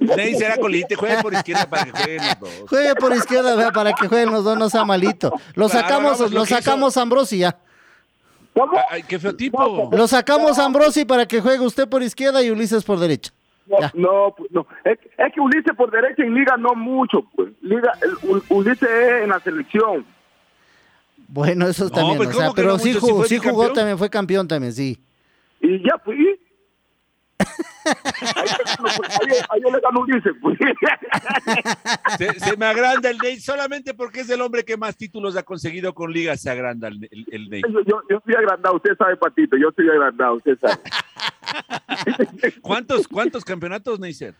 Neisser 0.16 0.50
a 0.52 0.56
colite, 0.56 0.94
juegue 0.96 1.22
por 1.22 1.32
izquierda 1.32 1.68
para 1.68 1.84
que 1.84 1.90
jueguen 1.92 2.18
los 2.26 2.40
dos. 2.40 2.68
Juegue 2.68 2.94
por 2.96 3.14
izquierda, 3.16 3.54
vea, 3.56 3.70
para 3.72 3.92
que 3.94 4.08
jueguen 4.08 4.30
los 4.32 4.44
dos, 4.44 4.58
no 4.58 4.68
sea 4.68 4.84
malito. 4.84 5.30
Lo 5.54 5.68
Claro, 5.68 5.68
sacamos, 5.68 6.12
hagamos 6.12 6.20
lo 6.32 6.40
lo 6.40 6.44
que 6.44 6.52
hizo- 6.54 6.62
sacamos 6.62 6.96
a 6.96 7.02
Ambrosi 7.02 7.38
ya. 7.38 7.58
Ay, 8.90 9.02
qué 9.04 9.18
feo 9.18 9.34
tipo. 9.34 9.88
Lo 9.92 10.06
sacamos 10.06 10.58
Ambrosi 10.58 11.04
para 11.04 11.26
que 11.26 11.40
juegue 11.40 11.64
usted 11.64 11.88
por 11.88 12.02
izquierda 12.02 12.42
y 12.42 12.50
Ulises 12.50 12.84
por 12.84 12.98
derecha. 12.98 13.32
No, 13.72 13.90
no, 13.94 14.34
pues, 14.36 14.50
no. 14.52 14.66
Es, 14.84 14.98
es 15.16 15.32
que 15.32 15.40
Ulises 15.40 15.74
por 15.76 15.90
derecha 15.90 16.22
en 16.22 16.34
Liga 16.34 16.56
no 16.56 16.74
mucho, 16.74 17.22
pues. 17.34 17.52
Liga, 17.62 17.92
el- 18.02 18.28
U- 18.30 18.42
Ulises 18.50 18.88
es 18.88 19.22
en 19.22 19.28
la 19.30 19.40
selección. 19.40 20.04
Bueno, 21.28 21.66
eso 21.66 21.84
No, 21.84 21.90
también, 21.90 22.16
pues, 22.18 22.28
o 22.28 22.32
sea, 22.32 22.40
¿cómo 22.46 22.54
que 22.54 22.60
pero 22.62 22.72
no 22.74 22.78
sí 22.78 22.88
mucho? 22.92 23.00
Jugó, 23.00 23.24
sí 23.24 23.38
jugó 23.38 23.72
también, 23.72 23.96
fue 23.96 24.10
campeón 24.10 24.46
también, 24.46 24.72
sí. 24.72 24.98
Y 25.60 25.78
ya 25.82 25.96
fui. 26.04 26.38
ahí, 27.84 28.48
ahí- 28.48 29.38
ahí 29.48 29.60
yo 29.62 29.70
le 29.70 29.80
gano 29.80 29.98
a 30.00 30.02
Ulises, 30.02 30.32
pues. 30.40 30.58
Se, 32.18 32.38
se 32.40 32.56
me 32.56 32.66
agranda 32.66 33.10
el 33.10 33.18
Ney 33.18 33.40
solamente 33.40 33.94
porque 33.94 34.20
es 34.20 34.30
el 34.30 34.40
hombre 34.42 34.64
que 34.64 34.76
más 34.76 34.96
títulos 34.96 35.36
ha 35.36 35.42
conseguido 35.42 35.92
con 35.94 36.12
Liga. 36.12 36.36
Se 36.36 36.50
agranda 36.50 36.88
el, 36.88 37.08
el, 37.10 37.26
el 37.32 37.48
Ney. 37.50 37.62
yo, 37.62 37.80
yo, 37.86 38.02
yo 38.10 38.20
soy 38.24 38.34
agrandado, 38.34 38.76
usted 38.76 38.96
sabe, 38.96 39.16
Patito, 39.16 39.56
yo 39.56 39.70
soy 39.74 39.88
agrandado, 39.88 40.34
usted 40.34 40.58
sabe. 40.58 40.74
¿Cuántos, 42.62 43.08
cuántos 43.08 43.44
campeonatos, 43.44 43.98
Neisser? 44.00 44.34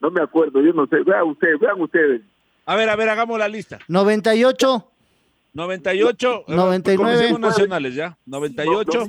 No 0.00 0.10
me 0.10 0.22
acuerdo, 0.22 0.60
yo 0.62 0.72
no 0.72 0.86
sé. 0.86 1.02
Vean 1.04 1.24
ustedes, 1.28 1.58
vean 1.60 1.80
ustedes. 1.80 2.22
A 2.66 2.76
ver, 2.76 2.88
a 2.88 2.96
ver, 2.96 3.08
hagamos 3.08 3.38
la 3.38 3.48
lista. 3.48 3.78
98, 3.88 4.86
98, 5.52 6.44
eh, 6.46 6.54
99. 6.54 6.96
comencemos 6.96 7.40
nacionales 7.40 7.94
ya. 7.94 8.16
98, 8.26 9.08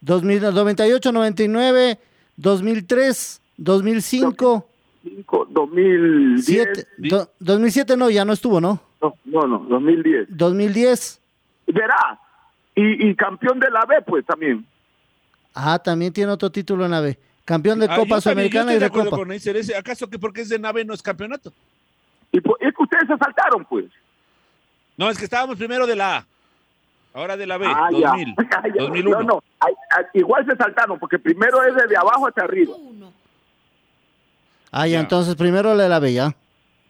2000, 0.00 0.54
98, 0.54 1.12
99, 1.12 1.98
2003, 2.36 3.40
2005, 3.56 4.66
5, 5.04 5.46
2010. 5.50 6.44
siete- 6.44 6.86
do- 6.98 7.30
2007 7.38 7.96
no, 7.96 8.10
ya 8.10 8.24
no 8.24 8.32
estuvo, 8.32 8.60
¿no? 8.60 8.80
No, 9.00 9.14
no, 9.24 9.46
no, 9.46 9.58
2010. 9.68 10.26
2010, 10.30 11.20
Verá. 11.66 12.18
Y, 12.74 13.08
y 13.08 13.14
campeón 13.14 13.60
de 13.60 13.70
la 13.70 13.84
B, 13.86 14.02
pues 14.06 14.24
también. 14.26 14.66
Ah, 15.54 15.78
también 15.78 16.12
tiene 16.12 16.32
otro 16.32 16.50
título 16.50 16.84
en 16.84 16.90
la 16.90 17.00
B. 17.00 17.18
Campeón 17.44 17.78
de 17.80 17.86
Ah, 17.90 17.96
Copa 17.96 18.20
Sudamericana 18.20 18.72
y 18.72 18.74
de 18.74 18.80
de 18.80 18.90
Copa. 18.90 19.16
con 19.16 19.32
ese. 19.32 19.74
¿Acaso 19.76 20.08
que 20.08 20.18
porque 20.18 20.42
es 20.42 20.48
de 20.48 20.58
nave 20.58 20.84
no 20.84 20.94
es 20.94 21.02
campeonato? 21.02 21.52
Y 22.30 22.40
pues, 22.40 22.56
es 22.60 22.72
que 22.74 22.82
ustedes 22.82 23.08
se 23.08 23.16
saltaron, 23.16 23.64
pues. 23.64 23.86
No, 24.96 25.10
es 25.10 25.18
que 25.18 25.24
estábamos 25.24 25.56
primero 25.56 25.86
de 25.86 25.96
la 25.96 26.18
A. 26.18 26.26
Ahora 27.14 27.36
de 27.36 27.46
la 27.46 27.58
B, 27.58 27.66
Ah, 27.66 27.88
ya. 27.92 28.08
2000, 28.10 28.34
Ah, 28.38 28.62
ya. 28.74 28.82
2001. 28.84 29.18
No, 29.20 29.22
no, 29.26 29.42
ay, 29.60 29.74
ay, 29.90 30.04
igual 30.14 30.46
se 30.46 30.56
saltaron, 30.56 30.98
porque 30.98 31.18
primero 31.18 31.62
es 31.64 31.74
desde 31.74 31.96
abajo 31.96 32.26
hasta 32.28 32.44
arriba. 32.44 32.74
Ah, 34.70 34.86
ya, 34.86 35.00
entonces 35.00 35.34
primero 35.34 35.74
la 35.74 35.82
de 35.82 35.88
la 35.88 35.98
B, 35.98 36.12
ya. 36.14 36.34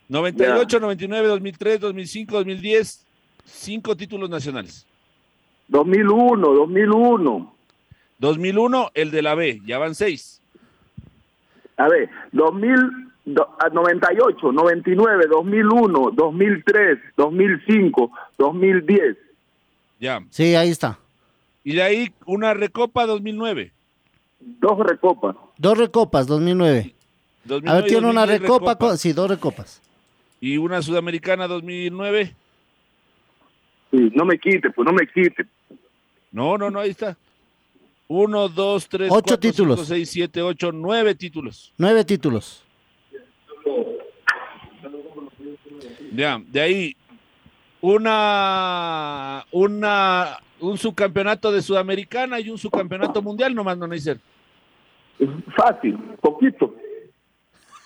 98, 0.08 0.78
99, 0.78 1.26
2003, 1.28 1.80
2005, 1.80 2.34
2010, 2.36 3.04
cinco 3.44 3.96
títulos 3.96 4.28
nacionales. 4.30 4.86
2001, 5.68 6.36
2001. 6.52 7.51
2001, 8.22 8.92
el 8.94 9.10
de 9.10 9.20
la 9.20 9.34
B, 9.34 9.60
ya 9.66 9.78
van 9.78 9.96
seis. 9.96 10.40
A 11.76 11.88
ver, 11.88 12.08
2000, 12.30 12.76
do- 13.24 13.48
ah, 13.58 13.68
98, 13.68 14.52
99, 14.52 15.26
2001, 15.28 16.10
2003, 16.14 16.98
2005, 17.16 18.10
2010. 18.38 19.16
Ya. 19.98 20.20
Sí, 20.30 20.54
ahí 20.54 20.70
está. 20.70 20.98
Y 21.64 21.74
de 21.74 21.82
ahí 21.82 22.12
una 22.24 22.54
recopa 22.54 23.06
2009. 23.06 23.72
Dos 24.38 24.78
recopas. 24.78 25.34
Dos 25.58 25.76
recopas, 25.78 26.26
2009. 26.28 26.94
A 27.44 27.48
2009, 27.48 27.80
ver, 27.82 27.90
tiene 27.90 28.06
una 28.08 28.20
2010 28.20 28.40
recopa, 28.42 28.72
recopa. 28.74 28.96
sí, 28.98 29.12
dos 29.12 29.28
recopas. 29.28 29.82
Y 30.40 30.58
una 30.58 30.80
sudamericana 30.80 31.48
2009. 31.48 32.34
Sí, 33.90 34.12
no 34.14 34.24
me 34.24 34.38
quite, 34.38 34.70
pues 34.70 34.86
no 34.86 34.92
me 34.92 35.06
quite. 35.08 35.44
No, 36.30 36.56
no, 36.56 36.70
no, 36.70 36.78
ahí 36.80 36.90
está. 36.90 37.16
Uno, 38.08 38.48
dos, 38.48 38.88
tres, 38.88 39.08
Ocho 39.10 39.22
cuatro, 39.22 39.38
títulos. 39.38 39.76
cinco, 39.80 39.86
seis, 39.86 40.10
siete, 40.10 40.42
ocho, 40.42 40.70
nueve 40.72 41.14
títulos. 41.14 41.72
Nueve 41.78 42.04
títulos. 42.04 42.62
Ya, 46.14 46.42
de 46.46 46.60
ahí 46.60 46.96
una, 47.80 49.44
una, 49.50 50.38
un 50.60 50.78
subcampeonato 50.78 51.50
de 51.50 51.62
Sudamericana 51.62 52.38
y 52.38 52.50
un 52.50 52.58
subcampeonato 52.58 53.22
mundial 53.22 53.54
nomás, 53.54 53.78
no 53.78 53.86
Neisser. 53.86 54.20
Fácil, 55.56 55.96
poquito. 56.20 56.74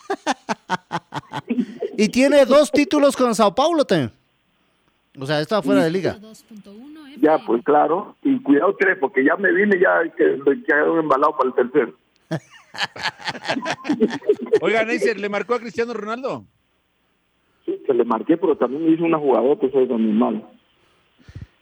Y 1.98 2.08
tiene 2.10 2.44
dos 2.44 2.70
títulos 2.70 3.16
con 3.16 3.34
Sao 3.34 3.54
Paulo 3.54 3.84
también. 3.84 4.12
O 5.18 5.24
sea, 5.24 5.40
está 5.40 5.62
fuera 5.62 5.82
de 5.82 5.90
liga. 5.90 6.18
Ya, 7.20 7.38
pues 7.46 7.62
claro. 7.64 8.16
Y 8.22 8.40
cuidado 8.42 8.74
tres, 8.78 8.98
porque 9.00 9.24
ya 9.24 9.36
me 9.36 9.52
vine 9.52 9.78
ya 9.80 10.02
que 10.16 10.38
quedaron 10.66 10.98
embalado 11.00 11.36
para 11.36 11.48
el 11.50 11.54
tercero. 11.54 11.92
Oiga, 14.60 14.84
Neisser, 14.84 15.18
¿le 15.18 15.28
marcó 15.28 15.54
a 15.54 15.60
Cristiano 15.60 15.94
Ronaldo? 15.94 16.44
Sí, 17.64 17.80
que 17.86 17.94
le 17.94 18.04
marqué, 18.04 18.36
pero 18.36 18.56
también 18.56 18.92
hizo 18.92 19.04
una 19.04 19.18
jugadora 19.18 19.60
que 19.60 19.70
soy 19.70 19.84
animal. 19.92 20.46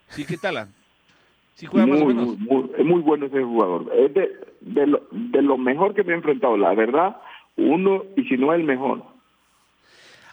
Sí, 0.09 0.25
¿qué 0.25 0.37
tal? 0.37 0.67
Sí 1.55 1.65
juega 1.65 1.87
más 1.87 2.01
o 2.01 2.05
Muy, 2.05 2.13
menos. 2.13 2.37
muy, 2.37 2.47
muy- 2.63 2.71
es 2.77 2.85
muy 2.85 3.01
bueno 3.01 3.25
ese 3.27 3.41
jugador. 3.41 3.91
Es 3.95 4.13
de, 4.13 4.29
de, 4.61 4.87
lo, 4.87 5.07
de 5.11 5.41
lo 5.41 5.57
mejor 5.57 5.93
que 5.95 6.03
me 6.03 6.13
he 6.13 6.15
enfrentado, 6.15 6.57
la 6.57 6.73
verdad, 6.73 7.17
uno, 7.57 8.03
y 8.17 8.23
si 8.25 8.37
no 8.37 8.53
el 8.53 8.63
mejor. 8.63 9.03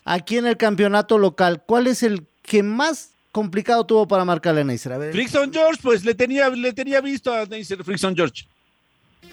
Aquí 0.05 0.37
en 0.37 0.47
el 0.47 0.57
campeonato 0.57 1.17
local, 1.19 1.63
¿cuál 1.65 1.87
es 1.87 2.03
el 2.03 2.27
que 2.43 2.63
más 2.65 3.15
complicado 3.33 3.85
tuvo 3.85 4.07
para 4.07 4.25
marcarle 4.25 4.61
a 4.61 4.65
Neisser? 4.65 4.93
A 4.93 4.99
ver. 4.99 5.13
Frickson 5.13 5.53
George, 5.53 5.81
pues 5.83 6.05
le 6.05 6.15
tenía, 6.15 6.49
le 6.51 6.73
tenía 6.73 7.01
visto 7.01 7.33
a 7.33 7.47
Neisser 7.47 7.83
Frickson 7.83 8.15
George. 8.15 8.45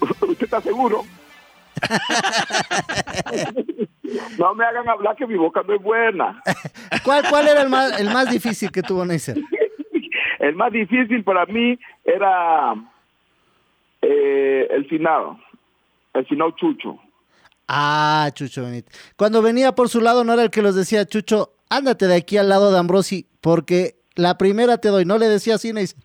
¿Usted 0.00 0.44
está 0.44 0.60
seguro? 0.60 1.04
no 4.38 4.54
me 4.54 4.64
hagan 4.64 4.88
hablar 4.88 5.16
que 5.16 5.26
mi 5.26 5.36
boca 5.36 5.62
no 5.66 5.74
es 5.74 5.82
buena. 5.82 6.42
¿Cuál, 7.04 7.24
cuál 7.28 7.48
era 7.48 7.62
el 7.62 7.68
más, 7.68 8.00
el 8.00 8.10
más 8.10 8.30
difícil 8.30 8.72
que 8.72 8.82
tuvo 8.82 9.04
Neisser? 9.04 9.36
El 10.40 10.56
más 10.56 10.72
difícil 10.72 11.22
para 11.22 11.44
mí 11.44 11.78
era 12.02 12.74
eh, 14.00 14.66
el 14.70 14.88
final, 14.88 15.36
el 16.14 16.26
final 16.26 16.54
Chucho. 16.56 16.98
Ah, 17.68 18.30
Chucho 18.32 18.64
Benítez. 18.64 19.12
Cuando 19.16 19.42
venía 19.42 19.72
por 19.72 19.90
su 19.90 20.00
lado, 20.00 20.24
no 20.24 20.32
era 20.32 20.42
el 20.42 20.50
que 20.50 20.62
los 20.62 20.74
decía, 20.74 21.04
Chucho, 21.04 21.52
ándate 21.70 22.06
de 22.06 22.16
aquí 22.16 22.36
al 22.36 22.48
lado 22.50 22.70
de 22.70 22.78
Ambrosi, 22.78 23.26
porque 23.40 23.94
la 24.16 24.36
primera 24.36 24.76
te 24.78 24.88
doy. 24.88 25.04
No 25.06 25.16
le 25.16 25.28
decía 25.28 25.54
así, 25.54 25.72
Neisser. 25.72 25.98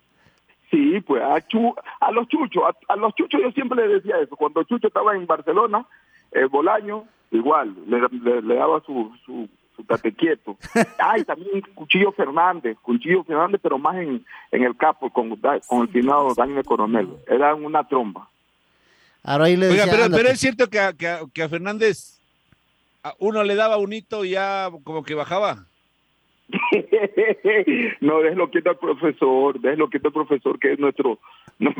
Sí, 0.72 0.99
pues 1.01 1.22
a, 1.22 1.39
Chu- 1.47 1.76
a 1.99 2.11
los 2.11 2.28
chuchos, 2.28 2.63
a, 2.63 2.93
a 2.93 2.95
los 2.95 3.13
chuchos 3.16 3.39
yo 3.41 3.51
siempre 3.51 3.86
les 3.88 4.01
decía 4.03 4.20
eso. 4.22 4.36
Cuando 4.36 4.63
Chucho 4.63 4.88
estaba 4.88 5.16
en 5.16 5.26
Barcelona, 5.28 5.86
el 6.32 6.47
Bolaño, 6.47 7.05
igual, 7.32 7.76
le, 7.88 7.99
le- 8.20 8.41
le 8.41 8.55
daba 8.55 8.82
su, 8.86 9.11
su, 9.26 9.47
su 9.76 9.84
tate 9.84 10.13
quieto. 10.13 10.57
Ay, 10.99 11.24
también 11.24 11.61
Cuchillo 11.76 12.11
Fernández, 12.11 12.78
Cuchillo 12.82 13.24
Fernández, 13.24 13.59
pero 13.63 13.78
más 13.78 13.95
en, 13.97 14.26
en 14.51 14.63
el 14.63 14.76
capo, 14.76 15.09
con, 15.11 15.30
con 15.68 15.82
el 15.84 15.88
finado 15.89 16.34
Daniel 16.36 16.63
Coronel. 16.66 17.09
Era 17.28 17.53
una 17.55 17.88
tromba. 17.88 18.28
Ahora 19.24 19.45
ahí 19.45 19.55
le 19.55 19.68
Oiga, 19.70 19.78
decía, 19.86 19.91
pero, 19.91 20.05
"Ándate". 20.05 20.24
pero 20.24 20.34
es 20.34 20.39
cierto 20.39 20.70
que 20.70 20.80
a, 20.80 20.93
que 20.93 21.07
a- 21.07 21.22
que 21.34 21.43
a 21.43 21.49
Fernández 21.49 22.14
uno 23.20 23.43
le 23.43 23.56
daba 23.56 23.78
un 23.78 23.93
hito 23.93 24.26
y 24.26 24.32
ya 24.32 24.70
como 24.84 25.03
que 25.03 25.14
bajaba. 25.16 25.66
no, 28.01 28.20
déjelo 28.22 28.49
quieto 28.51 28.70
al 28.70 28.78
profesor, 28.78 29.60
déjelo 29.60 29.89
quieto 29.89 30.08
al 30.10 30.14
profesor 30.14 30.60
que 30.60 30.74
es 30.74 30.80
nuestro, 30.80 31.18
no- 31.58 31.74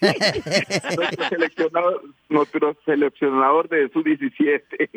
nuestro 0.96 1.28
seleccionador, 1.28 2.02
nuestro 2.28 2.76
seleccionador 2.84 3.68
de 3.68 3.88
su 3.88 4.02
17. 4.02 4.90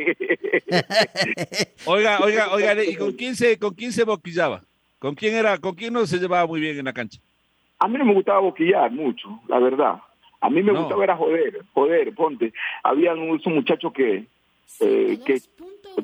Oiga, 1.86 2.20
oiga, 2.22 2.52
oiga, 2.54 2.84
¿y 2.84 2.96
con 2.96 3.14
quién 3.14 3.36
se, 3.36 3.58
con 3.58 3.74
quién 3.74 3.92
se 3.92 4.04
boquillaba? 4.04 4.62
¿Con 5.00 5.16
quién 5.16 5.34
era, 5.36 5.58
con 5.58 5.74
quién 5.74 5.94
no 5.94 6.06
se 6.06 6.20
llevaba 6.20 6.46
muy 6.46 6.62
bien 6.62 6.78
en 6.78 6.86
la 6.86 6.94
cancha? 6.94 7.20
A 7.80 7.88
mí 7.88 7.98
no 7.98 8.06
me 8.06 8.14
gustaba 8.14 8.40
boquillar 8.40 8.92
mucho, 8.92 9.28
la 9.48 9.58
verdad. 9.58 9.96
A 10.42 10.50
mí 10.50 10.62
me 10.62 10.72
No. 10.74 10.82
gustaba 10.82 11.04
era 11.04 11.18
joder, 11.18 11.62
joder, 11.74 12.14
ponte. 12.14 12.54
Habían 12.84 13.18
esos 13.36 13.52
muchachos 13.52 13.92
que, 13.94 14.26
eh, 14.80 15.20
que 15.26 15.42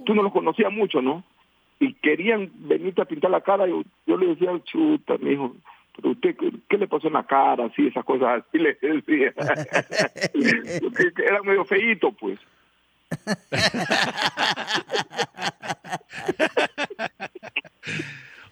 tú 0.06 0.14
no 0.16 0.24
los 0.24 0.32
conocías 0.34 0.72
mucho, 0.72 1.02
¿no? 1.02 1.24
Y 1.80 1.94
querían 1.96 2.50
venirte 2.56 3.02
a 3.02 3.06
pintar 3.06 3.32
la 3.32 3.42
cara. 3.42 3.68
Yo, 3.68 3.84
yo 4.06 4.18
le 4.18 4.28
decía, 4.28 4.52
chuta, 4.64 5.18
mijo, 5.20 5.56
pero 5.96 6.12
usted, 6.12 6.36
¿qué, 6.36 6.52
qué 6.70 6.78
le 6.78 6.88
pasó 6.88 7.08
en 7.08 7.14
la 7.14 7.26
cara? 7.26 7.66
Así, 7.66 7.88
esas 7.88 8.04
cosas 8.06 8.44
así 8.48 8.58
le 8.58 8.74
decía. 8.82 9.34
Era 11.26 11.42
medio 11.44 11.66
feíto, 11.66 12.12
pues. 12.12 12.40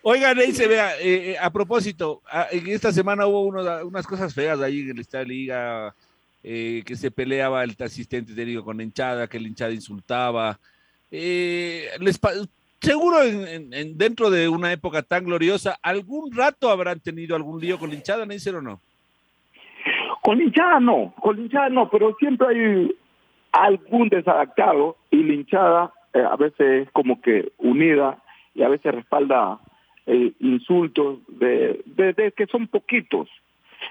Oigan, 0.02 0.38
ahí 0.38 0.52
se 0.54 0.68
vea, 0.68 0.96
eh, 1.00 1.32
eh, 1.32 1.38
a 1.40 1.52
propósito, 1.52 2.22
a- 2.30 2.48
en 2.52 2.68
esta 2.68 2.92
semana 2.92 3.26
hubo 3.26 3.42
uno- 3.46 3.86
unas 3.86 4.06
cosas 4.06 4.34
feas 4.36 4.62
ahí 4.62 4.82
en 4.82 4.92
el 4.92 5.00
Estado 5.00 5.24
de 5.24 5.30
Liga, 5.30 5.96
eh, 6.48 6.84
que 6.86 6.96
se 6.96 7.10
peleaba 7.10 7.64
el 7.64 7.76
asistente 7.80 8.36
técnico 8.36 8.64
con 8.64 8.78
la 8.78 8.84
hinchada, 8.84 9.28
que 9.28 9.40
la 9.40 9.48
hinchada 9.48 9.72
insultaba. 9.72 10.60
Eh, 11.12 11.88
les 12.00 12.20
seguro 12.80 13.24
en, 13.24 13.48
en- 13.48 13.74
en- 13.74 13.98
dentro 13.98 14.30
de 14.30 14.48
una 14.48 14.72
época 14.72 15.02
tan 15.02 15.26
gloriosa, 15.26 15.80
algún 15.82 16.32
rato 16.36 16.70
habrán 16.70 17.00
tenido 17.00 17.36
algún 17.36 17.60
lío 17.60 17.80
con 17.80 17.90
la 17.90 17.96
hinchada, 17.96 18.26
¿no 18.28 18.34
dicen 18.34 18.56
o 18.58 18.62
no? 18.62 18.80
Con 20.22 20.38
la 20.38 20.44
hinchada 20.44 20.80
no, 20.80 21.14
con 21.20 21.36
la 21.38 21.42
hinchada 21.44 21.70
no, 21.70 21.90
pero 21.90 22.16
siempre 22.20 22.48
hay 22.48 22.92
algún 23.52 24.10
desadaptado 24.10 24.98
y 25.10 25.24
la 25.24 25.34
hinchada 25.34 25.94
eh, 26.14 26.20
a 26.20 26.36
veces 26.36 26.84
es 26.88 26.92
como 26.92 27.22
que 27.22 27.52
unida 27.58 28.20
y 28.54 28.62
a 28.62 28.70
veces 28.70 28.94
respalda 28.94 29.60
eh, 30.06 30.32
insultos 30.40 31.20
de, 31.28 31.82
de- 31.86 32.14
de 32.14 32.32
que 32.34 32.46
son 32.48 32.68
poquitos. 32.68 33.28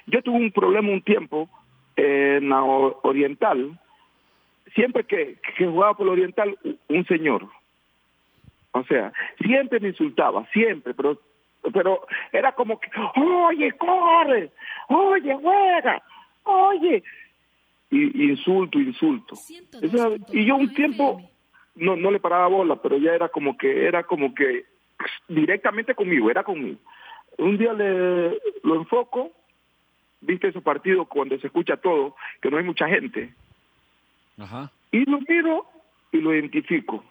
Yo 0.06 0.22
tuve 0.22 0.36
un 0.36 0.52
problema 0.52 0.90
un 0.90 1.02
tiempo 1.02 1.48
en 1.96 2.48
la 2.48 2.62
Oriental, 2.62 3.78
siempre 4.74 5.04
que, 5.04 5.36
que 5.56 5.66
jugaba 5.66 5.94
por 5.94 6.06
la 6.06 6.12
Oriental, 6.12 6.58
un 6.88 7.06
señor. 7.06 7.48
O 8.72 8.82
sea, 8.84 9.12
siempre 9.40 9.80
me 9.80 9.88
insultaba, 9.88 10.46
siempre, 10.52 10.94
pero 10.94 11.18
pero 11.72 12.06
era 12.32 12.52
como 12.52 12.78
que, 12.78 12.90
oye, 13.20 13.72
corre, 13.72 14.50
oye, 14.88 15.34
juega, 15.40 16.02
oye, 16.44 17.02
y, 17.90 18.30
insulto, 18.30 18.78
insulto. 18.78 19.34
O 19.34 19.88
sea, 19.88 20.10
y 20.32 20.44
yo 20.44 20.56
un 20.56 20.72
tiempo 20.74 21.20
no, 21.76 21.96
no 21.96 22.10
le 22.10 22.20
paraba 22.20 22.48
bola, 22.48 22.76
pero 22.76 22.98
ya 22.98 23.14
era 23.14 23.28
como 23.28 23.56
que, 23.56 23.86
era 23.86 24.04
como 24.04 24.34
que 24.34 24.64
directamente 25.28 25.94
conmigo, 25.94 26.30
era 26.30 26.42
conmigo. 26.42 26.78
Un 27.38 27.58
día 27.58 27.72
le 27.72 28.38
lo 28.62 28.76
enfoco, 28.76 29.32
viste 30.24 30.48
esos 30.48 30.62
partidos 30.62 31.08
cuando 31.08 31.38
se 31.38 31.46
escucha 31.46 31.76
todo, 31.76 32.16
que 32.40 32.50
no 32.50 32.58
hay 32.58 32.64
mucha 32.64 32.88
gente, 32.88 33.32
Ajá. 34.38 34.70
y 34.90 35.04
lo 35.08 35.20
miro 35.20 35.66
y 36.12 36.18
lo 36.18 36.34
identifico. 36.34 37.04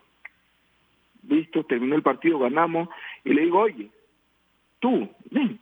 Listo, 1.28 1.64
terminó 1.64 1.96
el 1.96 2.02
partido, 2.02 2.40
ganamos, 2.40 2.90
y 3.24 3.34
le 3.34 3.44
digo, 3.44 3.60
oye, 3.60 3.90
tú, 4.80 5.10
ven. 5.32 5.60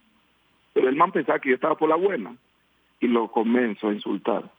Pero 0.73 0.89
el 0.89 0.95
man 0.95 1.11
pensaba 1.11 1.39
que 1.39 1.49
yo 1.49 1.55
estaba 1.55 1.75
por 1.75 1.89
la 1.89 1.95
buena, 1.95 2.35
y 2.99 3.07
lo 3.07 3.29
comienzo 3.31 3.89
a 3.89 3.93
insultar. 3.93 4.49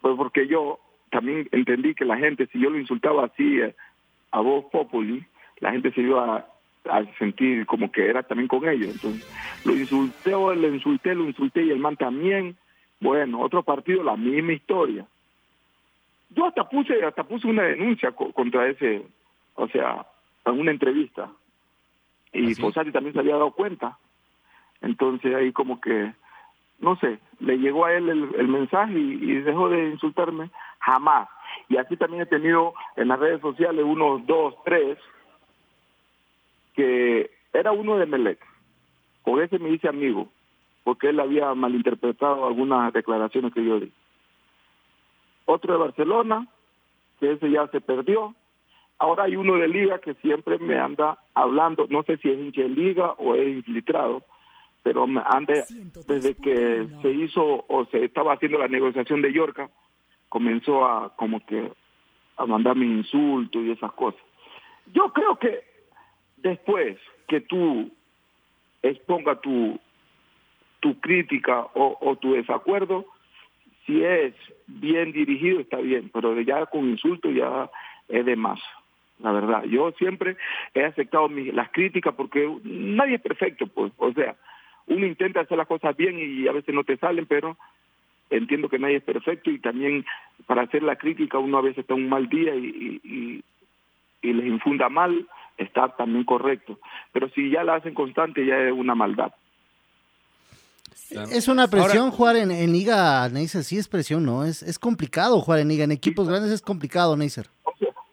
Pues 0.00 0.16
porque 0.16 0.46
yo 0.48 0.80
también 1.10 1.48
entendí 1.52 1.94
que 1.94 2.04
la 2.04 2.16
gente, 2.16 2.46
si 2.46 2.58
yo 2.58 2.70
lo 2.70 2.78
insultaba 2.78 3.26
así 3.26 3.60
eh, 3.60 3.74
a 4.30 4.40
voz 4.40 4.64
populi, 4.72 5.24
la 5.58 5.72
gente 5.72 5.92
se 5.92 6.00
iba 6.00 6.36
a, 6.36 6.46
a 6.88 7.04
sentir 7.18 7.66
como 7.66 7.90
que 7.92 8.06
era 8.08 8.22
también 8.22 8.48
con 8.48 8.68
ellos. 8.68 8.90
Entonces, 8.90 9.26
lo 9.64 9.74
insulté, 9.76 10.34
o 10.34 10.54
lo 10.54 10.68
insulté, 10.74 11.14
lo 11.14 11.24
insulté, 11.24 11.62
y 11.64 11.70
el 11.70 11.78
man 11.78 11.96
también. 11.96 12.56
Bueno, 13.00 13.40
otro 13.40 13.62
partido, 13.62 14.02
la 14.02 14.16
misma 14.16 14.52
historia. 14.52 15.06
Yo 16.30 16.46
hasta 16.46 16.68
puse, 16.68 17.02
hasta 17.04 17.24
puse 17.24 17.46
una 17.46 17.62
denuncia 17.64 18.12
co- 18.12 18.32
contra 18.32 18.68
ese, 18.68 19.02
o 19.54 19.66
sea, 19.68 20.06
en 20.44 20.60
una 20.60 20.70
entrevista. 20.70 21.30
Y 22.32 22.54
Fossati 22.54 22.92
también 22.92 23.12
se 23.14 23.20
había 23.20 23.34
dado 23.34 23.50
cuenta. 23.52 23.98
Entonces 24.82 25.34
ahí 25.34 25.50
como 25.52 25.80
que, 25.80 26.12
no 26.78 26.96
sé, 26.96 27.18
le 27.40 27.58
llegó 27.58 27.86
a 27.86 27.94
él 27.94 28.08
el, 28.08 28.28
el 28.36 28.48
mensaje 28.48 28.92
y, 28.98 29.12
y 29.22 29.34
dejó 29.40 29.68
de 29.68 29.88
insultarme. 29.90 30.50
Jamás. 30.78 31.28
Y 31.68 31.76
así 31.76 31.96
también 31.96 32.22
he 32.22 32.26
tenido 32.26 32.74
en 32.96 33.08
las 33.08 33.18
redes 33.18 33.40
sociales 33.40 33.84
unos 33.84 34.24
dos, 34.26 34.54
tres, 34.64 34.98
era 37.52 37.72
uno 37.72 37.96
de 37.96 38.06
Melec. 38.06 38.38
Con 39.22 39.42
ese 39.42 39.58
me 39.58 39.70
hice 39.70 39.88
amigo, 39.88 40.28
porque 40.84 41.08
él 41.08 41.20
había 41.20 41.54
malinterpretado 41.54 42.46
algunas 42.46 42.92
declaraciones 42.92 43.52
que 43.52 43.64
yo 43.64 43.80
di. 43.80 43.92
Otro 45.44 45.72
de 45.72 45.78
Barcelona, 45.78 46.48
que 47.18 47.32
ese 47.32 47.50
ya 47.50 47.66
se 47.68 47.80
perdió. 47.80 48.34
Ahora 48.98 49.24
hay 49.24 49.36
uno 49.36 49.56
de 49.56 49.68
Liga 49.68 49.98
que 49.98 50.14
siempre 50.14 50.58
me 50.58 50.78
anda 50.78 51.18
hablando, 51.34 51.86
no 51.88 52.02
sé 52.02 52.18
si 52.18 52.30
es 52.30 52.38
hincha 52.38 52.62
de 52.62 52.68
Liga 52.68 53.12
o 53.12 53.34
es 53.34 53.48
infiltrado, 53.48 54.22
pero 54.82 55.06
me 55.06 55.22
anda 55.24 55.54
desde 56.06 56.34
que 56.34 56.86
se 57.02 57.10
hizo 57.10 57.64
o 57.68 57.84
se 57.86 58.04
estaba 58.04 58.34
haciendo 58.34 58.58
la 58.58 58.68
negociación 58.68 59.22
de 59.22 59.32
Yorca, 59.32 59.70
comenzó 60.28 60.84
a 60.84 61.14
como 61.16 61.44
que 61.44 61.72
a 62.36 62.46
mandarme 62.46 62.86
insultos 62.86 63.62
y 63.62 63.70
esas 63.70 63.92
cosas. 63.92 64.20
Yo 64.92 65.12
creo 65.12 65.36
que 65.36 65.69
después 66.42 66.98
que 67.28 67.40
tú 67.40 67.90
exponga 68.82 69.40
tu 69.40 69.78
tu 70.80 70.98
crítica 70.98 71.66
o, 71.74 72.16
tu 72.16 72.32
desacuerdo, 72.32 73.04
si 73.84 74.02
es 74.02 74.34
bien 74.66 75.12
dirigido 75.12 75.60
está 75.60 75.76
bien, 75.76 76.10
pero 76.12 76.40
ya 76.40 76.64
con 76.66 76.88
insultos 76.88 77.34
ya 77.34 77.70
es 78.08 78.24
de 78.24 78.34
más. 78.34 78.58
La 79.18 79.32
verdad, 79.32 79.64
yo 79.64 79.92
siempre 79.98 80.38
he 80.72 80.82
aceptado 80.84 81.28
mi- 81.28 81.52
las 81.52 81.70
críticas 81.70 82.14
porque 82.14 82.50
nadie 82.64 83.16
es 83.16 83.20
perfecto, 83.20 83.66
pues, 83.66 83.92
o 83.98 84.10
sea, 84.14 84.36
uno 84.86 85.04
intenta 85.04 85.40
hacer 85.40 85.58
las 85.58 85.66
cosas 85.66 85.94
bien 85.96 86.18
y 86.18 86.48
a 86.48 86.52
veces 86.52 86.74
no 86.74 86.82
te 86.84 86.96
salen, 86.96 87.26
pero 87.26 87.58
entiendo 88.30 88.70
que 88.70 88.78
nadie 88.78 88.96
es 88.96 89.02
perfecto 89.04 89.50
y 89.50 89.58
también 89.58 90.06
para 90.46 90.62
hacer 90.62 90.82
la 90.82 90.96
crítica 90.96 91.38
uno 91.38 91.58
a 91.58 91.62
veces 91.62 91.78
está 91.80 91.92
un 91.94 92.08
mal 92.08 92.26
día 92.28 92.54
y, 92.54 93.42
y- 94.22 94.32
les 94.32 94.46
infunda 94.46 94.88
mal, 94.88 95.26
está 95.56 95.88
también 95.96 96.24
correcto. 96.24 96.78
Pero 97.12 97.28
si 97.30 97.50
ya 97.50 97.64
la 97.64 97.76
hacen 97.76 97.94
constante 97.94 98.44
ya 98.46 98.56
es 98.58 98.72
una 98.72 98.94
maldad. 98.94 99.32
Es 101.10 101.48
una 101.48 101.66
presión 101.66 102.10
jugar 102.12 102.36
en, 102.36 102.50
en 102.52 102.72
Liga, 102.72 103.28
Neisser. 103.28 103.64
Sí, 103.64 103.76
es 103.78 103.88
presión, 103.88 104.24
¿no? 104.24 104.44
Es, 104.44 104.62
es 104.62 104.78
complicado 104.78 105.40
jugar 105.40 105.58
en 105.60 105.68
Liga. 105.68 105.82
En 105.84 105.90
equipos 105.90 106.28
grandes 106.28 106.52
es 106.52 106.62
complicado, 106.62 107.16
Neisser. 107.16 107.46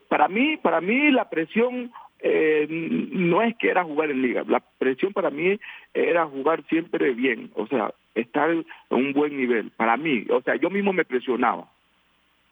Para 0.10 0.28
mí, 0.28 0.58
para 0.58 0.82
mí 0.82 1.12
la 1.12 1.30
presión 1.30 1.92
eh, 2.20 2.66
no 2.70 3.42
es 3.44 3.56
que 3.58 3.70
era 3.70 3.84
jugar 3.84 4.10
en 4.10 4.22
liga, 4.22 4.44
la 4.48 4.62
presión 4.80 5.14
para 5.14 5.30
mí 5.30 5.60
era 5.94 6.26
jugar 6.26 6.64
siempre 6.68 7.14
bien, 7.14 7.52
o 7.56 7.68
sea, 7.68 7.94
estar 8.16 8.50
en 8.50 8.66
un 8.90 9.14
buen 9.14 9.38
nivel. 9.38 9.70
Para 9.72 9.98
mí, 9.98 10.26
o 10.32 10.42
sea, 10.42 10.56
yo 10.56 10.70
mismo 10.70 10.94
me 10.94 11.06
presionaba. 11.06 11.70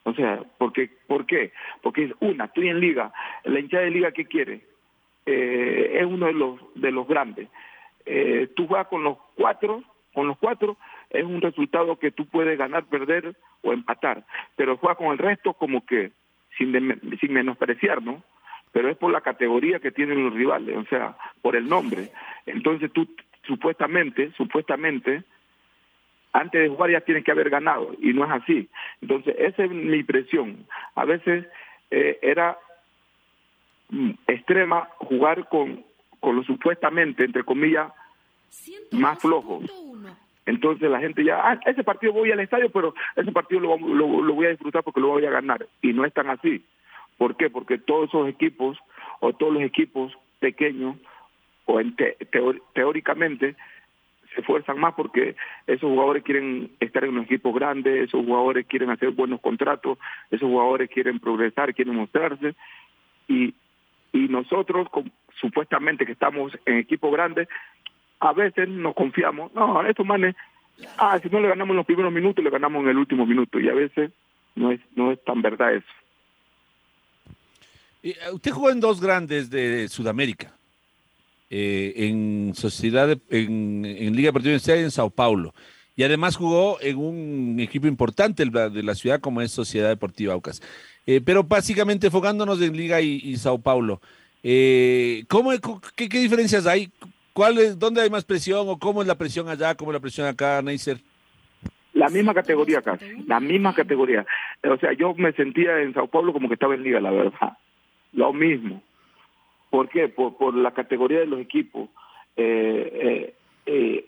O 0.07 0.13
sea, 0.13 0.39
porque, 0.59 0.89
¿por 1.07 1.25
qué? 1.25 1.51
Porque 1.81 2.03
es 2.05 2.11
una, 2.19 2.45
estoy 2.45 2.69
en 2.69 2.79
liga, 2.79 3.11
la 3.43 3.59
hinchada 3.59 3.83
de 3.83 3.89
liga, 3.91 4.11
¿qué 4.11 4.25
quiere? 4.25 4.61
Eh, 5.25 5.97
es 5.99 6.05
uno 6.05 6.27
de 6.27 6.33
los, 6.33 6.59
de 6.75 6.91
los 6.91 7.07
grandes. 7.07 7.49
Eh, 8.05 8.47
tú 8.55 8.67
juegas 8.67 8.87
con 8.87 9.03
los 9.03 9.17
cuatro, 9.35 9.83
con 10.13 10.27
los 10.27 10.37
cuatro 10.37 10.77
es 11.09 11.23
un 11.23 11.41
resultado 11.41 11.97
que 11.97 12.11
tú 12.11 12.27
puedes 12.27 12.57
ganar, 12.57 12.85
perder 12.85 13.35
o 13.63 13.73
empatar, 13.73 14.23
pero 14.55 14.77
juegas 14.77 14.97
con 14.97 15.07
el 15.07 15.17
resto 15.17 15.53
como 15.53 15.83
que 15.85 16.11
sin, 16.57 16.71
de- 16.71 17.17
sin 17.19 17.33
menospreciar, 17.33 18.03
¿no? 18.03 18.21
Pero 18.71 18.89
es 18.89 18.97
por 18.97 19.11
la 19.11 19.21
categoría 19.21 19.79
que 19.79 19.91
tienen 19.91 20.23
los 20.23 20.33
rivales, 20.33 20.77
o 20.77 20.85
sea, 20.85 21.17
por 21.41 21.55
el 21.55 21.67
nombre. 21.67 22.11
Entonces 22.45 22.91
tú 22.93 23.07
supuestamente, 23.47 24.31
supuestamente, 24.37 25.23
antes 26.39 26.61
de 26.61 26.69
jugar 26.69 26.91
ya 26.91 27.01
tienes 27.01 27.23
que 27.23 27.31
haber 27.31 27.49
ganado 27.49 27.91
y 28.01 28.13
no 28.13 28.25
es 28.25 28.31
así. 28.31 28.69
Entonces 29.01 29.35
esa 29.37 29.63
es 29.63 29.71
mi 29.71 30.03
presión. 30.03 30.65
A 30.95 31.05
veces 31.05 31.45
eh, 31.91 32.19
era 32.21 32.57
mm, 33.89 34.11
extrema 34.27 34.89
jugar 34.97 35.47
con, 35.49 35.83
con 36.19 36.35
lo 36.35 36.43
supuestamente, 36.43 37.23
entre 37.23 37.43
comillas, 37.43 37.91
más 38.91 39.19
flojo. 39.19 39.61
Entonces 40.45 40.89
la 40.91 40.99
gente 40.99 41.23
ya, 41.23 41.39
ah, 41.41 41.59
ese 41.65 41.83
partido 41.83 42.13
voy 42.13 42.31
al 42.31 42.39
estadio, 42.39 42.69
pero 42.69 42.93
ese 43.15 43.31
partido 43.31 43.61
lo, 43.61 43.77
lo, 43.77 44.21
lo 44.21 44.33
voy 44.33 44.45
a 44.45 44.49
disfrutar 44.51 44.83
porque 44.83 44.99
lo 45.01 45.07
voy 45.07 45.25
a 45.25 45.31
ganar. 45.31 45.65
Y 45.81 45.93
no 45.93 46.05
es 46.05 46.13
tan 46.13 46.29
así. 46.29 46.63
¿Por 47.17 47.35
qué? 47.37 47.49
Porque 47.49 47.77
todos 47.77 48.09
esos 48.09 48.27
equipos, 48.27 48.77
o 49.21 49.33
todos 49.33 49.53
los 49.53 49.63
equipos 49.63 50.13
pequeños, 50.39 50.97
o 51.65 51.79
en 51.79 51.95
te- 51.95 52.17
teóricamente, 52.73 53.55
se 54.35 54.41
esfuerzan 54.41 54.77
más 54.79 54.93
porque 54.93 55.35
esos 55.65 55.89
jugadores 55.89 56.23
quieren 56.23 56.71
estar 56.79 57.03
en 57.03 57.15
los 57.15 57.25
equipos 57.25 57.55
grandes, 57.55 58.07
esos 58.07 58.23
jugadores 58.25 58.65
quieren 58.67 58.89
hacer 58.91 59.09
buenos 59.11 59.41
contratos, 59.41 59.97
esos 60.29 60.47
jugadores 60.47 60.89
quieren 60.89 61.19
progresar, 61.19 61.73
quieren 61.73 61.95
mostrarse. 61.95 62.53
Y, 63.27 63.53
y 64.13 64.27
nosotros, 64.27 64.89
con- 64.89 65.11
supuestamente 65.39 66.05
que 66.05 66.11
estamos 66.11 66.51
en 66.65 66.77
equipos 66.77 67.11
grandes, 67.11 67.47
a 68.19 68.33
veces 68.33 68.69
nos 68.69 68.93
confiamos, 68.93 69.53
no, 69.53 69.83
estos 69.85 70.05
manes, 70.05 70.35
ah, 70.97 71.19
si 71.21 71.29
no 71.29 71.39
le 71.39 71.49
ganamos 71.49 71.71
en 71.71 71.77
los 71.77 71.85
primeros 71.85 72.11
minutos, 72.13 72.43
le 72.43 72.49
ganamos 72.51 72.83
en 72.83 72.89
el 72.89 72.97
último 72.97 73.25
minuto, 73.25 73.59
y 73.59 73.67
a 73.69 73.73
veces 73.73 74.11
no 74.55 74.71
es, 74.71 74.79
no 74.95 75.11
es 75.11 75.23
tan 75.23 75.41
verdad 75.41 75.73
eso. 75.75 75.87
Eh, 78.03 78.15
Usted 78.33 78.51
jugó 78.51 78.69
en 78.69 78.79
dos 78.79 79.01
grandes 79.01 79.49
de 79.49 79.87
Sudamérica. 79.89 80.53
Eh, 81.49 81.93
en 81.95 82.53
Sociedad, 82.55 83.17
en, 83.29 83.83
Liga 84.15 84.27
Deportiva 84.29 84.51
Universitaria 84.51 84.83
en 84.83 84.91
Sao 84.91 85.09
Paulo. 85.09 85.53
Y 85.95 86.03
además 86.03 86.35
jugó 86.35 86.77
en 86.81 86.97
un 86.97 87.59
equipo 87.59 87.87
importante 87.87 88.43
de 88.43 88.83
la- 88.83 88.95
ciudad 88.95 89.21
como 89.21 89.41
es 89.41 89.51
Sociedad 89.51 89.89
Deportiva 89.89 90.33
Aucas. 90.33 90.61
Eh, 91.05 91.21
pero 91.23 91.43
básicamente 91.43 92.07
enfocándonos 92.07 92.61
en 92.61 92.75
Liga 92.75 92.99
y, 93.01 93.21
y 93.23 93.37
Sao 93.37 93.59
Paulo. 93.59 94.01
Eh, 94.43 95.23
¿cómo, 95.29 95.51
qué, 95.95 96.09
qué 96.09 96.19
diferencias 96.19 96.67
hay? 96.67 96.91
¿Cuál 97.33 97.57
es, 97.57 97.77
¿Dónde 97.79 98.01
hay 98.01 98.09
más 98.09 98.23
presión 98.23 98.67
o 98.69 98.77
cómo 98.79 99.01
es 99.01 99.07
la 99.07 99.17
presión 99.17 99.49
allá, 99.49 99.75
cómo 99.75 99.91
es 99.91 99.95
la 99.95 99.99
presión 99.99 100.27
acá, 100.27 100.61
Neisser? 100.61 100.99
La 101.93 102.09
misma 102.09 102.33
categoría 102.33 102.81
casi, 102.81 103.05
la 103.25 103.39
misma 103.39 103.73
categoría. 103.73 104.25
O 104.63 104.77
sea, 104.77 104.91
yo 104.93 105.13
me 105.15 105.31
sentía 105.31 105.79
en 105.81 105.93
Sao 105.93 106.07
Paulo 106.07 106.33
como 106.33 106.47
que 106.47 106.55
estaba 106.55 106.75
en 106.75 106.83
liga, 106.83 106.99
la 106.99 107.11
verdad. 107.11 107.57
Lo 108.13 108.33
mismo. 108.33 108.83
¿Por 109.75 109.89
qué? 109.89 110.07
Por, 110.07 110.55
la 110.55 110.71
categoría 110.71 111.19
de 111.19 111.25
los 111.25 111.41
equipos. 111.41 111.89
Eh, 112.37 113.35
eh, 113.65 114.05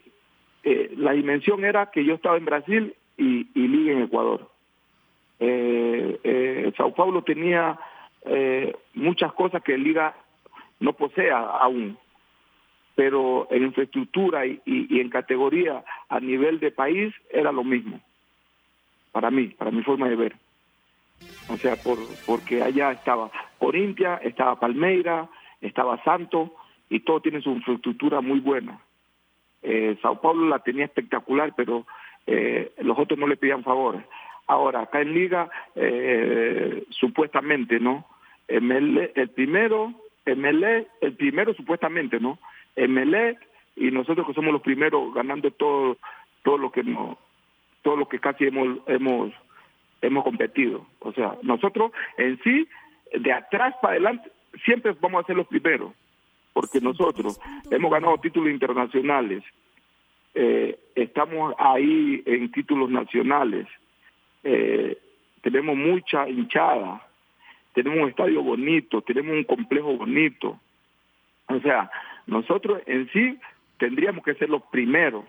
eh, 0.64 0.94
la 0.96 1.12
dimensión 1.12 1.66
era 1.66 1.92
que 1.92 2.06
yo 2.06 2.14
estaba 2.14 2.38
en 2.38 2.46
Brasil 2.46 2.96
y, 3.18 3.50
liga 3.54 3.92
en 3.92 4.04
Ecuador. 4.04 4.50
Sao 6.78 6.96
Paulo 6.96 7.22
tenía 7.24 7.78
muchas 8.94 9.34
cosas 9.34 9.62
que 9.62 9.78
liga 9.78 10.16
no 10.80 10.94
posea 10.94 11.38
aún 11.38 11.98
pero 12.96 13.48
en 13.52 13.64
infraestructura 13.64 14.46
y, 14.46 14.62
y- 14.66 15.02
en 15.02 15.10
categoría 15.10 15.84
a 16.08 16.20
nivel 16.22 16.62
de 16.62 16.72
país 16.72 17.14
era 17.30 17.52
lo 17.52 17.66
mismo. 17.66 18.00
Para 19.12 19.30
mí, 19.32 19.50
para 19.50 19.70
mi 19.72 19.84
forma 19.84 20.08
de 20.08 20.16
ver. 20.16 20.36
O 21.48 21.58
sea, 21.58 21.76
por, 21.78 22.18
porque 22.26 22.64
allá 22.64 22.92
estaba 22.92 23.30
Olimpia, 23.60 24.16
estaba 24.24 24.60
Palmeira, 24.60 25.30
estaba 25.68 26.04
Santo, 26.04 26.54
y 26.90 27.02
todo 27.02 27.22
tiene 27.22 27.42
su 27.42 27.52
infraestructura 27.52 28.22
muy 28.22 28.40
buena. 28.40 28.80
Eh, 29.62 29.98
Sao 30.02 30.22
Paulo 30.22 30.48
la 30.48 30.60
tenía 30.60 30.86
espectacular, 30.86 31.54
pero 31.56 31.86
eh, 32.26 32.72
los 32.80 32.98
otros 32.98 33.20
no 33.20 33.28
le 33.28 33.38
pedían 33.38 33.64
favores. 33.64 34.04
Ahora, 34.48 34.82
acá 34.82 35.02
en 35.02 35.14
Liga, 35.14 35.50
eh, 35.76 36.86
supuestamente, 36.90 37.80
¿no? 37.80 38.06
ML 38.48 39.12
el 39.16 39.30
primero, 39.30 39.94
MLE, 40.26 40.88
el 41.02 41.14
primero 41.14 41.54
supuestamente, 41.54 42.20
¿no? 42.20 42.40
MLE 42.78 43.38
y 43.76 43.92
nosotros 43.92 44.26
que 44.26 44.34
somos 44.34 44.54
los 44.54 44.62
primeros 44.62 45.14
ganando 45.14 45.52
todo 45.52 45.98
todo 46.44 46.58
lo 46.58 46.72
que 46.72 46.84
no 46.84 47.18
todo 47.82 47.98
lo 47.98 48.08
que 48.08 48.20
casi 48.20 48.46
hemos 48.46 48.80
hemos 48.88 49.34
hemos 50.02 50.24
competido. 50.24 50.86
O 51.00 51.12
sea, 51.12 51.36
nosotros 51.42 51.92
en 52.18 52.40
sí 52.44 52.68
de 53.14 53.34
atrás 53.34 53.76
para 53.82 53.94
adelante 53.94 54.32
siempre 54.64 54.96
vamos 55.00 55.24
a 55.24 55.28
ser 55.28 55.36
los 55.36 55.48
primeros, 55.48 55.94
porque 56.54 56.82
nosotros 56.82 57.40
hemos 57.70 57.92
ganado 57.92 58.18
títulos 58.18 58.52
internacionales, 58.52 59.44
eh, 60.34 60.78
estamos 60.96 61.54
ahí 61.58 62.22
en 62.26 62.52
títulos 62.52 62.90
nacionales, 62.90 63.68
eh, 64.44 64.98
tenemos 65.42 65.76
mucha 65.76 66.28
hinchada, 66.28 67.02
tenemos 67.74 68.00
un 68.00 68.10
estadio 68.10 68.42
bonito, 68.44 69.02
tenemos 69.02 69.34
un 69.34 69.44
complejo 69.44 69.96
bonito. 69.98 70.60
O 71.48 71.60
sea, 71.60 71.90
nosotros 72.26 72.82
en 72.86 73.10
sí 73.12 73.38
tendríamos 73.78 74.24
que 74.24 74.34
ser 74.36 74.50
los 74.50 74.64
primeros, 74.64 75.26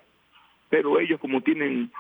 pero 0.69 0.99
ellos 0.99 1.21
como 1.21 1.41
tienen 1.43 1.91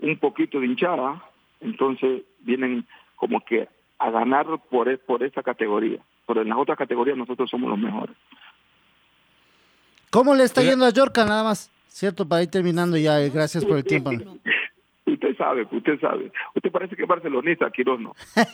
un 0.00 0.18
poquito 0.18 0.60
de 0.60 0.66
hinchada, 0.66 1.22
entonces 1.60 2.22
vienen 2.40 2.86
como 3.16 3.40
que 3.40 3.68
a 3.98 4.10
ganar 4.10 4.46
por, 4.70 4.88
e- 4.88 4.98
por 4.98 5.22
esa 5.22 5.42
categoría. 5.42 6.00
Pero 6.26 6.42
en 6.42 6.48
las 6.48 6.58
otras 6.58 6.78
categorías 6.78 7.16
nosotros 7.16 7.50
somos 7.50 7.70
los 7.70 7.78
mejores. 7.78 8.16
¿Cómo 10.10 10.34
le 10.34 10.44
está 10.44 10.62
yendo 10.62 10.86
a 10.86 10.90
Yorka 10.90 11.24
nada 11.24 11.42
más? 11.42 11.70
Cierto, 11.88 12.26
para 12.28 12.42
ir 12.42 12.50
terminando 12.50 12.96
ya, 12.96 13.20
eh, 13.20 13.30
gracias 13.30 13.64
por 13.64 13.76
el 13.76 13.84
tiempo. 13.84 14.10
Usted 15.06 15.36
sabe, 15.36 15.66
usted 15.70 16.00
sabe. 16.00 16.32
Usted 16.54 16.72
parece 16.72 16.96
que 16.96 17.02
es 17.02 17.08
barcelonista, 17.08 17.70
Quiroz 17.70 18.00
no. 18.00 18.14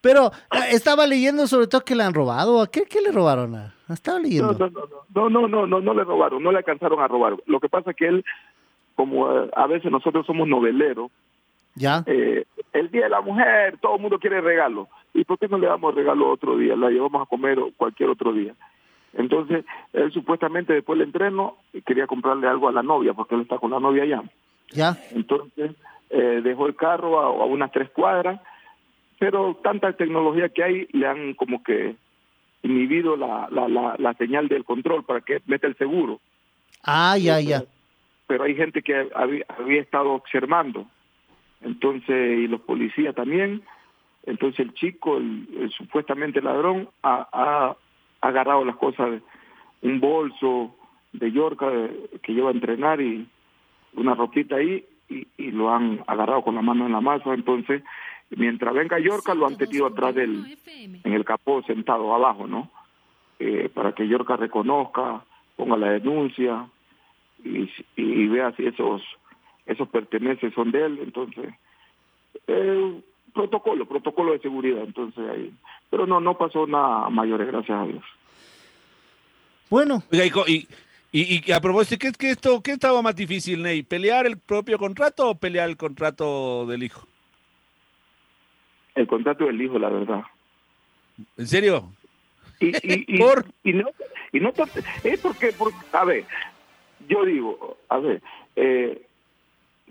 Pero 0.00 0.26
eh, 0.50 0.72
estaba 0.72 1.06
leyendo 1.06 1.46
sobre 1.46 1.68
todo 1.68 1.84
que 1.84 1.94
le 1.94 2.02
han 2.02 2.12
robado. 2.12 2.60
¿A 2.60 2.70
qué, 2.70 2.82
qué 2.82 3.00
le 3.00 3.12
robaron? 3.12 3.54
Ah, 3.54 3.72
Estaba 3.88 4.18
leyendo. 4.18 4.52
No, 5.14 5.30
no, 5.30 5.30
no, 5.30 5.48
no, 5.48 5.48
no, 5.48 5.66
no, 5.66 5.80
no 5.80 5.94
le 5.94 6.04
robaron, 6.04 6.42
no 6.42 6.50
le 6.50 6.58
alcanzaron 6.58 7.00
a 7.00 7.08
robar. 7.08 7.36
Lo 7.46 7.60
que 7.60 7.68
pasa 7.68 7.92
es 7.92 7.96
que 7.96 8.08
él, 8.08 8.24
como 8.96 9.30
eh, 9.30 9.50
a 9.54 9.66
veces 9.68 9.92
nosotros 9.92 10.26
somos 10.26 10.48
noveleros, 10.48 11.12
¿Ya? 11.74 12.02
eh, 12.06 12.44
el 12.72 12.90
Día 12.90 13.04
de 13.04 13.10
la 13.10 13.20
Mujer, 13.20 13.78
todo 13.78 13.96
el 13.96 14.02
mundo 14.02 14.18
quiere 14.18 14.40
regalo. 14.40 14.88
¿Y 15.14 15.24
por 15.24 15.38
qué 15.38 15.48
no 15.48 15.58
le 15.58 15.66
damos 15.66 15.94
regalo 15.94 16.30
otro 16.30 16.56
día? 16.56 16.74
La 16.76 16.90
llevamos 16.90 17.22
a 17.22 17.26
comer 17.26 17.58
cualquier 17.76 18.10
otro 18.10 18.32
día. 18.32 18.54
Entonces, 19.14 19.64
él 19.92 20.10
supuestamente 20.10 20.72
después 20.72 20.98
del 20.98 21.08
entreno 21.08 21.58
quería 21.84 22.06
comprarle 22.06 22.48
algo 22.48 22.68
a 22.68 22.72
la 22.72 22.82
novia, 22.82 23.12
porque 23.12 23.34
él 23.34 23.42
está 23.42 23.58
con 23.58 23.70
la 23.70 23.80
novia 23.80 24.04
allá. 24.04 24.22
¿Ya? 24.70 24.96
Entonces, 25.10 25.72
eh, 26.08 26.40
dejó 26.42 26.66
el 26.66 26.76
carro 26.76 27.20
a, 27.20 27.26
a 27.26 27.44
unas 27.46 27.70
tres 27.72 27.90
cuadras, 27.90 28.40
pero 29.18 29.54
tanta 29.62 29.92
tecnología 29.92 30.48
que 30.48 30.64
hay 30.64 30.86
le 30.92 31.06
han 31.06 31.34
como 31.34 31.62
que 31.62 31.94
inhibido 32.62 33.16
la, 33.16 33.48
la, 33.50 33.68
la, 33.68 33.96
la 33.98 34.14
señal 34.14 34.48
del 34.48 34.64
control 34.64 35.04
para 35.04 35.20
que 35.20 35.42
meta 35.46 35.66
el 35.66 35.76
seguro. 35.76 36.20
Ah, 36.82 37.16
ya, 37.18 37.38
ya. 37.40 37.64
Pero 38.26 38.44
hay 38.44 38.54
gente 38.54 38.82
que 38.82 39.08
había, 39.14 39.44
había 39.48 39.80
estado 39.82 40.12
observando, 40.12 40.86
entonces, 41.64 42.38
y 42.38 42.46
los 42.48 42.60
policías 42.60 43.14
también. 43.14 43.62
Entonces, 44.24 44.60
el 44.60 44.74
chico, 44.74 45.16
el, 45.18 45.48
el 45.58 45.70
supuestamente 45.70 46.40
ladrón, 46.40 46.88
ha, 47.02 47.26
ha 47.32 47.76
agarrado 48.20 48.64
las 48.64 48.76
cosas, 48.76 49.20
un 49.82 50.00
bolso 50.00 50.76
de 51.12 51.32
Yorca 51.32 51.68
de- 51.68 52.08
que 52.22 52.32
lleva 52.32 52.50
a 52.50 52.52
entrenar 52.52 53.00
y 53.00 53.26
una 53.94 54.14
ropita 54.14 54.56
ahí 54.56 54.84
y, 55.08 55.26
y 55.36 55.50
lo 55.50 55.70
han 55.74 56.02
agarrado 56.06 56.42
con 56.42 56.54
la 56.54 56.62
mano 56.62 56.86
en 56.86 56.92
la 56.92 57.00
masa. 57.00 57.34
Entonces, 57.34 57.82
mientras 58.30 58.72
venga 58.74 58.98
Yorca, 58.98 59.34
lo 59.34 59.46
han 59.46 59.56
tenido 59.56 59.86
atrás 59.86 60.14
del, 60.14 60.56
en 61.04 61.12
el 61.12 61.24
capó 61.24 61.62
sentado 61.64 62.14
abajo, 62.14 62.46
¿no? 62.46 62.70
Eh, 63.40 63.68
para 63.74 63.92
que 63.92 64.06
Yorca 64.06 64.36
reconozca, 64.36 65.24
ponga 65.56 65.76
la 65.76 65.90
denuncia 65.90 66.66
y, 67.44 67.68
y 67.96 68.26
vea 68.28 68.52
si 68.52 68.64
esos 68.66 69.02
esos 69.66 69.88
perteneces 69.88 70.52
son 70.54 70.70
de 70.72 70.84
él. 70.86 70.98
Entonces, 71.02 71.52
eh, 72.46 73.00
protocolo, 73.34 73.86
protocolo 73.86 74.32
de 74.32 74.40
seguridad. 74.40 74.82
Entonces, 74.84 75.24
ahí. 75.30 75.52
Pero 75.90 76.06
no, 76.06 76.20
no 76.20 76.36
pasó 76.36 76.66
nada 76.66 77.08
mayores, 77.10 77.46
gracias 77.46 77.78
a 77.78 77.86
Dios. 77.86 78.04
Bueno. 79.70 80.02
Oiga, 80.12 80.24
y, 80.46 80.66
y, 81.12 81.36
y- 81.36 81.42
y 81.46 81.52
a 81.52 81.60
propósito, 81.60 81.98
¿qué, 81.98 82.12
qué, 82.18 82.30
esto, 82.30 82.62
¿qué 82.62 82.72
estaba 82.72 83.00
más 83.02 83.14
difícil, 83.16 83.62
Ney? 83.62 83.82
¿Pelear 83.82 84.26
el 84.26 84.38
propio 84.38 84.78
contrato 84.78 85.28
o 85.30 85.34
pelear 85.34 85.68
el 85.68 85.76
contrato 85.76 86.66
del 86.66 86.82
hijo? 86.82 87.06
El 88.94 89.06
contrato 89.06 89.46
del 89.46 89.60
hijo, 89.60 89.78
la 89.78 89.88
verdad. 89.88 90.22
¿En 91.36 91.46
serio? 91.46 91.90
Y, 92.60 92.68
y, 92.68 93.04
y, 93.08 93.22
y 93.64 93.72
no, 93.72 93.88
y 94.32 94.40
no 94.40 94.52
por- 94.52 94.68
es 95.04 95.20
porque, 95.20 95.52
por- 95.52 95.72
a 95.92 96.04
ver, 96.04 96.24
yo 97.08 97.24
digo, 97.24 97.78
a 97.88 97.98
ver, 97.98 98.22
eh, 98.56 99.06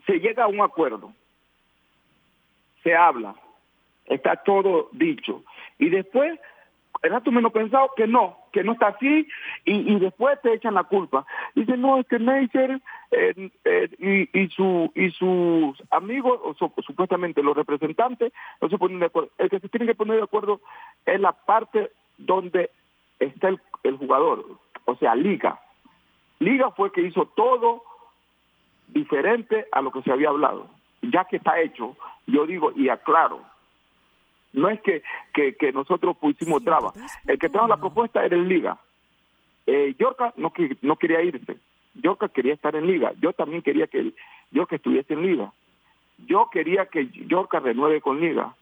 se 0.05 0.19
llega 0.19 0.45
a 0.45 0.47
un 0.47 0.61
acuerdo, 0.61 1.13
se 2.83 2.95
habla, 2.95 3.35
está 4.05 4.35
todo 4.37 4.89
dicho, 4.91 5.43
y 5.79 5.89
después, 5.89 6.39
el 7.03 7.11
rato 7.11 7.31
menos 7.31 7.51
pensado 7.51 7.91
que 7.95 8.07
no, 8.07 8.37
que 8.51 8.63
no 8.63 8.73
está 8.73 8.87
así, 8.89 9.27
y, 9.65 9.95
después 9.99 10.39
te 10.41 10.53
echan 10.53 10.73
la 10.73 10.83
culpa. 10.83 11.25
Dicen, 11.55 11.81
no, 11.81 11.97
es 11.97 12.05
que 12.07 12.19
Neisser 12.19 12.81
eh, 13.11 13.49
eh, 13.63 14.27
y, 14.33 14.39
y, 14.39 14.47
su, 14.49 14.91
y 14.93 15.09
sus 15.11 15.81
amigos, 15.89 16.39
o 16.43 16.53
su- 16.53 16.73
supuestamente 16.85 17.41
los 17.41 17.55
representantes, 17.55 18.33
no 18.59 18.69
se 18.69 18.77
ponen 18.77 18.99
de 18.99 19.05
acuerdo. 19.07 19.31
El 19.37 19.49
que 19.49 19.59
se 19.59 19.69
tiene 19.69 19.85
que 19.87 19.95
poner 19.95 20.17
de 20.17 20.23
acuerdo 20.23 20.61
es 21.05 21.19
la 21.19 21.31
parte 21.31 21.91
donde 22.17 22.69
está 23.19 23.47
el, 23.47 23.59
el 23.83 23.97
jugador, 23.97 24.45
o 24.85 24.95
sea, 24.97 25.15
Liga. 25.15 25.59
Liga 26.39 26.71
fue 26.71 26.91
que 26.91 27.01
hizo 27.01 27.25
todo 27.27 27.83
diferente 28.93 29.65
a 29.71 29.81
lo 29.81 29.91
que 29.91 30.01
se 30.03 30.11
había 30.11 30.29
hablado. 30.29 30.67
Ya 31.01 31.25
que 31.25 31.37
está 31.37 31.59
hecho, 31.59 31.95
yo 32.27 32.45
digo 32.45 32.71
y 32.75 32.89
aclaro, 32.89 33.41
no 34.53 34.69
es 34.69 34.81
que, 34.81 35.01
que, 35.33 35.55
que 35.55 35.71
nosotros 35.71 36.15
pusimos 36.17 36.63
trabas. 36.63 36.93
El 37.25 37.39
que 37.39 37.49
trajo 37.49 37.67
la 37.67 37.77
propuesta 37.77 38.23
era 38.23 38.35
el 38.35 38.47
Liga. 38.47 38.77
Eh, 39.65 39.95
Yorka 39.97 40.33
no, 40.37 40.51
que- 40.51 40.77
no 40.81 40.97
quería 40.97 41.21
irse. 41.21 41.57
Yorka 41.95 42.29
quería 42.29 42.53
estar 42.53 42.75
en 42.75 42.85
Liga. 42.87 43.13
Yo 43.21 43.33
también 43.33 43.61
quería 43.61 43.87
que 43.87 44.13
Yorka 44.51 44.75
estuviese 44.75 45.13
en 45.13 45.21
Liga. 45.23 45.51
Yo 46.27 46.49
quería 46.51 46.85
que 46.85 47.07
Yorka 47.27 47.59
renueve 47.59 48.01
con 48.01 48.19
Liga. 48.19 48.53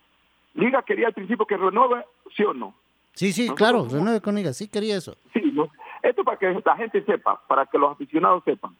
Liga 0.53 0.81
quería 0.83 1.07
al 1.07 1.13
principio 1.13 1.45
que 1.45 1.57
renueve, 1.57 2.05
sí 2.35 2.43
o 2.43 2.53
no. 2.53 2.73
Sí, 3.13 3.33
sí, 3.33 3.49
claro, 3.49 3.85
renueve 3.89 4.21
con 4.21 4.37
ella, 4.37 4.53
sí 4.53 4.67
quería 4.69 4.95
eso. 4.97 5.15
Sí, 5.33 5.41
no. 5.53 5.69
esto 6.03 6.23
para 6.23 6.37
que 6.37 6.61
la 6.65 6.75
gente 6.77 7.03
sepa, 7.03 7.41
para 7.47 7.65
que 7.65 7.77
los 7.77 7.91
aficionados 7.91 8.43
sepan. 8.45 8.75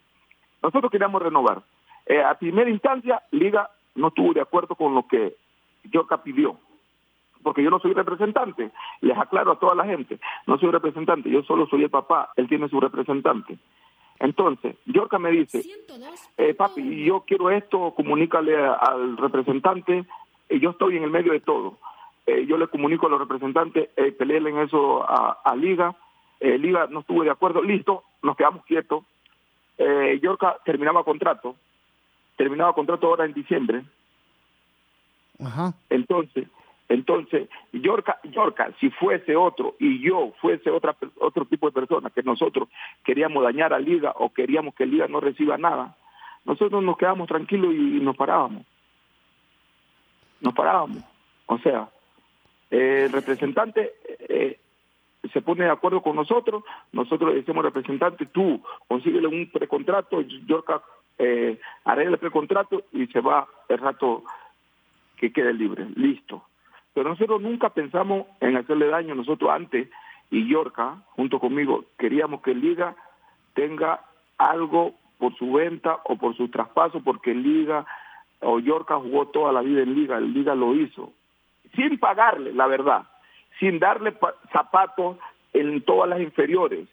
Nosotros 0.61 0.91
queríamos 0.91 1.21
renovar. 1.21 1.61
Eh, 2.05 2.21
a 2.21 2.33
primera 2.35 2.69
instancia, 2.69 3.21
Liga 3.31 3.69
no 3.95 4.07
estuvo 4.09 4.33
de 4.33 4.41
acuerdo 4.41 4.75
con 4.75 4.95
lo 4.95 5.07
que 5.07 5.35
Yorka 5.83 6.21
pidió. 6.23 6.57
porque 7.43 7.63
yo 7.63 7.69
no 7.69 7.79
soy 7.79 7.93
representante. 7.93 8.71
Les 9.01 9.17
aclaro 9.17 9.53
a 9.53 9.59
toda 9.59 9.75
la 9.75 9.85
gente, 9.85 10.19
no 10.45 10.57
soy 10.57 10.71
representante, 10.71 11.29
yo 11.29 11.41
solo 11.43 11.67
soy 11.67 11.83
el 11.83 11.89
papá, 11.89 12.31
él 12.35 12.47
tiene 12.47 12.67
su 12.67 12.79
representante. 12.79 13.57
Entonces, 14.19 14.75
Yorka 14.85 15.17
me 15.17 15.31
dice, 15.31 15.63
eh, 16.37 16.53
papi, 16.53 17.05
yo 17.05 17.21
quiero 17.25 17.49
esto, 17.49 17.93
comunícale 17.95 18.57
al 18.57 19.15
representante, 19.15 20.03
yo 20.49 20.71
estoy 20.71 20.97
en 20.97 21.03
el 21.03 21.11
medio 21.11 21.31
de 21.31 21.39
todo. 21.39 21.77
Eh, 22.25 22.45
yo 22.45 22.57
le 22.57 22.67
comunico 22.67 23.07
a 23.07 23.09
los 23.09 23.19
representantes, 23.19 23.89
eh, 23.95 24.11
peleéle 24.11 24.49
en 24.49 24.59
eso 24.59 25.03
a, 25.09 25.39
a 25.43 25.55
Liga, 25.55 25.95
eh, 26.41 26.57
Liga 26.57 26.87
no 26.89 26.99
estuvo 26.99 27.23
de 27.23 27.31
acuerdo, 27.31 27.61
listo, 27.61 28.03
nos 28.21 28.35
quedamos 28.35 28.65
quietos. 28.65 29.03
Eh, 29.81 30.19
Yorka 30.21 30.57
terminaba 30.65 31.03
contrato, 31.03 31.55
terminaba 32.35 32.73
contrato 32.73 33.07
ahora 33.07 33.25
en 33.25 33.33
diciembre, 33.33 33.83
Ajá. 35.39 35.73
entonces, 35.89 36.47
entonces, 36.89 37.47
Yorka, 37.71 38.19
Yorka, 38.23 38.73
si 38.79 38.89
fuese 38.89 39.37
otro 39.37 39.75
y 39.79 40.01
yo 40.01 40.33
fuese 40.41 40.69
otra 40.69 40.95
otro 41.19 41.45
tipo 41.45 41.67
de 41.67 41.71
persona 41.71 42.09
que 42.09 42.23
nosotros 42.23 42.67
queríamos 43.05 43.41
dañar 43.43 43.73
a 43.73 43.79
Liga 43.79 44.13
o 44.17 44.33
queríamos 44.33 44.75
que 44.75 44.85
Liga 44.85 45.07
no 45.07 45.21
reciba 45.21 45.57
nada, 45.57 45.95
nosotros 46.43 46.83
nos 46.83 46.97
quedamos 46.97 47.29
tranquilos 47.29 47.73
y, 47.73 47.97
y 47.97 47.99
nos 48.01 48.17
parábamos. 48.17 48.65
Nos 50.41 50.53
parábamos. 50.53 51.03
O 51.45 51.57
sea, 51.59 51.89
eh, 52.69 53.03
el 53.05 53.11
representante 53.11 53.93
eh, 54.27 54.59
se 55.33 55.41
pone 55.41 55.65
de 55.65 55.71
acuerdo 55.71 56.01
con 56.01 56.15
nosotros, 56.15 56.63
nosotros 56.91 57.31
le 57.31 57.37
decimos 57.41 57.63
representante, 57.63 58.25
tú 58.27 58.61
consíguele 58.87 59.27
un 59.27 59.49
precontrato, 59.51 60.21
Yorka 60.21 60.81
eh, 61.17 61.59
arregla 61.83 62.13
el 62.13 62.19
precontrato 62.19 62.83
y 62.93 63.07
se 63.07 63.19
va 63.19 63.47
el 63.67 63.77
rato 63.77 64.23
que 65.17 65.33
quede 65.33 65.53
libre, 65.53 65.87
listo. 65.95 66.43
Pero 66.93 67.09
nosotros 67.09 67.41
nunca 67.41 67.69
pensamos 67.69 68.27
en 68.39 68.55
hacerle 68.55 68.87
daño, 68.87 69.15
nosotros 69.15 69.51
antes, 69.51 69.89
y 70.31 70.47
Yorka, 70.47 71.03
junto 71.15 71.39
conmigo, 71.39 71.85
queríamos 71.97 72.41
que 72.41 72.53
Liga 72.53 72.95
tenga 73.53 74.01
algo 74.37 74.93
por 75.17 75.35
su 75.35 75.51
venta 75.51 75.99
o 76.05 76.15
por 76.15 76.35
su 76.37 76.47
traspaso, 76.49 77.01
porque 77.03 77.33
Liga 77.33 77.85
o 78.39 78.59
Yorka 78.59 78.95
jugó 78.95 79.27
toda 79.27 79.51
la 79.51 79.61
vida 79.61 79.81
en 79.81 79.95
Liga, 79.95 80.19
Liga 80.19 80.55
lo 80.55 80.73
hizo, 80.73 81.11
sin 81.75 81.99
pagarle, 81.99 82.53
la 82.53 82.67
verdad, 82.67 83.08
sin 83.59 83.79
darle 83.79 84.11
pa- 84.11 84.35
zapatos 84.51 85.17
en 85.53 85.81
todas 85.81 86.09
las 86.09 86.21
inferiores. 86.21 86.87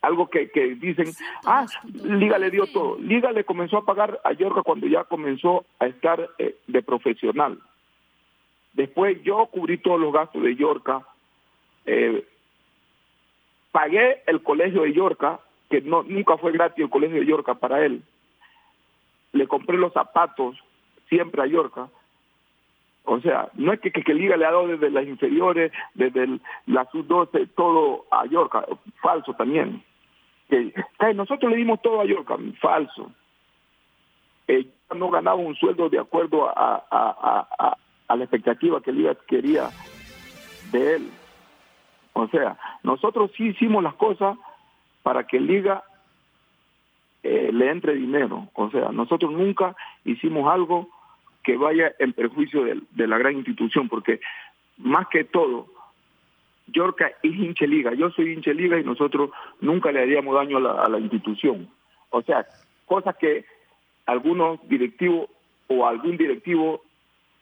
Algo 0.00 0.28
que, 0.28 0.50
que 0.50 0.74
dicen, 0.74 1.06
ah, 1.46 1.64
Liga 2.04 2.36
le 2.38 2.50
dio 2.50 2.66
todo. 2.66 2.98
Liga 2.98 3.30
le 3.30 3.44
comenzó 3.44 3.78
a 3.78 3.84
pagar 3.84 4.20
a 4.24 4.32
Yorka 4.32 4.62
cuando 4.62 4.86
ya 4.88 5.04
comenzó 5.04 5.64
a 5.78 5.86
estar 5.86 6.28
eh, 6.38 6.56
de 6.66 6.82
profesional. 6.82 7.58
Después 8.72 9.22
yo 9.22 9.46
cubrí 9.46 9.78
todos 9.78 10.00
los 10.00 10.12
gastos 10.12 10.42
de 10.42 10.56
Yorka. 10.56 11.06
eh, 11.86 12.26
pagué 13.70 14.22
el 14.26 14.42
colegio 14.42 14.82
de 14.82 14.92
Yorka, 14.92 15.40
que 15.70 15.80
no, 15.80 16.02
nunca 16.02 16.36
fue 16.36 16.52
gratis 16.52 16.84
el 16.84 16.90
colegio 16.90 17.20
de 17.20 17.26
Yorka 17.26 17.54
para 17.54 17.84
él. 17.84 18.02
Le 19.32 19.46
compré 19.46 19.76
los 19.78 19.92
zapatos 19.92 20.56
siempre 21.08 21.42
a 21.42 21.46
Yorka. 21.46 21.88
O 23.04 23.20
sea, 23.20 23.48
no 23.54 23.72
es 23.72 23.80
que, 23.80 23.90
que, 23.90 24.02
que 24.02 24.14
Liga 24.14 24.36
le 24.36 24.44
ha 24.46 24.50
dado 24.52 24.68
desde 24.68 24.90
las 24.90 25.04
inferiores, 25.06 25.72
desde 25.94 26.38
la 26.66 26.84
sub-12, 26.92 27.48
todo 27.56 28.04
a 28.10 28.26
Yorka. 28.26 28.64
Falso 29.00 29.34
también. 29.34 29.82
Que, 30.48 30.72
nosotros 31.14 31.50
le 31.50 31.56
dimos 31.58 31.80
todo 31.82 32.00
a 32.00 32.04
Yorka. 32.04 32.36
Falso. 32.60 33.10
Eh, 34.46 34.66
no 34.94 35.10
ganaba 35.10 35.36
un 35.36 35.54
sueldo 35.56 35.88
de 35.88 35.98
acuerdo 35.98 36.48
a, 36.48 36.52
a- 36.76 36.84
a- 36.90 37.48
a- 37.58 37.76
a 38.08 38.16
la 38.16 38.24
expectativa 38.24 38.80
que 38.82 38.92
Liga 38.92 39.16
quería 39.26 39.70
de 40.70 40.94
él. 40.96 41.10
O 42.12 42.28
sea, 42.28 42.56
nosotros 42.82 43.30
sí 43.36 43.48
hicimos 43.48 43.82
las 43.82 43.94
cosas 43.94 44.36
para 45.02 45.26
que 45.26 45.40
Liga 45.40 45.82
eh, 47.22 47.50
le 47.52 47.70
entre 47.70 47.94
dinero. 47.94 48.48
O 48.54 48.70
sea, 48.70 48.90
nosotros 48.92 49.32
nunca 49.32 49.74
hicimos 50.04 50.52
algo 50.52 50.88
que 51.42 51.56
vaya 51.56 51.92
en 51.98 52.12
perjuicio 52.12 52.64
de, 52.64 52.80
de 52.90 53.06
la 53.06 53.18
gran 53.18 53.36
institución, 53.36 53.88
porque 53.88 54.20
más 54.78 55.06
que 55.08 55.24
todo, 55.24 55.66
Yorka 56.68 57.12
es 57.22 57.34
hinche 57.34 57.66
liga, 57.66 57.92
yo 57.94 58.10
soy 58.10 58.32
hinche 58.32 58.54
liga 58.54 58.78
y 58.78 58.84
nosotros 58.84 59.30
nunca 59.60 59.92
le 59.92 60.00
haríamos 60.00 60.34
daño 60.34 60.58
a 60.58 60.60
la, 60.60 60.72
a 60.82 60.88
la 60.88 60.98
institución. 60.98 61.68
O 62.10 62.22
sea, 62.22 62.46
cosas 62.86 63.16
que 63.16 63.44
algunos 64.06 64.60
directivos 64.68 65.28
o 65.68 65.86
algún 65.86 66.16
directivo 66.16 66.82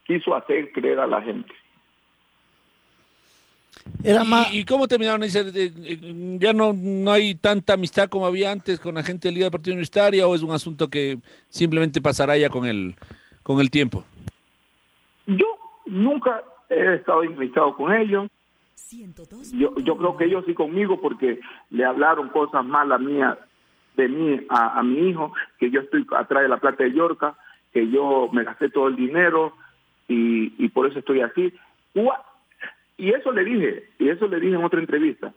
quiso 0.06 0.34
hacer 0.34 0.72
creer 0.72 1.00
a 1.00 1.06
la 1.06 1.22
gente. 1.22 1.52
Era 4.02 4.24
¿Y, 4.52 4.58
y 4.58 4.64
cómo 4.64 4.88
terminaron? 4.88 5.22
Eh, 5.22 6.36
¿Ya 6.38 6.52
no, 6.52 6.72
no 6.72 7.12
hay 7.12 7.34
tanta 7.34 7.74
amistad 7.74 8.08
como 8.08 8.26
había 8.26 8.50
antes 8.50 8.80
con 8.80 8.94
la 8.94 9.02
gente 9.02 9.28
de 9.28 9.34
Liga 9.34 9.46
de 9.46 9.50
Partido 9.50 9.74
Universitaria 9.74 10.26
o 10.26 10.34
es 10.34 10.42
un 10.42 10.52
asunto 10.52 10.88
que 10.88 11.18
simplemente 11.48 12.00
pasará 12.00 12.36
ya 12.36 12.50
con 12.50 12.66
el, 12.66 12.96
con 13.50 13.60
el 13.60 13.70
tiempo? 13.70 14.04
Yo 15.26 15.46
nunca 15.86 16.44
he 16.68 16.94
estado 16.94 17.24
implicado 17.24 17.74
con 17.74 17.92
ellos. 17.92 18.28
Yo, 19.52 19.74
yo 19.78 19.96
creo 19.96 20.16
que 20.16 20.26
ellos 20.26 20.44
sí 20.46 20.54
conmigo 20.54 21.00
porque 21.00 21.40
le 21.70 21.84
hablaron 21.84 22.28
cosas 22.28 22.64
malas 22.64 23.00
mías 23.00 23.36
de 23.96 24.08
mí 24.08 24.40
a, 24.48 24.78
a 24.78 24.82
mi 24.84 25.10
hijo, 25.10 25.32
que 25.58 25.68
yo 25.68 25.80
estoy 25.80 26.06
atrás 26.16 26.44
de 26.44 26.48
la 26.48 26.58
plata 26.58 26.84
de 26.84 26.92
Yorca, 26.92 27.34
que 27.72 27.88
yo 27.90 28.28
me 28.32 28.44
gasté 28.44 28.68
todo 28.68 28.86
el 28.86 28.94
dinero 28.94 29.52
y, 30.06 30.54
y 30.64 30.68
por 30.68 30.86
eso 30.86 31.00
estoy 31.00 31.20
así. 31.20 31.52
Y 32.98 33.10
eso 33.10 33.32
le 33.32 33.44
dije, 33.44 33.90
y 33.98 34.10
eso 34.10 34.28
le 34.28 34.38
dije 34.38 34.54
en 34.54 34.64
otra 34.64 34.78
entrevista. 34.78 35.32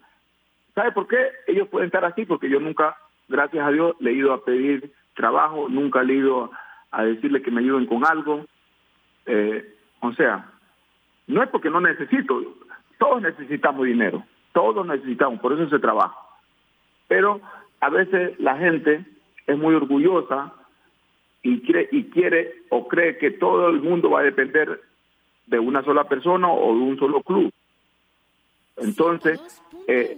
¿Sabe 0.76 0.92
por 0.92 1.08
qué 1.08 1.18
ellos 1.48 1.68
pueden 1.68 1.88
estar 1.88 2.06
así? 2.06 2.26
Porque 2.26 2.48
yo 2.48 2.60
nunca, 2.60 2.96
gracias 3.28 3.66
a 3.66 3.72
Dios, 3.72 3.96
le 4.00 4.12
he 4.12 4.14
ido 4.14 4.34
a 4.34 4.46
pedir 4.46 4.94
trabajo, 5.16 5.68
nunca 5.68 6.04
le 6.04 6.14
he 6.14 6.18
ido 6.18 6.52
a 6.94 7.04
decirle 7.04 7.42
que 7.42 7.52
me 7.52 7.62
ayuden 7.62 7.86
con 7.88 8.06
algo. 8.06 8.46
Eh, 9.26 9.76
o 10.00 10.14
sea, 10.14 10.50
no 11.28 11.44
es 11.44 11.50
porque 11.50 11.70
no 11.70 11.82
necesito, 11.82 12.42
todos 12.98 13.22
necesitamos 13.22 13.86
dinero, 13.86 14.24
todos 14.54 14.86
necesitamos, 14.86 15.40
por 15.40 15.54
eso 15.54 15.70
se 15.70 15.80
trabaja. 15.80 16.16
Pero 17.08 17.42
a 17.80 17.90
veces 17.90 18.40
la 18.40 18.58
gente 18.58 19.06
es 19.48 19.58
muy 19.58 19.74
orgullosa 19.76 20.54
y 21.42 21.62
quiere, 21.62 21.90
y 21.92 22.06
quiere 22.06 22.64
o 22.70 22.88
cree 22.88 23.18
que 23.18 23.32
todo 23.32 23.70
el 23.70 23.82
mundo 23.82 24.12
va 24.12 24.22
a 24.22 24.24
depender 24.24 24.82
de 25.48 25.60
una 25.60 25.84
sola 25.84 26.06
persona 26.06 26.50
o 26.50 26.74
de 26.74 26.82
un 26.82 26.98
solo 26.98 27.22
club. 27.22 27.52
Entonces, 28.78 29.40
eh, 29.88 30.18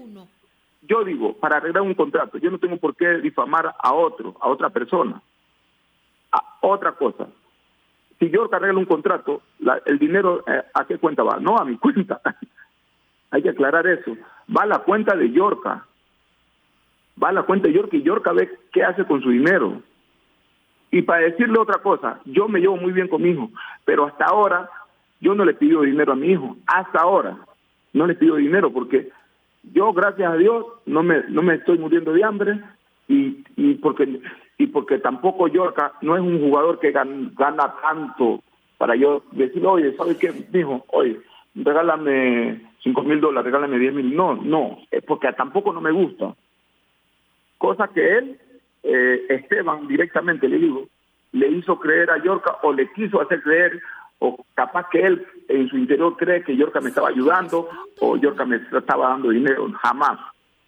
yo 0.84 1.04
digo, 1.04 1.34
para 1.34 1.58
arreglar 1.58 1.84
un 1.84 1.96
contrato, 1.96 2.38
yo 2.38 2.52
no 2.52 2.60
tengo 2.60 2.78
por 2.78 2.96
qué 2.96 3.18
difamar 3.18 3.74
a 3.80 3.94
otro, 3.94 4.36
a 4.40 4.50
otra 4.50 4.70
persona. 4.70 5.22
Otra 6.62 6.94
cosa, 6.94 7.28
si 8.20 8.30
yo 8.30 8.50
arreglo 8.52 8.80
un 8.80 8.86
contrato, 8.86 9.42
el 9.86 10.00
dinero, 10.00 10.44
eh, 10.48 10.64
¿a 10.74 10.86
qué 10.86 10.98
cuenta 10.98 11.24
va? 11.24 11.40
No, 11.40 11.58
a 11.58 11.66
mi 11.66 11.78
cuenta. 11.80 12.22
Hay 13.32 13.42
que 13.42 13.50
aclarar 13.50 13.86
eso. 13.88 14.16
Va 14.56 14.64
a 14.64 14.68
la 14.68 14.80
cuenta 14.80 15.16
de 15.16 15.32
Yorca. 15.32 15.86
Va 17.22 17.30
a 17.30 17.34
la 17.34 17.44
cuenta 17.44 17.68
de 17.68 17.74
Yorca 17.74 17.98
y 17.98 18.04
Yorca 18.04 18.32
ve 18.32 18.50
qué 18.72 18.84
hace 18.84 19.06
con 19.06 19.22
su 19.22 19.30
dinero. 19.30 19.82
Y 20.92 21.02
para 21.02 21.26
decirle 21.26 21.60
otra 21.60 21.82
cosa, 21.82 22.20
yo 22.26 22.48
me 22.48 22.60
llevo 22.60 22.78
muy 22.78 22.94
bien 22.94 23.08
con 23.08 23.22
mi 23.22 23.32
hijo, 23.32 23.50
pero 23.84 24.06
hasta 24.06 24.26
ahora 24.26 24.70
yo 25.20 25.36
no 25.36 25.44
le 25.44 25.54
pido 25.54 25.82
dinero 25.82 26.14
a 26.14 26.16
mi 26.16 26.28
hijo. 26.28 26.56
Hasta 26.68 27.02
ahora 27.02 27.38
no 27.94 28.08
le 28.08 28.16
pido 28.16 28.36
dinero 28.36 28.72
porque 28.72 29.10
yo, 29.74 29.92
gracias 29.94 30.32
a 30.32 30.38
Dios, 30.38 30.66
no 30.86 31.04
me, 31.04 31.24
no 31.30 31.42
me 31.42 31.56
estoy 31.56 31.78
muriendo 31.78 32.14
de 32.14 32.24
hambre 32.24 32.62
y, 33.08 33.44
y 33.58 33.76
porque 33.76 34.22
y 34.58 34.68
porque 34.68 35.00
tampoco 35.00 35.48
Yorca 35.48 35.94
no 36.02 36.16
es 36.16 36.22
un 36.22 36.40
jugador 36.40 36.80
que 36.80 36.94
gan- 36.94 37.34
gana 37.36 37.74
tanto 37.82 38.42
para 38.78 38.96
yo 38.96 39.24
decirle, 39.32 39.68
oye, 39.68 39.96
¿sabes 39.98 40.18
qué, 40.18 40.34
mijo? 40.54 40.86
Oye, 40.92 41.20
regálame 41.56 42.62
cinco 42.84 43.04
mil 43.04 43.20
dólares, 43.22 43.46
regálame 43.46 43.80
diez 43.80 43.94
mil. 43.94 44.16
No, 44.16 44.36
no, 44.36 44.78
es 44.92 45.04
porque 45.04 45.32
tampoco 45.34 45.74
no 45.74 45.82
me 45.82 45.92
gusta. 45.92 46.36
Cosa 47.58 47.88
que 47.88 48.18
él, 48.18 48.40
eh, 48.84 49.26
Esteban, 49.30 49.88
directamente 49.88 50.48
le 50.48 50.58
digo, 50.58 50.88
le 51.32 51.48
hizo 51.50 51.80
creer 51.80 52.12
a 52.12 52.22
Yorca 52.24 52.58
o 52.64 52.74
le 52.74 52.92
quiso 52.94 53.22
hacer 53.22 53.42
creer 53.42 53.80
o 54.20 54.46
capaz 54.54 54.88
que 54.90 55.06
él 55.06 55.26
en 55.50 55.68
su 55.68 55.78
interior 55.78 56.16
cree 56.16 56.44
que 56.44 56.56
Yorca 56.56 56.80
me 56.80 56.90
estaba 56.90 57.10
ayudando 57.10 57.68
o 58.00 58.16
Yorca 58.18 58.46
me 58.46 58.58
estaba 58.58 59.10
dando 59.10 59.30
dinero. 59.30 59.68
Jamás, 59.82 60.20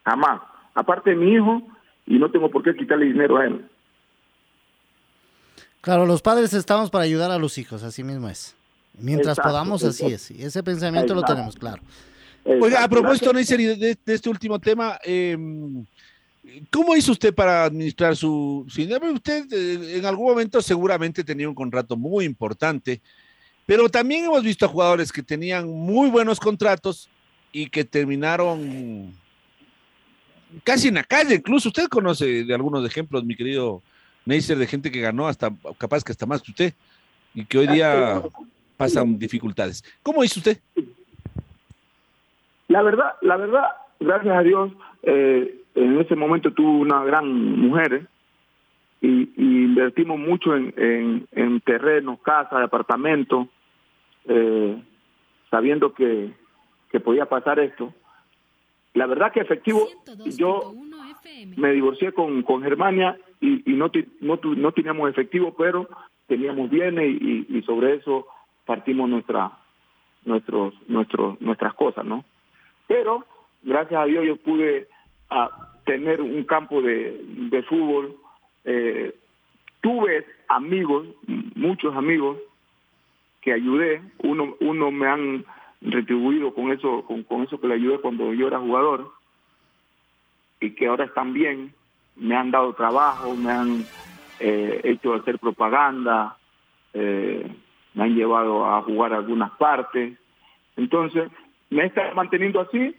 jamás. 0.03 0.41
Aparte 0.75 1.15
mi 1.15 1.33
hijo, 1.33 1.61
y 2.05 2.19
no 2.19 2.29
tengo 2.31 2.49
por 2.49 2.63
qué 2.63 2.75
quitarle 2.75 3.05
dinero 3.05 3.37
a 3.37 3.45
él. 3.45 3.65
Claro, 5.87 6.05
los 6.05 6.21
padres 6.21 6.51
estamos 6.51 6.89
para 6.89 7.05
ayudar 7.05 7.31
a 7.31 7.37
los 7.37 7.57
hijos, 7.57 7.81
así 7.81 8.03
mismo 8.03 8.27
es. 8.27 8.53
Mientras 8.99 9.37
Exacto, 9.37 9.49
podamos, 9.49 9.81
así 9.85 10.07
es. 10.07 10.31
Y 10.31 10.43
ese 10.43 10.61
pensamiento 10.61 11.15
lo 11.15 11.23
tenemos, 11.23 11.55
claro. 11.55 11.81
Oiga, 12.43 12.83
a 12.83 12.89
propósito, 12.89 13.31
Neisser, 13.31 13.61
y 13.61 13.65
de, 13.67 13.95
de- 13.95 14.13
este 14.13 14.29
último 14.29 14.59
tema, 14.59 14.99
eh, 15.05 15.37
¿cómo 16.69 16.93
hizo 16.93 17.13
usted 17.13 17.33
para 17.33 17.63
administrar 17.63 18.17
su, 18.17 18.65
su 18.67 18.81
dinero? 18.81 19.09
Usted 19.13 19.45
eh, 19.53 19.97
en 19.97 20.05
algún 20.05 20.27
momento 20.27 20.61
seguramente 20.61 21.23
tenía 21.23 21.47
un 21.47 21.55
contrato 21.55 21.95
muy 21.95 22.25
importante 22.25 23.01
Pero 23.65 23.87
también 23.87 24.25
hemos 24.25 24.43
visto 24.43 24.65
a 24.65 24.69
jugadores 24.69 25.09
que 25.09 25.23
tenían 25.23 25.69
muy 25.69 26.09
buenos 26.09 26.37
contratos 26.37 27.07
y 27.53 27.69
que 27.69 27.85
terminaron 27.85 29.13
casi 30.65 30.89
en 30.89 30.95
la 30.95 31.05
calle. 31.05 31.35
Incluso 31.35 31.69
usted 31.69 31.87
conoce 31.87 32.43
de 32.43 32.53
algunos 32.53 32.85
ejemplos, 32.85 33.23
mi 33.23 33.37
querido 33.37 33.81
Neisser, 34.27 34.57
de 34.57 34.67
gente 34.67 34.91
que 34.91 35.01
ganó 35.01 35.27
hasta, 35.27 35.49
capaz 35.77 36.03
que 36.03 36.11
hasta 36.11 36.25
más 36.25 36.41
que 36.41 36.51
usted, 36.51 36.73
y 37.33 37.45
que 37.45 37.57
hoy 37.57 37.67
día 37.67 38.21
pasan 38.75 39.17
dificultades. 39.17 39.83
¿Cómo 40.03 40.23
hizo 40.23 40.39
usted? 40.39 40.57
La 42.67 42.81
verdad, 42.81 43.13
la 43.21 43.37
verdad, 43.37 43.63
gracias 43.99 44.37
a 44.37 44.41
Dios, 44.41 44.71
eh, 45.03 45.61
en 45.75 45.99
ese 45.99 46.15
momento 46.15 46.51
tuve 46.51 46.81
una 46.81 47.03
gran 47.03 47.31
mujer 47.31 47.93
¿eh? 47.93 48.05
y, 49.01 49.07
y, 49.37 49.63
invertimos 49.65 50.19
mucho 50.19 50.55
en, 50.55 50.73
en, 50.75 51.27
en 51.31 51.61
terrenos, 51.61 52.19
casas, 52.21 52.61
apartamentos, 52.63 53.47
eh, 54.25 54.83
sabiendo 55.49 55.93
que, 55.93 56.33
que 56.91 56.99
podía 56.99 57.27
pasar 57.27 57.59
esto. 57.59 57.93
La 58.93 59.05
verdad 59.05 59.31
que 59.31 59.39
efectivo, 59.39 59.87
yo 60.37 60.73
me 61.55 61.71
divorcié 61.71 62.11
con, 62.11 62.41
con 62.41 62.63
Germania 62.63 63.17
y, 63.39 63.71
y 63.71 63.75
no, 63.75 63.91
no, 64.21 64.39
no 64.43 64.71
teníamos 64.71 65.09
efectivo, 65.09 65.53
pero 65.57 65.87
teníamos 66.27 66.69
bienes 66.69 67.21
y, 67.21 67.45
y, 67.49 67.61
sobre 67.63 67.95
eso 67.95 68.27
partimos 68.65 69.09
nuestra, 69.09 69.51
nuestros, 70.25 70.73
nuestros, 70.87 71.39
nuestras 71.41 71.73
cosas, 71.73 72.05
¿no? 72.05 72.25
Pero, 72.87 73.25
gracias 73.63 74.01
a 74.01 74.05
Dios, 74.05 74.25
yo 74.25 74.35
pude 74.37 74.87
a, 75.29 75.49
tener 75.85 76.21
un 76.21 76.43
campo 76.43 76.81
de, 76.81 77.21
de 77.49 77.63
fútbol. 77.63 78.15
Eh, 78.65 79.15
tuve 79.81 80.25
amigos, 80.49 81.07
muchos 81.55 81.95
amigos, 81.95 82.37
que 83.41 83.53
ayudé. 83.53 84.01
Uno, 84.19 84.55
uno 84.59 84.91
me 84.91 85.07
han 85.07 85.45
retribuido 85.81 86.53
con 86.53 86.71
eso, 86.71 87.03
con, 87.05 87.23
con 87.23 87.43
eso 87.43 87.59
que 87.59 87.67
le 87.67 87.75
ayudé 87.75 87.99
cuando 87.99 88.33
yo 88.33 88.47
era 88.47 88.59
jugador 88.59 89.11
y 90.59 90.71
que 90.71 90.87
ahora 90.87 91.05
están 91.05 91.33
bien, 91.33 91.73
me 92.19 92.35
han 92.35 92.51
dado 92.51 92.73
trabajo, 92.73 93.35
me 93.35 93.51
han 93.51 93.85
eh, 94.39 94.81
hecho 94.83 95.13
hacer 95.13 95.39
propaganda, 95.39 96.37
eh, 96.93 97.49
me 97.93 98.03
han 98.03 98.15
llevado 98.15 98.65
a 98.65 98.81
jugar 98.81 99.13
algunas 99.13 99.51
partes. 99.51 100.17
Entonces, 100.75 101.29
me 101.69 101.85
está 101.85 102.13
manteniendo 102.13 102.59
así 102.61 102.95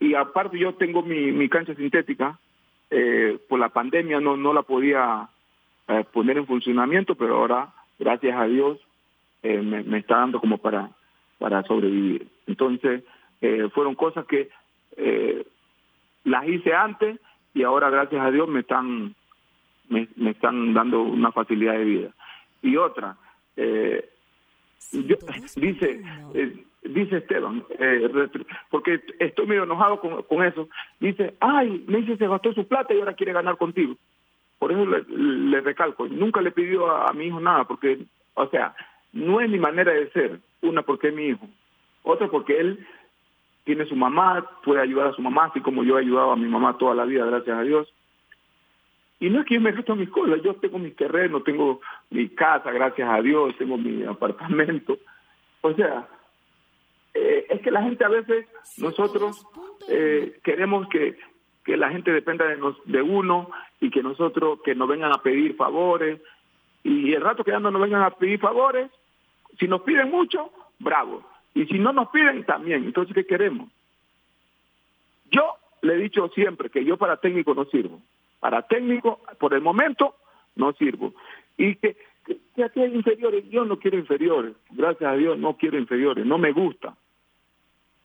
y 0.00 0.14
aparte 0.14 0.58
yo 0.58 0.74
tengo 0.74 1.02
mi, 1.02 1.32
mi 1.32 1.48
cancha 1.48 1.74
sintética, 1.74 2.38
eh, 2.90 3.38
por 3.48 3.58
la 3.58 3.68
pandemia 3.68 4.20
no, 4.20 4.36
no 4.36 4.52
la 4.52 4.62
podía 4.62 5.28
poner 6.12 6.38
en 6.38 6.46
funcionamiento, 6.46 7.14
pero 7.14 7.36
ahora, 7.36 7.68
gracias 7.96 8.36
a 8.36 8.46
Dios, 8.46 8.78
me, 9.42 9.84
me, 9.84 9.98
está 9.98 10.16
dando 10.16 10.40
como 10.40 10.58
para, 10.58 10.90
para 11.38 11.62
sobrevivir. 11.62 12.26
Entonces, 12.48 13.04
fueron 13.72 13.94
cosas 13.94 14.26
que 14.26 14.48
las 16.24 16.48
hice 16.48 16.74
antes 16.74 17.20
y 17.56 17.62
ahora, 17.62 17.88
gracias 17.88 18.22
a 18.22 18.30
Dios, 18.30 18.46
me 18.48 18.60
están, 18.60 19.14
me, 19.88 20.06
me 20.16 20.30
están 20.30 20.74
dando 20.74 21.00
una 21.00 21.32
facilidad 21.32 21.72
de 21.72 21.84
vida. 21.84 22.10
Y 22.60 22.76
otra, 22.76 23.16
yo, 23.56 25.16
dice 25.56 26.02
dice 26.82 27.16
Esteban, 27.16 27.64
eh, 27.78 28.08
porque 28.70 29.00
estoy 29.18 29.46
medio 29.46 29.64
enojado 29.64 30.00
con, 30.00 30.22
con, 30.24 30.44
eso, 30.44 30.68
dice, 31.00 31.34
ay, 31.40 31.84
me 31.88 31.98
dice 31.98 32.16
se 32.16 32.28
gastó 32.28 32.52
su 32.52 32.68
plata 32.68 32.94
y 32.94 33.00
ahora 33.00 33.14
quiere 33.14 33.32
ganar 33.32 33.56
contigo. 33.56 33.96
Por 34.58 34.72
eso 34.72 34.86
le, 34.86 35.04
le 35.08 35.60
recalco, 35.62 36.06
nunca 36.06 36.40
le 36.42 36.50
pidió 36.50 36.90
a, 36.90 37.06
a, 37.06 37.12
mi 37.12 37.26
hijo 37.26 37.40
nada, 37.40 37.64
porque, 37.64 37.98
o 38.34 38.46
sea, 38.48 38.74
no 39.12 39.40
es 39.40 39.48
mi 39.50 39.58
manera 39.58 39.92
de 39.92 40.10
ser, 40.10 40.40
una 40.62 40.82
porque 40.82 41.08
es 41.08 41.14
mi 41.14 41.28
hijo, 41.28 41.48
otra 42.02 42.28
porque 42.28 42.60
él 42.60 42.86
tiene 43.66 43.84
su 43.84 43.96
mamá, 43.96 44.48
puede 44.64 44.80
ayudar 44.80 45.08
a 45.08 45.12
su 45.12 45.20
mamá, 45.20 45.46
así 45.46 45.60
como 45.60 45.82
yo 45.82 45.98
he 45.98 46.02
ayudado 46.02 46.30
a 46.30 46.36
mi 46.36 46.46
mamá 46.46 46.78
toda 46.78 46.94
la 46.94 47.04
vida, 47.04 47.26
gracias 47.26 47.58
a 47.58 47.62
Dios. 47.62 47.92
Y 49.18 49.28
no 49.28 49.40
es 49.40 49.46
que 49.46 49.54
yo 49.54 49.60
me 49.60 49.72
gasto 49.72 49.96
mis 49.96 50.08
cosas, 50.08 50.40
yo 50.44 50.54
tengo 50.54 50.78
mi 50.78 50.92
terreno, 50.92 51.42
tengo 51.42 51.80
mi 52.10 52.28
casa, 52.28 52.70
gracias 52.70 53.10
a 53.10 53.20
Dios, 53.20 53.56
tengo 53.58 53.76
mi 53.76 54.04
apartamento. 54.04 54.98
O 55.62 55.74
sea, 55.74 56.06
eh, 57.12 57.46
es 57.50 57.60
que 57.60 57.72
la 57.72 57.82
gente 57.82 58.04
a 58.04 58.08
veces, 58.08 58.46
nosotros 58.78 59.44
eh, 59.88 60.38
queremos 60.44 60.88
que, 60.88 61.18
que 61.64 61.76
la 61.76 61.90
gente 61.90 62.12
dependa 62.12 62.46
de, 62.46 62.58
nos, 62.58 62.76
de 62.84 63.02
uno 63.02 63.50
y 63.80 63.90
que 63.90 64.00
nosotros, 64.00 64.60
que 64.64 64.76
nos 64.76 64.88
vengan 64.88 65.10
a 65.10 65.22
pedir 65.22 65.56
favores. 65.56 66.20
Y 66.84 67.12
el 67.14 67.20
rato 67.20 67.42
que 67.42 67.50
ya 67.50 67.58
no 67.58 67.72
nos 67.72 67.82
vengan 67.82 68.02
a 68.02 68.10
pedir 68.10 68.38
favores, 68.38 68.92
si 69.58 69.66
nos 69.66 69.82
piden 69.82 70.08
mucho, 70.08 70.52
bravo. 70.78 71.24
Y 71.56 71.66
si 71.66 71.78
no 71.78 71.92
nos 71.92 72.10
piden, 72.10 72.44
también. 72.44 72.84
Entonces, 72.84 73.14
¿qué 73.14 73.26
queremos? 73.26 73.68
Yo 75.32 75.54
le 75.82 75.94
he 75.94 75.98
dicho 75.98 76.28
siempre 76.28 76.70
que 76.70 76.84
yo 76.84 76.96
para 76.96 77.16
técnico 77.16 77.54
no 77.54 77.64
sirvo. 77.64 78.00
Para 78.38 78.62
técnico, 78.62 79.20
por 79.40 79.54
el 79.54 79.62
momento, 79.62 80.14
no 80.54 80.72
sirvo. 80.74 81.14
Y 81.56 81.74
que, 81.74 81.96
que, 82.24 82.38
que 82.54 82.62
aquí 82.62 82.80
hay 82.80 82.94
inferiores. 82.94 83.48
Yo 83.50 83.64
no 83.64 83.78
quiero 83.78 83.98
inferiores. 83.98 84.54
Gracias 84.70 85.10
a 85.10 85.16
Dios 85.16 85.36
no 85.38 85.56
quiero 85.56 85.78
inferiores. 85.78 86.24
No 86.24 86.38
me 86.38 86.52
gusta 86.52 86.94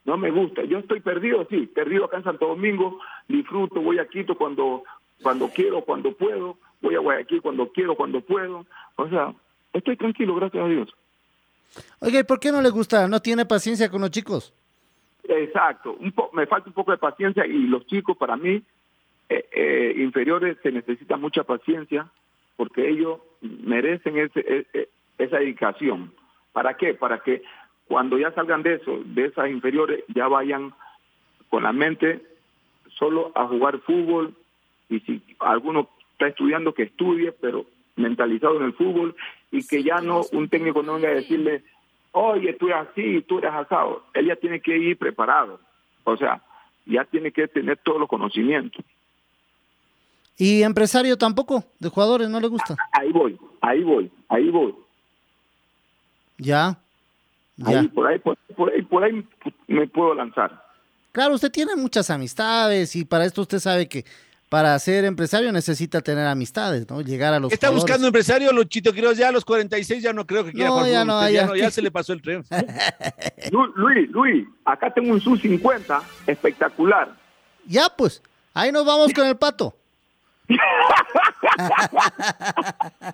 no 0.04 0.16
me 0.16 0.30
gusta. 0.30 0.64
Yo 0.64 0.78
estoy 0.78 1.00
perdido, 1.00 1.46
sí, 1.48 1.66
perdido 1.66 2.06
acá 2.06 2.18
en 2.18 2.24
Santo 2.24 2.48
Domingo, 2.48 2.98
disfruto, 3.28 3.80
voy 3.80 3.98
a 3.98 4.08
Quito 4.08 4.36
cuando, 4.36 4.82
cuando 5.22 5.48
quiero, 5.48 5.82
cuando 5.82 6.12
puedo, 6.12 6.56
voy 6.80 6.94
a 6.94 7.00
Guayaquil 7.00 7.42
cuando 7.42 7.70
quiero, 7.70 7.94
cuando 7.94 8.20
puedo. 8.20 8.66
O 8.96 9.08
sea, 9.08 9.32
estoy 9.72 9.96
tranquilo, 9.96 10.34
gracias 10.34 10.64
a 10.64 10.68
Dios. 10.68 10.92
Oye, 12.00 12.24
¿por 12.24 12.40
qué 12.40 12.52
no 12.52 12.62
le 12.62 12.70
gusta? 12.70 13.08
¿No 13.08 13.20
tiene 13.20 13.44
paciencia 13.46 13.90
con 13.90 14.00
los 14.00 14.10
chicos? 14.10 14.54
Exacto, 15.24 15.96
un 15.98 16.12
me 16.32 16.46
falta 16.46 16.68
un 16.68 16.74
poco 16.74 16.90
de 16.90 16.98
paciencia 16.98 17.46
y 17.46 17.66
los 17.66 17.86
chicos 17.86 18.16
para 18.16 18.36
mí 18.36 18.62
eh, 19.28 19.44
eh, 19.52 19.94
inferiores 19.98 20.58
se 20.62 20.72
necesita 20.72 21.16
mucha 21.16 21.44
paciencia 21.44 22.10
porque 22.56 22.88
ellos 22.88 23.20
merecen 23.40 24.18
ese, 24.18 24.40
ese, 24.40 24.88
esa 25.18 25.38
dedicación. 25.38 26.12
¿Para 26.52 26.76
qué? 26.76 26.94
Para 26.94 27.20
que 27.20 27.42
cuando 27.86 28.18
ya 28.18 28.32
salgan 28.32 28.62
de 28.62 28.74
eso, 28.74 29.00
de 29.04 29.26
esas 29.26 29.48
inferiores, 29.48 30.04
ya 30.08 30.28
vayan 30.28 30.74
con 31.48 31.62
la 31.62 31.72
mente 31.72 32.20
solo 32.98 33.32
a 33.34 33.46
jugar 33.46 33.78
fútbol 33.80 34.34
y 34.88 35.00
si 35.00 35.22
alguno 35.38 35.88
está 36.12 36.28
estudiando 36.28 36.74
que 36.74 36.84
estudie, 36.84 37.32
pero 37.32 37.66
mentalizado 37.96 38.58
en 38.58 38.64
el 38.64 38.72
fútbol 38.74 39.14
y 39.52 39.64
que 39.64 39.84
ya 39.84 40.00
no 40.00 40.22
un 40.32 40.48
técnico 40.48 40.82
no 40.82 40.94
venga 40.94 41.10
a 41.10 41.14
decirle, 41.14 41.62
oye, 42.12 42.54
tú 42.54 42.68
eres 42.68 42.88
así, 42.88 43.20
tú 43.28 43.38
eres 43.38 43.52
asado. 43.52 44.02
Él 44.14 44.26
ya 44.26 44.36
tiene 44.36 44.60
que 44.60 44.76
ir 44.76 44.98
preparado. 44.98 45.60
O 46.04 46.16
sea, 46.16 46.42
ya 46.86 47.04
tiene 47.04 47.30
que 47.30 47.46
tener 47.46 47.78
todos 47.84 48.00
los 48.00 48.08
conocimientos. 48.08 48.84
¿Y 50.38 50.62
empresario 50.62 51.16
tampoco? 51.16 51.64
¿De 51.78 51.90
jugadores 51.90 52.28
no 52.30 52.40
le 52.40 52.48
gusta? 52.48 52.74
Ahí 52.92 53.12
voy, 53.12 53.38
ahí 53.60 53.84
voy, 53.84 54.10
ahí 54.28 54.48
voy. 54.48 54.74
Ya. 56.38 56.78
Ahí, 57.64 57.86
por, 57.88 58.06
ahí, 58.06 58.18
por, 58.18 58.36
por, 58.56 58.72
ahí, 58.72 58.82
por 58.82 59.04
ahí 59.04 59.24
me 59.68 59.86
puedo 59.86 60.14
lanzar. 60.14 60.64
Claro, 61.12 61.34
usted 61.34 61.52
tiene 61.52 61.76
muchas 61.76 62.08
amistades 62.08 62.96
y 62.96 63.04
para 63.04 63.26
esto 63.26 63.42
usted 63.42 63.58
sabe 63.58 63.86
que 63.86 64.06
para 64.52 64.78
ser 64.78 65.06
empresario 65.06 65.50
necesita 65.50 66.02
tener 66.02 66.26
amistades, 66.26 66.86
¿no? 66.90 67.00
Llegar 67.00 67.32
a 67.32 67.40
los 67.40 67.50
Está 67.50 67.68
jugadores. 67.68 67.84
buscando 67.84 68.06
empresario, 68.08 68.52
Luchito 68.52 68.92
Quiroz, 68.92 69.16
ya 69.16 69.28
a 69.28 69.32
los 69.32 69.46
46 69.46 70.02
ya 70.02 70.12
no 70.12 70.26
creo 70.26 70.44
que 70.44 70.52
quiera 70.52 70.68
No, 70.68 70.74
jugar 70.74 70.90
ya 70.90 71.04
no, 71.06 71.30
ya- 71.30 71.46
no, 71.46 71.56
ya 71.56 71.70
se 71.70 71.80
le 71.80 71.90
pasó 71.90 72.12
el 72.12 72.20
tren. 72.20 72.44
Luis, 73.76 74.10
Luis, 74.10 74.46
acá 74.66 74.92
tengo 74.92 75.10
un 75.10 75.22
Su-50 75.22 76.02
espectacular. 76.26 77.16
Ya, 77.66 77.88
pues, 77.96 78.20
ahí 78.52 78.70
nos 78.70 78.84
vamos 78.84 79.10
con 79.14 79.26
el 79.26 79.38
pato. 79.38 79.74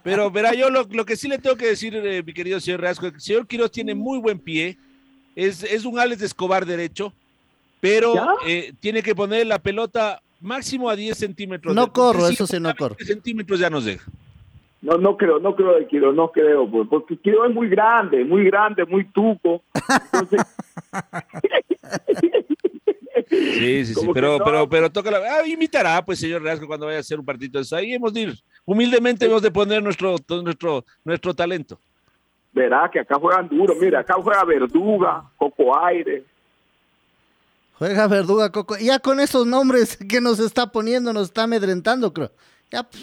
Pero, 0.02 0.30
verá, 0.32 0.54
yo 0.54 0.70
lo, 0.70 0.88
lo 0.90 1.04
que 1.04 1.16
sí 1.16 1.28
le 1.28 1.38
tengo 1.38 1.54
que 1.56 1.66
decir, 1.68 1.94
eh, 1.94 2.22
mi 2.24 2.32
querido 2.34 2.58
señor 2.58 2.80
Rasco, 2.80 3.06
el 3.06 3.20
señor 3.20 3.46
Quiroz 3.46 3.70
tiene 3.70 3.94
muy 3.94 4.18
buen 4.18 4.40
pie, 4.40 4.76
es, 5.36 5.62
es 5.62 5.84
un 5.84 6.00
Alex 6.00 6.18
de 6.20 6.26
Escobar 6.26 6.66
derecho, 6.66 7.12
pero 7.80 8.12
eh, 8.44 8.72
tiene 8.80 9.02
que 9.04 9.14
poner 9.14 9.46
la 9.46 9.60
pelota 9.60 10.20
máximo 10.40 10.88
a 10.90 10.96
10 10.96 11.16
centímetros. 11.18 11.74
No 11.74 11.86
de- 11.86 11.92
corro, 11.92 12.28
eso 12.28 12.46
sí 12.46 12.58
no 12.60 12.74
corro. 12.76 12.94
20 12.96 13.04
centímetros 13.12 13.58
ya 13.60 13.70
nos 13.70 13.84
deja. 13.84 14.10
No, 14.80 14.96
no 14.96 15.16
creo, 15.16 15.40
no 15.40 15.56
creo 15.56 15.74
de 15.76 15.88
Quiro, 15.88 16.12
no 16.12 16.30
creo, 16.30 16.70
pues, 16.70 16.86
porque 16.88 17.16
Quiro 17.16 17.44
es 17.44 17.52
muy 17.52 17.68
grande, 17.68 18.24
muy 18.24 18.44
grande, 18.44 18.84
muy 18.86 19.04
tuco. 19.06 19.62
Entonces, 20.12 20.40
Sí, 23.28 23.84
sí, 23.84 23.94
sí, 23.94 24.08
pero, 24.14 24.38
no. 24.38 24.44
pero, 24.44 24.68
pero 24.68 24.90
toca 24.90 25.10
la... 25.10 25.18
Ah, 25.18 25.46
invitará, 25.46 26.02
pues, 26.04 26.18
señor 26.18 26.42
Rasco, 26.42 26.66
cuando 26.66 26.86
vaya 26.86 26.98
a 26.98 27.00
hacer 27.00 27.18
un 27.18 27.26
partido 27.26 27.58
de 27.58 27.62
eso. 27.62 27.76
Ahí 27.76 27.92
hemos 27.92 28.12
de 28.14 28.20
ir, 28.22 28.34
humildemente 28.64 29.26
hemos 29.26 29.42
de 29.42 29.50
poner 29.50 29.82
nuestro, 29.82 30.16
todo 30.18 30.42
nuestro, 30.42 30.84
nuestro 31.04 31.34
talento. 31.34 31.78
verá 32.52 32.88
que 32.90 33.00
acá 33.00 33.16
juegan 33.16 33.48
duro, 33.48 33.74
mira, 33.78 34.00
acá 34.00 34.14
juega 34.14 34.44
Verduga, 34.44 35.24
Coco 35.36 35.76
Aire. 35.84 36.24
Juega 37.78 38.06
Verduga 38.08 38.50
Coco. 38.50 38.76
Ya 38.80 38.98
con 38.98 39.20
esos 39.20 39.46
nombres 39.46 39.96
que 39.96 40.20
nos 40.20 40.40
está 40.40 40.72
poniendo, 40.72 41.12
nos 41.12 41.24
está 41.28 41.44
amedrentando, 41.44 42.12
creo. 42.12 42.30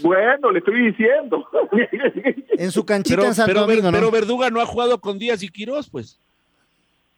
Bueno, 0.03 0.51
le 0.51 0.59
estoy 0.59 0.91
diciendo. 0.91 1.47
En 2.57 2.71
su 2.71 2.85
canchita 2.85 3.17
Pero, 3.17 3.27
en 3.27 3.33
Santo 3.35 3.47
pero, 3.53 3.65
Ver- 3.67 3.77
Domingo, 3.77 3.91
¿no? 3.91 3.97
pero 3.97 4.11
Verduga 4.11 4.49
no 4.49 4.61
ha 4.61 4.65
jugado 4.65 4.99
con 5.01 5.17
Díaz 5.19 5.43
y 5.43 5.49
Quirós, 5.49 5.89
pues. 5.89 6.17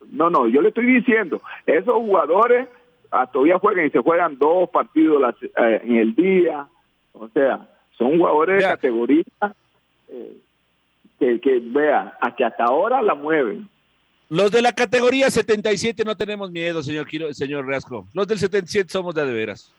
No, 0.09 0.29
no, 0.29 0.47
yo 0.47 0.61
le 0.61 0.69
estoy 0.69 0.85
diciendo, 0.85 1.41
esos 1.65 1.93
jugadores 1.93 2.67
ah, 3.11 3.27
todavía 3.31 3.59
juegan 3.59 3.85
y 3.85 3.89
se 3.91 3.99
juegan 3.99 4.37
dos 4.39 4.69
partidos 4.69 5.21
las- 5.21 5.35
eh, 5.43 5.81
en 5.83 5.95
el 5.97 6.15
día. 6.15 6.67
O 7.13 7.27
sea, 7.29 7.67
son 7.97 8.17
jugadores 8.17 8.63
de 8.63 8.69
categoría 8.69 9.23
eh, 10.09 10.37
que, 11.19 11.39
que, 11.41 11.59
vea, 11.61 12.17
a 12.21 12.35
que 12.35 12.45
hasta 12.45 12.63
ahora 12.63 13.01
la 13.01 13.13
mueven. 13.15 13.67
Los 14.29 14.51
de 14.51 14.61
la 14.61 14.73
categoría 14.73 15.29
77 15.31 16.03
no 16.03 16.15
tenemos 16.17 16.51
miedo, 16.51 16.83
señor 16.83 17.07
Quiro- 17.07 17.33
señor 17.33 17.65
Reasco. 17.65 18.07
Los 18.13 18.27
del 18.27 18.37
77 18.39 18.89
somos 18.91 19.15
de 19.15 19.21
a 19.21 19.25
de 19.25 19.33
veras. 19.33 19.71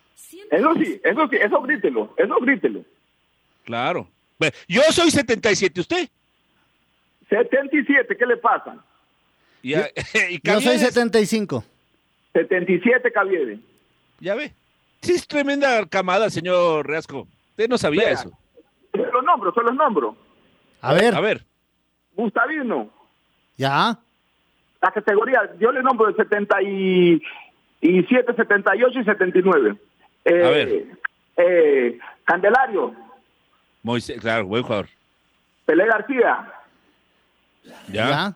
Eso 0.51 0.75
sí, 0.75 1.01
eso 1.05 1.29
sí, 1.29 1.37
eso 1.37 1.61
grítelo, 1.63 2.15
eso 2.17 2.35
grítelo. 2.41 2.85
Claro. 3.65 4.09
Yo 4.67 4.83
soy 4.91 5.11
77, 5.11 5.81
¿usted? 5.81 6.09
77, 7.29 8.17
¿qué 8.17 8.27
le 8.27 8.37
pasa? 8.39 8.83
Y, 9.63 9.75
a- 9.75 9.89
y 10.31 10.41
Yo 10.43 10.55
soy 10.55 10.63
Caviedes, 10.65 10.81
75. 10.95 11.65
77 12.33 13.13
Caviedes. 13.13 13.59
Ya 14.21 14.35
ve. 14.35 14.53
Sí, 15.03 15.13
es 15.13 15.27
tremenda 15.27 15.85
camada, 15.87 16.31
señor 16.31 16.87
Reasco. 16.87 17.27
Usted 17.51 17.69
no 17.69 17.77
sabía 17.79 18.05
Vea. 18.05 18.13
eso. 18.13 18.33
Se 18.93 18.99
los 18.99 19.25
nombro, 19.25 19.53
se 19.53 19.61
los 19.63 19.75
nombro. 19.75 20.17
A 20.81 20.95
ver. 20.95 21.15
A 21.15 21.21
ver. 21.21 21.45
Gustavino, 22.15 22.91
Ya. 23.57 23.99
La 24.81 24.91
categoría, 24.93 25.51
yo 25.59 25.73
le 25.73 25.83
nombro 25.83 26.09
el 26.09 26.17
77, 26.17 28.35
78 28.35 29.01
y 29.01 29.05
79. 29.05 29.77
Eh, 30.25 30.45
A 30.45 30.49
ver. 30.51 30.87
eh, 31.37 31.99
Candelario, 32.25 32.95
Moisés, 33.83 34.21
claro, 34.21 34.47
buen 34.47 34.63
jugador. 34.63 34.89
Pelé 35.65 35.87
García, 35.87 36.53
Ya. 37.89 38.35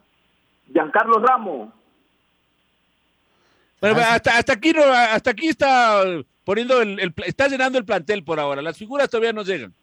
Giancarlo 0.73 1.19
Ramos, 1.19 1.69
Bueno, 3.81 3.97
hasta, 4.01 4.39
hasta 4.39 4.53
aquí 4.55 4.73
no, 4.73 4.83
hasta 4.85 5.31
aquí 5.33 5.49
está 5.49 6.03
poniendo 6.45 6.81
el, 6.81 7.13
está 7.27 7.49
llenando 7.49 7.79
el 7.79 7.85
plantel 7.85 8.23
por 8.25 8.39
ahora. 8.41 8.63
Las 8.63 8.79
figuras 8.79 9.11
todavía 9.11 9.33
no 9.33 9.43
llegan. 9.43 9.75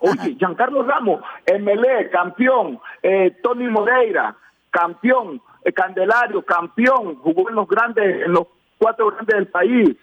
Oye, 0.00 0.34
Giancarlo 0.38 0.82
Ramos, 0.82 1.22
MLE, 1.60 2.10
campeón, 2.10 2.80
eh, 3.02 3.36
Tony 3.42 3.68
Moreira, 3.68 4.34
campeón, 4.70 5.40
eh, 5.64 5.72
Candelario, 5.72 6.42
campeón, 6.42 7.16
jugó 7.16 7.48
en 7.48 7.56
los 7.56 7.68
grandes, 7.68 8.26
en 8.26 8.32
los 8.32 8.46
cuatro 8.78 9.10
grandes 9.10 9.36
del 9.36 9.48
país. 9.48 9.96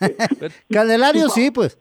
Candelario 0.70 1.28
sí, 1.28 1.50
pues. 1.50 1.78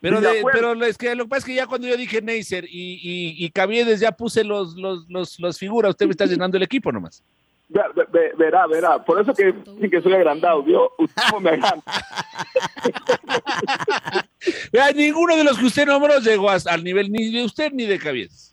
Pero, 0.00 0.20
de 0.20 0.42
pero 0.52 0.72
es 0.84 0.96
que 0.96 1.14
lo 1.14 1.24
que 1.24 1.28
pasa 1.28 1.38
es 1.40 1.44
que 1.44 1.54
ya 1.54 1.66
cuando 1.66 1.86
yo 1.86 1.96
dije 1.96 2.22
Neisser 2.22 2.64
y, 2.64 2.94
y, 3.02 3.44
y 3.44 3.50
Caviedes 3.50 4.00
ya 4.00 4.12
puse 4.12 4.44
los, 4.44 4.74
los, 4.76 5.04
los, 5.10 5.38
los 5.38 5.58
figuras, 5.58 5.90
usted 5.90 6.06
me 6.06 6.12
está 6.12 6.24
llenando 6.24 6.56
el 6.56 6.62
equipo 6.62 6.90
nomás. 6.90 7.22
Ve- 7.68 7.82
ve- 7.94 8.06
ve- 8.10 8.32
verá, 8.36 8.66
verá, 8.66 9.04
por 9.04 9.20
eso 9.20 9.34
que 9.34 9.54
sí 9.80 9.90
que 9.90 10.00
soy 10.00 10.14
agrandado, 10.14 10.62
¿vio? 10.62 10.90
Usted 10.98 11.22
no 11.30 11.40
me 11.40 11.50
agranda. 11.50 11.82
Vea, 14.72 14.90
ninguno 14.92 15.36
de 15.36 15.44
los 15.44 15.58
que 15.58 15.66
usted 15.66 15.86
nombró 15.86 16.18
llegó 16.18 16.48
al 16.50 16.82
nivel 16.82 17.12
ni 17.12 17.30
de 17.30 17.44
usted 17.44 17.70
ni 17.72 17.84
de 17.84 17.98
Caviedes. 17.98 18.49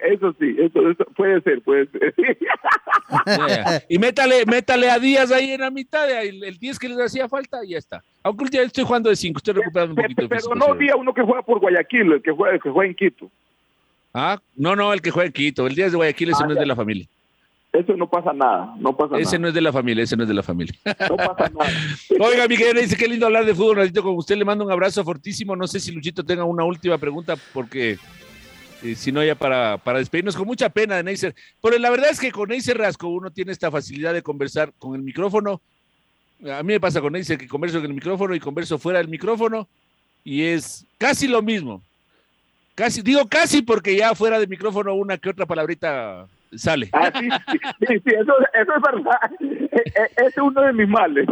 Eso 0.00 0.34
sí, 0.38 0.54
eso, 0.58 0.88
eso 0.90 1.04
puede 1.16 1.40
ser, 1.42 1.60
puede 1.62 1.86
ser. 1.90 2.14
Y 3.88 3.98
métale, 3.98 4.44
métale 4.46 4.90
a 4.90 4.98
Díaz 4.98 5.32
ahí 5.32 5.52
en 5.52 5.60
la 5.62 5.70
mitad, 5.70 6.08
el, 6.10 6.44
el 6.44 6.58
10 6.58 6.78
que 6.78 6.88
les 6.88 6.98
hacía 7.00 7.28
falta 7.28 7.64
y 7.64 7.70
ya 7.70 7.78
está. 7.78 8.02
Aunque 8.22 8.44
últimamente 8.44 8.68
estoy 8.72 8.84
jugando 8.84 9.08
de 9.10 9.16
5, 9.16 9.38
estoy 9.38 9.54
recuperando 9.54 9.94
un 9.94 10.02
poquito 10.02 10.22
de 10.22 10.28
Pero 10.28 10.40
físico, 10.40 10.54
no 10.54 10.64
señor. 10.66 10.78
día 10.78 10.96
uno 10.96 11.14
que 11.14 11.22
juega 11.22 11.42
por 11.42 11.58
Guayaquil, 11.60 12.12
el 12.12 12.22
que 12.22 12.30
juega, 12.32 12.54
el 12.56 12.60
que 12.62 12.70
juega 12.70 12.88
en 12.90 12.94
Quito. 12.94 13.30
Ah, 14.12 14.38
no, 14.56 14.76
no, 14.76 14.92
el 14.92 15.00
que 15.00 15.10
juega 15.10 15.26
en 15.26 15.32
Quito. 15.32 15.66
El 15.66 15.74
10 15.74 15.92
de 15.92 15.96
Guayaquil, 15.96 16.30
ese 16.30 16.42
Ah, 16.42 16.46
no 16.46 16.52
es 16.52 16.58
de 16.58 16.66
la 16.66 16.76
familia. 16.76 17.06
Eso 17.72 17.94
no 17.96 18.08
pasa 18.08 18.32
nada, 18.32 18.74
no 18.78 18.96
pasa 18.96 19.16
Ese 19.18 19.32
nada. 19.32 19.38
no 19.42 19.48
es 19.48 19.54
de 19.54 19.60
la 19.60 19.72
familia, 19.72 20.02
ese 20.04 20.16
no 20.16 20.22
es 20.22 20.28
de 20.28 20.34
la 20.34 20.42
familia. 20.42 20.74
No 21.08 21.16
pasa 21.16 21.50
nada. 21.50 21.70
Oiga, 22.20 22.48
mi 22.48 22.56
querido, 22.56 22.80
dice 22.80 22.96
qué 22.96 23.06
lindo 23.08 23.26
hablar 23.26 23.44
de 23.44 23.54
fútbol, 23.54 23.76
ratito 23.76 24.02
con 24.02 24.14
usted. 24.16 24.36
Le 24.36 24.44
mando 24.44 24.64
un 24.64 24.72
abrazo 24.72 25.04
fortísimo. 25.04 25.54
No 25.54 25.66
sé 25.66 25.78
si 25.80 25.92
Luchito 25.92 26.24
tenga 26.24 26.44
una 26.44 26.64
última 26.64 26.96
pregunta, 26.98 27.34
porque 27.52 27.98
eh, 28.82 28.94
si 28.94 29.12
no, 29.12 29.24
ya 29.24 29.34
para, 29.34 29.78
para 29.78 29.98
despedirnos, 29.98 30.36
con 30.36 30.46
mucha 30.46 30.68
pena 30.68 30.96
de 30.96 31.02
Neisser. 31.02 31.34
Pero 31.62 31.78
la 31.78 31.90
verdad 31.90 32.10
es 32.10 32.20
que 32.20 32.30
con 32.30 32.48
Neisser 32.48 32.78
Rasco 32.78 33.08
uno 33.08 33.30
tiene 33.30 33.52
esta 33.52 33.70
facilidad 33.70 34.14
de 34.14 34.22
conversar 34.22 34.72
con 34.78 34.94
el 34.94 35.02
micrófono. 35.02 35.60
A 36.44 36.62
mí 36.62 36.74
me 36.74 36.80
pasa 36.80 37.00
con 37.00 37.12
Neisser 37.12 37.38
que 37.38 37.48
converso 37.48 37.78
con 37.78 37.86
el 37.86 37.94
micrófono 37.94 38.34
y 38.34 38.40
converso 38.40 38.78
fuera 38.78 38.98
del 38.98 39.08
micrófono, 39.08 39.68
y 40.24 40.42
es 40.42 40.84
casi 40.96 41.26
lo 41.26 41.42
mismo. 41.42 41.82
Casi, 42.74 43.02
digo 43.02 43.26
casi 43.26 43.62
porque 43.62 43.96
ya 43.96 44.14
fuera 44.14 44.38
del 44.38 44.48
micrófono 44.48 44.94
una 44.94 45.18
que 45.18 45.30
otra 45.30 45.46
palabrita 45.46 46.28
sale. 46.56 46.88
Ah, 46.92 47.10
sí, 47.18 47.28
sí, 47.30 47.58
sí, 47.86 47.94
sí, 48.04 48.10
eso, 48.14 48.32
eso 48.54 48.72
es 48.74 48.82
verdad. 48.82 49.20
E- 49.40 49.82
e- 49.84 50.10
Ese 50.16 50.26
es 50.28 50.38
uno 50.38 50.60
de 50.62 50.72
mis 50.72 50.88
males. 50.88 51.26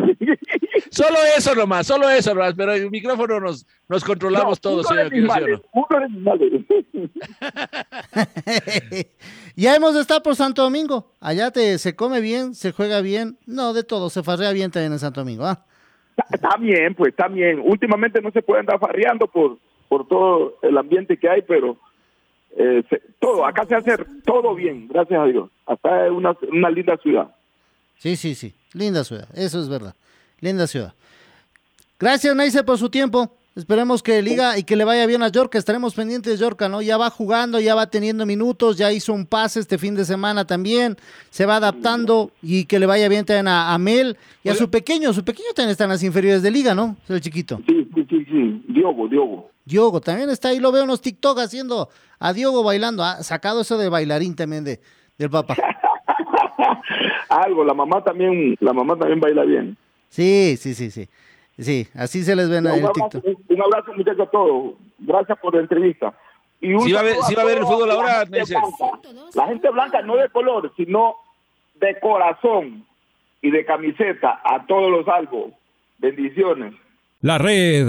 Solo 0.90 1.16
eso 1.36 1.54
nomás, 1.54 1.86
solo 1.86 2.08
eso 2.10 2.34
nomás, 2.34 2.54
pero 2.54 2.72
el 2.72 2.90
micrófono 2.90 3.40
nos, 3.40 3.66
nos 3.88 4.04
controlamos 4.04 4.58
No, 4.58 4.70
todos, 4.70 4.90
uno 4.90 5.02
de 5.04 5.10
señor 5.10 5.62
uno 5.72 6.00
de 6.00 6.08
mis 6.08 6.22
males. 6.22 6.52
ya 9.56 9.76
hemos 9.76 9.94
de 9.94 10.00
estar 10.00 10.22
por 10.22 10.36
Santo 10.36 10.62
Domingo. 10.62 11.12
Allá 11.20 11.50
te, 11.50 11.78
se 11.78 11.96
come 11.96 12.20
bien, 12.20 12.54
se 12.54 12.72
juega 12.72 13.00
bien. 13.00 13.38
No, 13.46 13.72
de 13.72 13.84
todo, 13.84 14.10
se 14.10 14.22
farrea 14.22 14.52
bien 14.52 14.70
también 14.70 14.92
en 14.92 14.98
Santo 14.98 15.20
Domingo. 15.20 15.46
¿ah? 15.46 15.64
Está 16.30 16.56
bien, 16.58 16.94
pues 16.94 17.10
está 17.10 17.28
bien. 17.28 17.60
Últimamente 17.64 18.20
no 18.20 18.30
se 18.30 18.42
puede 18.42 18.60
andar 18.60 18.78
farreando 18.78 19.26
por, 19.26 19.58
por 19.88 20.06
todo 20.08 20.58
el 20.62 20.76
ambiente 20.78 21.18
que 21.18 21.28
hay, 21.28 21.42
pero 21.42 21.76
eh, 22.56 22.82
se- 22.90 23.02
todo, 23.20 23.44
acá 23.46 23.64
se 23.66 23.74
hace 23.76 23.96
todo 24.24 24.54
bien, 24.54 24.88
gracias 24.88 25.20
a 25.20 25.24
Dios. 25.26 25.50
Acá 25.66 26.06
es 26.06 26.12
una, 26.12 26.36
una 26.52 26.70
linda 26.70 26.96
ciudad. 26.98 27.34
Sí, 27.98 28.16
sí, 28.16 28.34
sí. 28.34 28.52
Linda 28.72 29.04
ciudad, 29.04 29.28
eso 29.34 29.60
es 29.60 29.68
verdad. 29.68 29.94
Linda 30.40 30.66
ciudad. 30.66 30.92
Gracias, 31.98 32.34
Neise, 32.36 32.62
por 32.62 32.78
su 32.78 32.90
tiempo. 32.90 33.32
Esperemos 33.54 34.02
que 34.02 34.20
liga 34.20 34.58
y 34.58 34.64
que 34.64 34.76
le 34.76 34.84
vaya 34.84 35.06
bien 35.06 35.22
a 35.22 35.28
Yorca. 35.30 35.56
Estaremos 35.56 35.94
pendientes 35.94 36.30
de 36.30 36.38
Yorca, 36.44 36.68
¿no? 36.68 36.82
Ya 36.82 36.98
va 36.98 37.08
jugando, 37.08 37.58
ya 37.58 37.74
va 37.74 37.86
teniendo 37.86 38.26
minutos, 38.26 38.76
ya 38.76 38.92
hizo 38.92 39.14
un 39.14 39.24
pase 39.24 39.60
este 39.60 39.78
fin 39.78 39.94
de 39.94 40.04
semana 40.04 40.44
también. 40.46 40.96
Se 41.30 41.46
va 41.46 41.56
adaptando 41.56 42.30
y 42.42 42.66
que 42.66 42.78
le 42.78 42.84
vaya 42.84 43.08
bien 43.08 43.24
también 43.24 43.48
a, 43.48 43.72
a 43.72 43.78
Mel 43.78 44.18
y 44.44 44.50
a 44.50 44.54
su 44.54 44.70
pequeño. 44.70 45.14
Su 45.14 45.24
pequeño 45.24 45.48
también 45.54 45.70
está 45.70 45.84
en 45.84 45.90
las 45.90 46.02
inferiores 46.02 46.42
de 46.42 46.50
liga, 46.50 46.74
¿no? 46.74 46.96
Es 47.04 47.10
el 47.10 47.20
chiquito. 47.22 47.58
Sí, 47.66 47.88
sí, 47.94 48.06
sí, 48.10 48.24
sí. 48.26 48.62
Diogo, 48.68 49.08
Diogo. 49.08 49.50
Diogo 49.66 50.00
también 50.00 50.30
está 50.30 50.48
ahí, 50.48 50.58
lo 50.60 50.72
veo 50.72 50.82
en 50.82 50.88
los 50.88 51.02
TikTok 51.02 51.38
haciendo 51.40 51.90
a 52.18 52.32
Diogo 52.32 52.62
bailando. 52.62 53.02
Ha 53.04 53.22
sacado 53.22 53.60
eso 53.60 53.76
de 53.76 53.88
bailarín 53.90 54.34
también 54.34 54.64
de, 54.64 54.80
del 55.18 55.28
papá. 55.28 55.54
Algo, 57.28 57.64
la 57.64 57.74
mamá 57.74 58.02
también, 58.02 58.56
la 58.60 58.72
mamá 58.72 58.96
también 58.96 59.20
baila 59.20 59.42
bien. 59.44 59.76
Sí, 60.08 60.56
sí, 60.56 60.74
sí, 60.74 60.90
sí. 60.90 61.08
Sí, 61.58 61.88
así 61.94 62.22
se 62.22 62.36
les 62.36 62.48
ven 62.50 62.66
en 62.66 62.72
un, 62.72 62.78
el 62.78 62.86
abrazo, 62.86 63.08
TikTok. 63.10 63.50
un- 63.50 63.62
abrazo, 63.62 63.92
muchachos, 63.94 64.28
a 64.28 64.30
todos. 64.30 64.74
Gracias 64.98 65.38
por 65.38 65.54
la 65.54 65.60
entrevista. 65.62 66.14
Y 66.60 66.72
un 66.74 66.82
Sí 66.82 66.92
va 66.92 67.00
a 67.00 67.02
ver- 67.02 67.12
saludo 67.14 67.28
sí 67.28 67.34
va 67.34 67.42
a 67.42 67.44
ver 67.46 67.58
el 67.58 67.64
fútbol 67.64 67.90
ahora, 67.90 68.24
blanca. 68.24 68.60
La 69.34 69.46
gente 69.48 69.70
blanca, 69.70 70.02
no 70.02 70.16
de 70.16 70.28
color, 70.30 70.72
sino 70.76 71.16
de 71.80 71.98
corazón 72.00 72.84
y 73.42 73.50
de 73.50 73.64
camiseta. 73.64 74.40
A 74.44 74.66
todos 74.66 74.90
los 74.90 75.04
salvos. 75.06 75.52
Bendiciones. 75.98 76.74
La 77.22 77.38
red 77.38 77.88